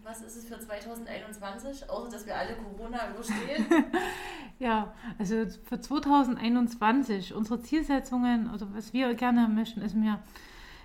Was 0.02 0.20
ist 0.20 0.36
es 0.36 0.44
für 0.44 0.58
2021, 0.58 1.88
außer 1.88 2.10
dass 2.10 2.26
wir 2.26 2.36
alle 2.36 2.54
Corona 2.54 3.10
überstehen? 3.10 3.66
ja, 4.58 4.92
also 5.18 5.46
für 5.64 5.80
2021, 5.80 7.34
unsere 7.34 7.62
Zielsetzungen, 7.62 8.44
oder 8.44 8.52
also 8.52 8.74
was 8.74 8.92
wir 8.92 9.14
gerne 9.14 9.48
möchten, 9.48 9.80
ist 9.80 9.94
mir 9.94 10.20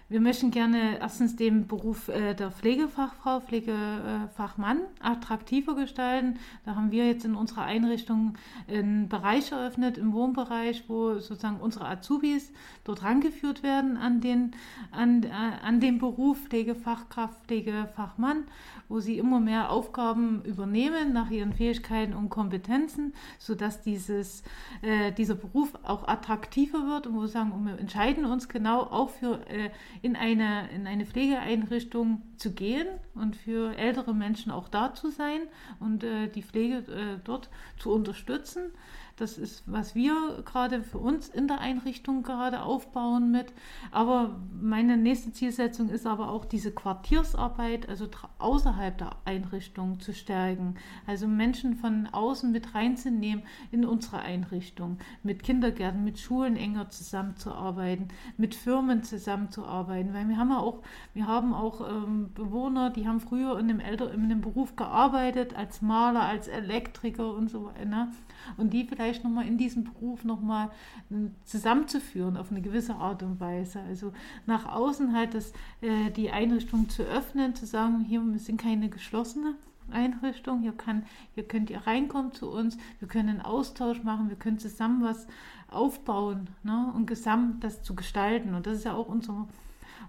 wir 0.08 0.22
möchten 0.22 0.51
gerne 0.51 0.99
erstens 0.99 1.36
den 1.36 1.66
Beruf 1.66 2.10
äh, 2.10 2.36
der 2.36 2.51
Pflegefachfrau, 2.51 3.39
Pflegefachmann 3.39 4.82
attraktiver 4.99 5.74
gestalten. 5.74 6.38
Da 6.64 6.76
haben 6.76 6.91
wir 6.91 7.08
jetzt 7.08 7.26
in 7.26 7.34
unserer 7.34 7.64
Einrichtung 7.64 8.36
einen 8.68 9.10
Bereich 9.10 9.51
eröffnet, 9.51 9.97
im 9.97 10.14
Wohnbereich, 10.14 10.84
wo 10.88 11.16
sozusagen 11.16 11.60
unsere 11.60 11.88
Azubis 11.88 12.51
dort 12.84 13.01
rangeführt 13.01 13.64
werden 13.64 13.97
an 13.97 14.22
den, 14.22 14.51
an, 14.91 15.24
äh, 15.24 15.30
an 15.64 15.80
den 15.80 15.97
Beruf 15.97 16.38
Pflegefachkraft, 16.49 17.43
Pflegefachmann, 17.47 18.43
wo 18.88 18.99
sie 18.99 19.18
immer 19.18 19.39
mehr 19.39 19.72
Aufgaben 19.72 20.43
übernehmen 20.45 21.14
nach 21.14 21.32
ihren 21.32 21.53
Fähigkeiten 21.53 22.14
und 22.14 22.30
Kompetenzen, 22.30 23.14
sodass 23.39 23.82
dieses, 23.82 24.43
äh, 24.84 25.12
dieser 25.14 25.34
Beruf 25.34 25.74
auch 25.82 26.08
attraktiver 26.08 26.86
wird 26.86 27.08
und 27.08 27.16
wo 27.16 27.22
wir 27.22 27.28
sagen, 27.28 27.66
wir 27.66 27.80
entscheiden 27.80 28.26
uns 28.26 28.47
genau 28.47 28.82
auch 28.82 29.10
für 29.10 29.39
äh, 29.49 29.72
in 30.02 30.16
eine, 30.16 30.70
in 30.72 30.88
eine 30.88 31.06
Pflegeeinrichtung 31.06 32.22
zu 32.38 32.54
gehen 32.54 32.88
und 33.14 33.36
für 33.36 33.76
ältere 33.78 34.14
Menschen 34.14 34.52
auch 34.52 34.70
da 34.70 34.93
zu 34.93 35.10
sein 35.10 35.41
und 35.80 36.04
äh, 36.04 36.28
die 36.28 36.43
Pflege 36.43 36.78
äh, 36.78 37.20
dort 37.24 37.50
zu 37.78 37.91
unterstützen. 37.91 38.72
Das 39.18 39.38
ist, 39.38 39.63
was 39.66 39.95
wir 39.95 40.43
gerade 40.43 40.84
für 40.84 40.97
uns 40.97 41.30
in 41.30 41.47
der 41.47 41.59
Einrichtung 41.59 42.22
gerade 42.22 42.63
aufbauen 42.63 43.32
mit. 43.32 43.53
Aber 43.91 44.36
meine 44.61 44.97
nächste 44.97 45.32
Zielsetzung 45.32 45.88
ist 45.88 46.05
aber 46.05 46.30
auch 46.30 46.43
diese 46.43 46.74
Quartiersarbeit, 46.74 47.88
also 47.88 48.09
außerhalb 48.39 48.97
der 48.97 49.16
Einrichtung 49.24 50.01
zu 50.01 50.13
stärken. 50.13 50.76
Also 51.07 51.30
Menschen 51.30 51.76
von 51.76 52.07
außen 52.11 52.51
mit 52.51 52.76
reinzunehmen 52.76 53.45
in 53.72 53.86
unsere 53.86 54.20
Einrichtung, 54.20 54.97
mit 55.24 55.43
Kindergärten, 55.43 56.03
mit 56.03 56.20
Schulen 56.20 56.57
enger 56.57 56.89
zusammenzuarbeiten, 56.89 58.09
mit 58.36 58.53
Firmen 58.53 59.03
zusammenzuarbeiten. 59.03 60.13
Weil 60.13 60.28
wir 60.28 60.36
haben 60.36 60.49
ja 60.49 60.59
auch, 60.59 60.82
wir 61.13 61.26
haben 61.26 61.53
auch 61.53 61.89
ähm, 61.89 62.34
Bewohner, 62.34 62.89
die 62.89 63.07
haben 63.07 63.22
früher 63.22 63.57
in 63.59 63.70
dem, 63.70 63.80
Elter, 63.80 64.13
in 64.13 64.28
dem 64.28 64.41
Beruf 64.41 64.76
gearbeitet, 64.76 65.55
als 65.55 65.82
Maler, 65.82 66.24
als 66.24 66.49
Elektriker 66.49 67.34
und 67.34 67.49
so 67.49 67.68
weiter. 67.68 67.86
Ne? 67.86 68.11
Und 68.58 68.74
die 68.74 68.86
vielleicht 68.86 69.24
nochmal 69.24 69.48
in 69.48 69.58
diesem 69.58 69.84
Beruf 69.84 70.24
nochmal 70.24 70.70
äh, 71.10 71.16
zusammenzuführen 71.46 72.38
auf 72.38 72.52
eine 72.52 72.62
gewisse 72.62 72.96
Art 72.96 73.24
und 73.24 73.39
Weise. 73.39 73.80
Also 73.82 74.14
nach 74.46 74.66
außen 74.66 75.14
halt 75.14 75.34
das, 75.34 75.52
äh, 75.82 76.12
die 76.12 76.32
Einrichtung 76.32 76.89
zu 76.89 77.04
öffnen, 77.04 77.56
zu 77.56 77.66
sagen, 77.66 78.06
hier 78.08 78.22
wir 78.22 78.39
sind 78.39 78.60
keine 78.60 78.89
geschlossene 78.89 79.56
Einrichtung, 79.91 80.62
hier, 80.62 80.72
kann, 80.72 81.06
hier 81.36 81.48
könnt 81.48 81.70
ihr 81.70 81.86
reinkommen 81.86 82.34
zu 82.34 82.50
uns, 82.50 82.78
wir 83.00 83.08
können 83.08 83.30
einen 83.30 83.41
Austausch 83.41 84.04
machen, 84.04 84.30
wir 84.30 84.36
können 84.36 84.58
zusammen 84.58 85.04
was 85.04 85.28
aufbauen 85.70 86.50
ne, 86.64 86.91
und 86.96 87.06
gesamt 87.06 87.64
das 87.64 87.84
zu 87.84 87.96
gestalten. 87.96 88.56
Und 88.56 88.66
das 88.66 88.78
ist 88.78 88.86
ja 88.86 88.93
auch 88.93 89.08
unser 89.08 89.48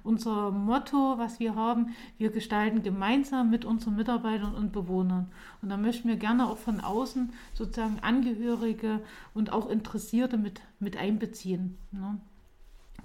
unser 0.02 0.50
Motto, 0.50 1.18
was 1.18 1.40
wir 1.40 1.54
haben, 1.54 1.94
wir 2.18 2.30
gestalten 2.30 2.82
gemeinsam 2.82 3.50
mit 3.50 3.64
unseren 3.64 3.96
Mitarbeitern 3.96 4.54
und 4.54 4.72
Bewohnern. 4.72 5.30
Und 5.62 5.68
da 5.68 5.76
möchten 5.76 6.08
wir 6.08 6.16
gerne 6.16 6.48
auch 6.48 6.58
von 6.58 6.80
außen 6.80 7.32
sozusagen 7.54 7.98
Angehörige 8.00 9.00
und 9.34 9.52
auch 9.52 9.68
Interessierte 9.68 10.38
mit, 10.38 10.60
mit 10.78 10.96
einbeziehen. 10.96 11.78
Ne? 11.92 12.20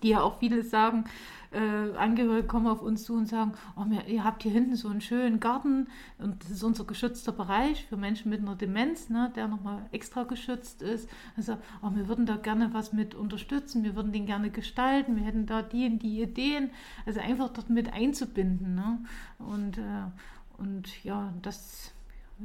Die 0.04 0.10
ja 0.10 0.22
auch 0.22 0.39
viele 0.39 0.64
sagen, 0.64 1.06
äh, 1.52 1.97
Angehörige 1.97 2.47
kommen 2.47 2.68
auf 2.68 2.82
uns 2.82 3.04
zu 3.04 3.14
und 3.14 3.28
sagen, 3.28 3.54
oh, 3.76 3.84
ihr 4.08 4.24
habt 4.24 4.43
hier 4.43 4.52
hinten 4.52 4.76
so 4.76 4.88
einen 4.88 5.02
schönen 5.02 5.39
Garten 5.39 5.88
und 6.18 6.43
das 6.43 6.52
ist 6.52 6.64
unser 6.64 6.86
geschützter 6.86 7.34
Bereich 7.34 7.86
für 7.86 7.97
Menschen 7.97 8.30
mit 8.30 8.39
einer 8.39 8.56
Demenz, 8.56 9.10
ne, 9.10 9.32
der 9.36 9.47
nochmal 9.47 9.86
extra 9.91 10.24
geschützt 10.24 10.82
ist. 10.82 11.10
Also, 11.36 11.58
oh, 11.82 11.89
wir 11.93 12.08
würden 12.08 12.26
da 12.26 12.38
gerne 12.38 12.74
was 12.74 12.93
mit 12.93 13.16
unterstützen, 13.16 13.84
wir 13.84 13.95
würden 13.95 14.14
den 14.14 14.26
gerne 14.26 14.49
gestalten, 14.49 15.18
wir 15.18 15.24
hätten 15.24 15.45
da 15.45 15.62
die 15.62 15.88
und 15.88 15.99
die 16.02 16.22
Ideen, 16.22 16.72
also 17.06 17.20
einfach 17.20 17.49
dort 17.49 17.70
mit 17.70 17.91
einzubinden. 17.91 18.76
Ne? 18.76 18.99
Und, 19.39 19.78
äh, 19.78 20.06
und 20.58 21.04
ja, 21.04 21.34
das 21.41 21.93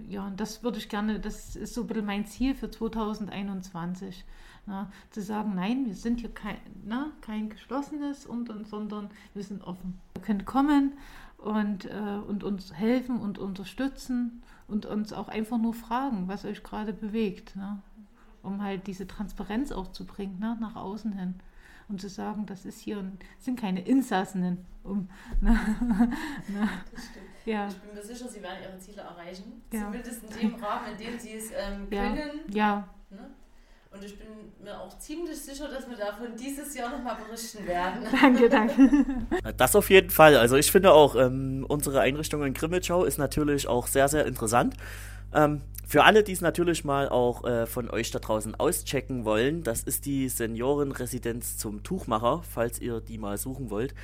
ja, 0.09 0.31
das 0.37 0.63
würde 0.63 0.79
ich 0.79 0.89
gerne, 0.89 1.21
das 1.21 1.57
ist 1.57 1.75
so 1.75 1.83
ein 1.83 1.87
bisschen 1.87 2.05
mein 2.05 2.27
Ziel 2.27 2.55
für 2.55 2.71
2021. 2.71 4.25
Na, 4.67 4.91
zu 5.11 5.23
sagen, 5.23 5.55
nein, 5.55 5.87
wir 5.87 5.95
sind 5.95 6.21
hier 6.21 6.35
kein, 6.35 6.59
na, 6.85 7.13
kein 7.21 7.51
geschlossenes, 7.51 8.27
und, 8.27 8.51
und, 8.51 8.67
sondern 8.67 9.11
wir 9.33 9.45
sind 9.45 9.63
offen. 9.63 10.01
Ihr 10.17 10.23
könnt 10.23 10.45
kommen 10.45 10.93
und, 11.39 11.85
äh, 11.85 12.19
und 12.27 12.43
uns 12.43 12.75
helfen 12.75 13.21
und 13.21 13.39
unterstützen 13.39 14.43
und 14.67 14.85
uns 14.85 15.13
auch 15.13 15.29
einfach 15.29 15.59
nur 15.59 15.75
fragen, 15.75 16.27
was 16.27 16.45
euch 16.45 16.63
gerade 16.63 16.93
bewegt, 16.93 17.53
na, 17.55 17.81
um 18.43 18.63
halt 18.63 18.87
diese 18.87 19.07
Transparenz 19.07 19.71
auch 19.71 19.93
zu 19.93 20.05
bringen 20.05 20.39
na, 20.41 20.57
nach 20.61 20.75
außen 20.75 21.13
hin 21.13 21.35
und 21.89 22.01
zu 22.01 22.09
sagen, 22.09 22.47
das 22.47 22.65
ist 22.65 22.81
hier 22.81 23.05
sind 23.39 23.59
keine 23.59 23.85
Insassen. 23.87 24.59
Um, 24.83 25.09
na, 25.41 25.53
na, 26.49 26.69
das 26.93 27.07
stimmt. 27.07 27.27
Ja. 27.45 27.69
Ich 27.69 27.77
bin 27.77 27.95
mir 27.95 28.03
sicher, 28.03 28.29
Sie 28.29 28.43
werden 28.43 28.59
Ihre 28.63 28.79
Ziele 28.79 29.03
erreichen. 29.03 29.63
Ja. 29.73 29.85
Zumindest 29.85 30.23
in 30.25 30.51
dem 30.51 30.55
Rahmen, 30.57 30.93
in 30.93 30.99
dem 30.99 31.19
Sie 31.19 31.33
es 31.35 31.51
ähm, 31.51 31.89
können. 31.89 32.41
Ja. 32.49 32.89
Ne? 33.11 33.31
Und 33.97 34.05
ich 34.05 34.19
bin 34.19 34.27
mir 34.63 34.79
auch 34.79 34.99
ziemlich 34.99 35.41
sicher, 35.41 35.69
dass 35.69 35.89
wir 35.89 35.97
davon 35.97 36.37
dieses 36.39 36.75
Jahr 36.75 36.91
nochmal 36.91 37.17
berichten 37.17 37.67
werden. 37.67 38.07
Danke, 38.21 38.49
danke. 38.49 39.07
Das 39.57 39.75
auf 39.75 39.89
jeden 39.89 40.11
Fall. 40.11 40.37
Also 40.37 40.57
ich 40.57 40.71
finde 40.71 40.93
auch, 40.93 41.15
ähm, 41.17 41.65
unsere 41.67 42.01
Einrichtung 42.01 42.43
in 42.43 42.53
Grimmitschau 42.53 43.05
ist 43.05 43.17
natürlich 43.17 43.69
auch 43.69 43.87
sehr, 43.87 44.09
sehr 44.09 44.27
interessant. 44.27 44.75
Ähm, 45.33 45.63
für 45.87 46.05
alle, 46.05 46.25
die 46.25 46.33
es 46.33 46.41
natürlich 46.41 46.85
mal 46.85 47.09
auch 47.09 47.45
äh, 47.45 47.67
von 47.67 47.89
euch 47.91 48.11
da 48.11 48.19
draußen 48.19 48.55
auschecken 48.57 49.25
wollen, 49.25 49.63
das 49.63 49.83
ist 49.83 50.05
die 50.05 50.29
Seniorenresidenz 50.29 51.57
zum 51.57 51.83
Tuchmacher, 51.83 52.43
falls 52.51 52.81
ihr 52.81 53.01
die 53.01 53.19
mal 53.19 53.39
suchen 53.39 53.71
wollt. 53.71 53.95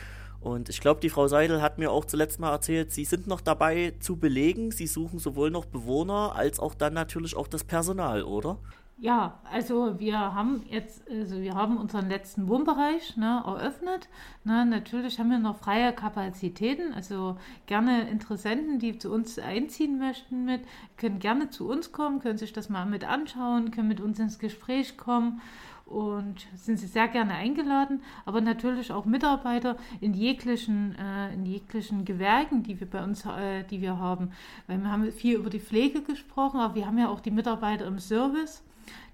Und 0.41 0.69
ich 0.69 0.81
glaube, 0.81 1.01
die 1.01 1.11
Frau 1.11 1.29
Seidel 1.29 1.61
hat 1.61 1.79
mir 1.79 1.91
auch 1.91 2.05
zuletzt 2.05 2.41
mal 2.41 2.51
erzählt, 2.51 2.93
sie 2.93 3.05
sind 3.05 3.27
noch 3.27 3.41
dabei 3.41 3.95
zu 4.01 4.17
belegen. 4.17 4.73
Sie 4.73 4.89
suchen 4.89 5.19
sowohl 5.19 5.51
noch 5.51 5.67
Bewohner 5.67 6.35
als 6.35 6.59
auch 6.59 6.75
dann 6.75 6.95
natürlich 6.95 7.37
auch 7.37 7.47
das 7.47 7.63
Personal, 7.63 8.23
oder? 8.25 8.59
Ja, 8.99 9.41
also 9.51 9.99
wir 9.99 10.17
haben 10.17 10.63
jetzt, 10.71 11.03
also 11.11 11.41
wir 11.41 11.55
haben 11.55 11.77
unseren 11.77 12.09
letzten 12.09 12.47
Wohnbereich 12.47 13.17
ne, 13.17 13.43
eröffnet. 13.45 14.09
Ne, 14.45 14.65
natürlich 14.65 15.19
haben 15.19 15.31
wir 15.31 15.41
noch 15.41 15.57
freie 15.57 15.93
Kapazitäten, 15.93 16.93
also 16.95 17.37
gerne 17.67 18.09
Interessenten, 18.09 18.79
die 18.79 18.99
zu 18.99 19.13
uns 19.13 19.41
einziehen 19.41 19.99
möchten 19.99 20.45
mit, 20.45 20.63
können 20.99 21.19
gerne 21.19 21.51
zu 21.51 21.69
uns 21.69 21.91
kommen, 21.91 22.21
können 22.21 22.39
sich 22.39 22.53
das 22.53 22.69
mal 22.69 22.87
mit 22.87 23.03
anschauen, 23.03 23.73
können 23.73 23.89
mit 23.89 24.01
uns 24.01 24.21
ins 24.21 24.39
Gespräch 24.39 24.97
kommen 24.97 25.41
und 25.85 26.47
sind 26.55 26.79
Sie 26.79 26.87
sehr 26.87 27.09
gerne 27.09 27.35
eingeladen, 27.35 28.03
aber 28.25 28.41
natürlich 28.41 28.93
auch 28.93 29.05
Mitarbeiter 29.05 29.77
in 30.01 30.15
jeglichen, 30.15 30.97
äh, 30.97 31.35
in 31.35 31.45
jeglichen 31.45 32.05
Gewerken, 32.05 32.63
die 32.63 32.79
wir 32.79 32.89
bei 32.89 33.03
uns, 33.03 33.27
äh, 33.27 33.65
die 33.65 33.81
wir 33.83 33.99
haben. 33.99 34.31
Weil 34.69 34.79
wir 34.79 34.91
haben 34.91 35.11
viel 35.11 35.37
über 35.37 35.51
die 35.51 35.61
Pflege 35.61 36.03
gesprochen, 36.03 36.61
aber 36.61 36.77
wir 36.77 36.87
haben 36.87 36.99
ja 36.99 37.09
auch 37.09 37.21
die 37.21 37.31
Mitarbeiter 37.31 37.87
im 37.87 37.99
Service 37.99 38.63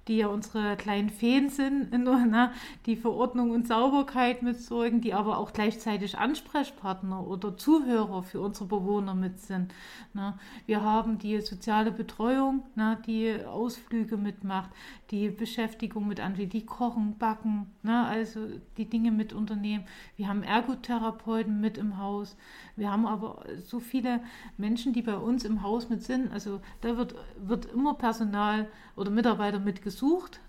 die 0.09 0.19
ja 0.19 0.29
unsere 0.29 0.77
kleinen 0.77 1.11
Feen 1.11 1.51
sind, 1.51 1.93
ne, 1.93 2.51
die 2.87 2.97
für 2.97 3.13
Ordnung 3.13 3.51
und 3.51 3.69
Sauberkeit 3.69 4.43
mitsorgen, 4.43 5.01
die 5.01 5.15
aber 5.15 5.39
auch 5.39 5.53
gleichzeitig 5.53 6.19
Ansprechpartner 6.19 7.27
oder 7.27 7.57
Zuhörer 7.57 8.23
für 8.23 8.41
unsere 8.41 8.67
Bewohner 8.67 9.15
mit 9.15 9.39
sind. 9.41 9.73
Ne. 10.15 10.35
Wir 10.67 10.83
haben 10.83 11.19
die 11.19 11.41
soziale 11.41 11.93
Betreuung, 11.93 12.63
ne, 12.75 12.99
die 13.07 13.37
Ausflüge 13.45 14.17
mitmacht, 14.17 14.71
die 15.11 15.29
Beschäftigung 15.29 16.09
mit 16.09 16.21
anderen, 16.21 16.49
die 16.49 16.65
kochen, 16.65 17.19
backen, 17.19 17.67
ne, 17.83 18.07
also 18.07 18.41
die 18.77 18.89
Dinge 18.89 19.11
mit 19.11 19.33
unternehmen. 19.33 19.85
Wir 20.17 20.29
haben 20.29 20.43
Ergotherapeuten 20.43 21.61
mit 21.61 21.77
im 21.79 21.99
Haus. 21.99 22.37
Wir 22.77 22.91
haben 22.91 23.07
aber 23.07 23.45
so 23.65 23.81
viele 23.81 24.21
Menschen, 24.57 24.93
die 24.93 25.03
bei 25.03 25.17
uns 25.17 25.45
im 25.45 25.63
Haus 25.63 25.89
mit 25.89 26.03
sind. 26.03 26.33
Also 26.33 26.61
da 26.81 26.97
wird, 26.97 27.15
wird 27.39 27.67
immer 27.67 27.95
Personal 27.95 28.69
oder 28.97 29.11
Mitarbeiter 29.11 29.59
mitgesucht, 29.59 29.98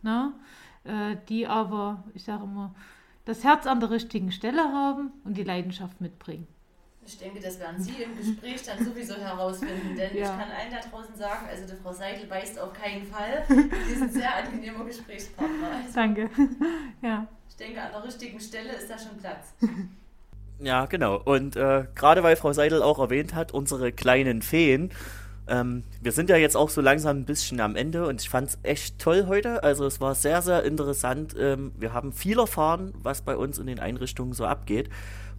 ne? 0.01 0.33
Äh, 0.83 1.17
die 1.27 1.47
aber, 1.47 2.03
ich 2.13 2.23
sage 2.23 2.43
immer, 2.43 2.73
das 3.25 3.43
Herz 3.43 3.67
an 3.67 3.79
der 3.79 3.91
richtigen 3.91 4.31
Stelle 4.31 4.63
haben 4.63 5.11
und 5.23 5.37
die 5.37 5.43
Leidenschaft 5.43 6.01
mitbringen. 6.01 6.47
Ich 7.05 7.17
denke, 7.17 7.39
das 7.39 7.59
werden 7.59 7.81
Sie 7.81 8.03
im 8.03 8.15
Gespräch 8.15 8.61
dann 8.63 8.85
sowieso 8.85 9.15
herausfinden, 9.15 9.95
denn 9.95 10.15
ja. 10.15 10.23
ich 10.23 10.29
kann 10.29 10.51
allen 10.51 10.71
da 10.71 10.79
draußen 10.89 11.15
sagen, 11.15 11.47
also 11.49 11.65
die 11.65 11.81
Frau 11.81 11.91
Seidel 11.91 12.27
beißt 12.27 12.59
auf 12.59 12.71
keinen 12.73 13.03
Fall. 13.03 13.43
Sie 13.47 13.93
ist 13.93 14.01
ein 14.01 14.11
sehr 14.11 14.35
angenehmer 14.35 14.85
Gesprächspartner. 14.85 15.67
Also 15.71 15.93
Danke. 15.95 16.29
Ja. 17.01 17.27
Ich 17.49 17.55
denke, 17.55 17.81
an 17.81 17.91
der 17.91 18.03
richtigen 18.03 18.39
Stelle 18.39 18.73
ist 18.73 18.89
da 18.89 18.97
schon 18.97 19.17
Platz. 19.17 19.53
Ja, 20.59 20.85
genau. 20.85 21.21
Und 21.23 21.55
äh, 21.55 21.85
gerade 21.95 22.21
weil 22.21 22.35
Frau 22.35 22.53
Seidel 22.53 22.83
auch 22.83 22.99
erwähnt 22.99 23.33
hat, 23.33 23.53
unsere 23.53 23.91
kleinen 23.91 24.41
Feen, 24.41 24.91
ähm, 25.49 25.83
wir 26.01 26.11
sind 26.11 26.29
ja 26.29 26.37
jetzt 26.37 26.55
auch 26.55 26.69
so 26.69 26.81
langsam 26.81 27.17
ein 27.17 27.25
bisschen 27.25 27.59
am 27.59 27.75
Ende 27.75 28.07
und 28.07 28.21
ich 28.21 28.29
fand 28.29 28.49
es 28.49 28.59
echt 28.63 28.99
toll 28.99 29.25
heute. 29.27 29.63
Also 29.63 29.85
es 29.85 29.99
war 29.99 30.15
sehr, 30.15 30.41
sehr 30.41 30.63
interessant. 30.63 31.35
Ähm, 31.37 31.71
wir 31.77 31.93
haben 31.93 32.13
viel 32.13 32.39
erfahren, 32.39 32.93
was 33.01 33.21
bei 33.21 33.35
uns 33.35 33.57
in 33.57 33.67
den 33.67 33.79
Einrichtungen 33.79 34.33
so 34.33 34.45
abgeht. 34.45 34.89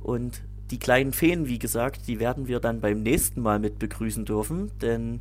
Und 0.02 0.42
die 0.70 0.78
kleinen 0.78 1.12
Feen, 1.12 1.46
wie 1.46 1.58
gesagt, 1.58 2.06
die 2.06 2.20
werden 2.20 2.48
wir 2.48 2.60
dann 2.60 2.80
beim 2.80 3.02
nächsten 3.02 3.40
Mal 3.40 3.58
mit 3.58 3.78
begrüßen 3.78 4.24
dürfen. 4.24 4.70
Denn, 4.80 5.20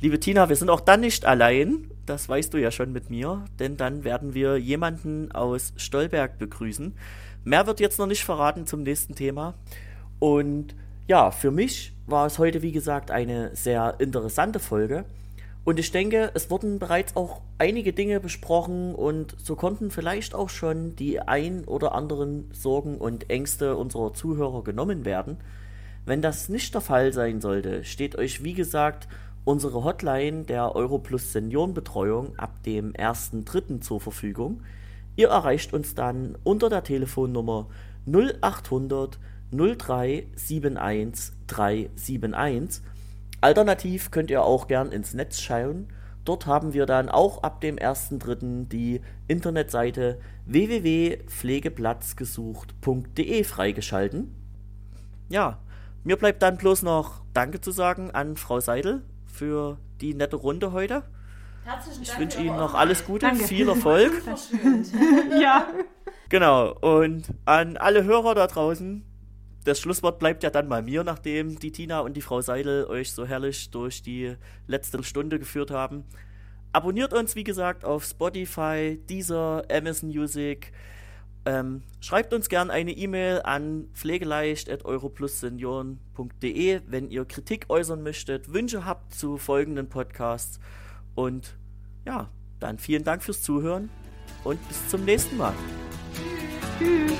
liebe 0.00 0.20
Tina, 0.20 0.48
wir 0.48 0.56
sind 0.56 0.70
auch 0.70 0.80
dann 0.80 1.00
nicht 1.00 1.24
allein. 1.24 1.90
Das 2.06 2.28
weißt 2.28 2.52
du 2.52 2.58
ja 2.58 2.70
schon 2.70 2.92
mit 2.92 3.10
mir. 3.10 3.44
Denn 3.58 3.76
dann 3.76 4.04
werden 4.04 4.34
wir 4.34 4.56
jemanden 4.58 5.32
aus 5.32 5.72
Stolberg 5.76 6.38
begrüßen. 6.38 6.94
Mehr 7.44 7.66
wird 7.66 7.80
jetzt 7.80 7.98
noch 7.98 8.06
nicht 8.06 8.24
verraten 8.24 8.66
zum 8.66 8.82
nächsten 8.82 9.14
Thema. 9.14 9.54
Und 10.18 10.74
ja, 11.06 11.30
für 11.30 11.50
mich 11.50 11.93
war 12.06 12.26
es 12.26 12.38
heute, 12.38 12.62
wie 12.62 12.72
gesagt, 12.72 13.10
eine 13.10 13.54
sehr 13.54 13.96
interessante 13.98 14.58
Folge. 14.58 15.04
Und 15.64 15.78
ich 15.78 15.90
denke, 15.90 16.30
es 16.34 16.50
wurden 16.50 16.78
bereits 16.78 17.16
auch 17.16 17.40
einige 17.56 17.94
Dinge 17.94 18.20
besprochen 18.20 18.94
und 18.94 19.34
so 19.38 19.56
konnten 19.56 19.90
vielleicht 19.90 20.34
auch 20.34 20.50
schon 20.50 20.94
die 20.94 21.20
ein 21.20 21.64
oder 21.64 21.94
anderen 21.94 22.50
Sorgen 22.52 22.98
und 22.98 23.30
Ängste 23.30 23.76
unserer 23.76 24.12
Zuhörer 24.12 24.62
genommen 24.62 25.06
werden. 25.06 25.38
Wenn 26.04 26.20
das 26.20 26.50
nicht 26.50 26.74
der 26.74 26.82
Fall 26.82 27.14
sein 27.14 27.40
sollte, 27.40 27.82
steht 27.84 28.16
euch 28.16 28.44
wie 28.44 28.52
gesagt 28.52 29.08
unsere 29.44 29.84
Hotline 29.84 30.44
der 30.44 30.76
Europlus 30.76 31.32
Seniorenbetreuung 31.32 32.38
ab 32.38 32.62
dem 32.64 32.92
1.3. 32.92 33.80
zur 33.80 34.02
Verfügung. 34.02 34.62
Ihr 35.16 35.28
erreicht 35.28 35.72
uns 35.72 35.94
dann 35.94 36.36
unter 36.44 36.68
der 36.68 36.84
Telefonnummer 36.84 37.68
0800 38.06 39.18
0371 39.56 41.32
371. 41.46 42.82
Alternativ 43.40 44.10
könnt 44.10 44.30
ihr 44.30 44.42
auch 44.42 44.66
gern 44.68 44.92
ins 44.92 45.14
Netz 45.14 45.40
schauen. 45.40 45.88
Dort 46.24 46.46
haben 46.46 46.72
wir 46.72 46.86
dann 46.86 47.08
auch 47.10 47.42
ab 47.42 47.60
dem 47.60 47.76
1.3. 47.76 48.66
die 48.68 49.02
Internetseite 49.28 50.18
www.pflegeplatzgesucht.de 50.46 53.44
freigeschalten. 53.44 54.34
Ja, 55.28 55.58
mir 56.02 56.16
bleibt 56.16 56.42
dann 56.42 56.56
bloß 56.56 56.82
noch 56.82 57.20
Danke 57.34 57.60
zu 57.60 57.70
sagen 57.70 58.10
an 58.10 58.36
Frau 58.36 58.58
Seidel 58.60 59.02
für 59.26 59.78
die 60.00 60.14
nette 60.14 60.36
Runde 60.36 60.72
heute. 60.72 61.02
Herzlichen 61.64 62.02
ich 62.02 62.08
Dank. 62.08 62.20
wünsche 62.20 62.40
Ihnen 62.40 62.56
noch 62.56 62.74
alles 62.74 63.04
Gute, 63.06 63.26
Danke. 63.26 63.44
viel 63.44 63.68
Erfolg. 63.68 64.12
ja. 65.40 65.66
Genau, 66.28 66.72
und 66.80 67.24
an 67.44 67.76
alle 67.76 68.04
Hörer 68.04 68.34
da 68.34 68.46
draußen, 68.46 69.04
das 69.64 69.80
Schlusswort 69.80 70.18
bleibt 70.18 70.42
ja 70.42 70.50
dann 70.50 70.68
mal 70.68 70.82
mir, 70.82 71.02
nachdem 71.04 71.58
die 71.58 71.72
Tina 71.72 72.00
und 72.00 72.14
die 72.16 72.20
Frau 72.20 72.42
Seidel 72.42 72.84
euch 72.84 73.12
so 73.12 73.26
herrlich 73.26 73.70
durch 73.70 74.02
die 74.02 74.36
letzte 74.66 75.02
Stunde 75.02 75.38
geführt 75.38 75.70
haben. 75.70 76.04
Abonniert 76.72 77.14
uns, 77.14 77.34
wie 77.34 77.44
gesagt, 77.44 77.82
auf 77.84 78.04
Spotify, 78.04 79.00
Deezer, 79.08 79.64
Amazon 79.70 80.10
Music. 80.10 80.72
Ähm, 81.46 81.82
schreibt 82.00 82.34
uns 82.34 82.48
gerne 82.48 82.72
eine 82.72 82.92
E-Mail 82.92 83.42
an 83.42 83.88
pflegeleicht.europlussenioren.de, 83.94 86.80
wenn 86.86 87.10
ihr 87.10 87.26
Kritik 87.26 87.66
äußern 87.68 88.02
möchtet, 88.02 88.52
Wünsche 88.52 88.84
habt 88.84 89.14
zu 89.14 89.38
folgenden 89.38 89.88
Podcasts. 89.88 90.58
Und 91.14 91.56
ja, 92.06 92.28
dann 92.60 92.78
vielen 92.78 93.04
Dank 93.04 93.22
fürs 93.22 93.42
Zuhören 93.42 93.90
und 94.42 94.66
bis 94.68 94.88
zum 94.88 95.04
nächsten 95.04 95.36
Mal. 95.36 95.52
Tschüss. 96.78 97.12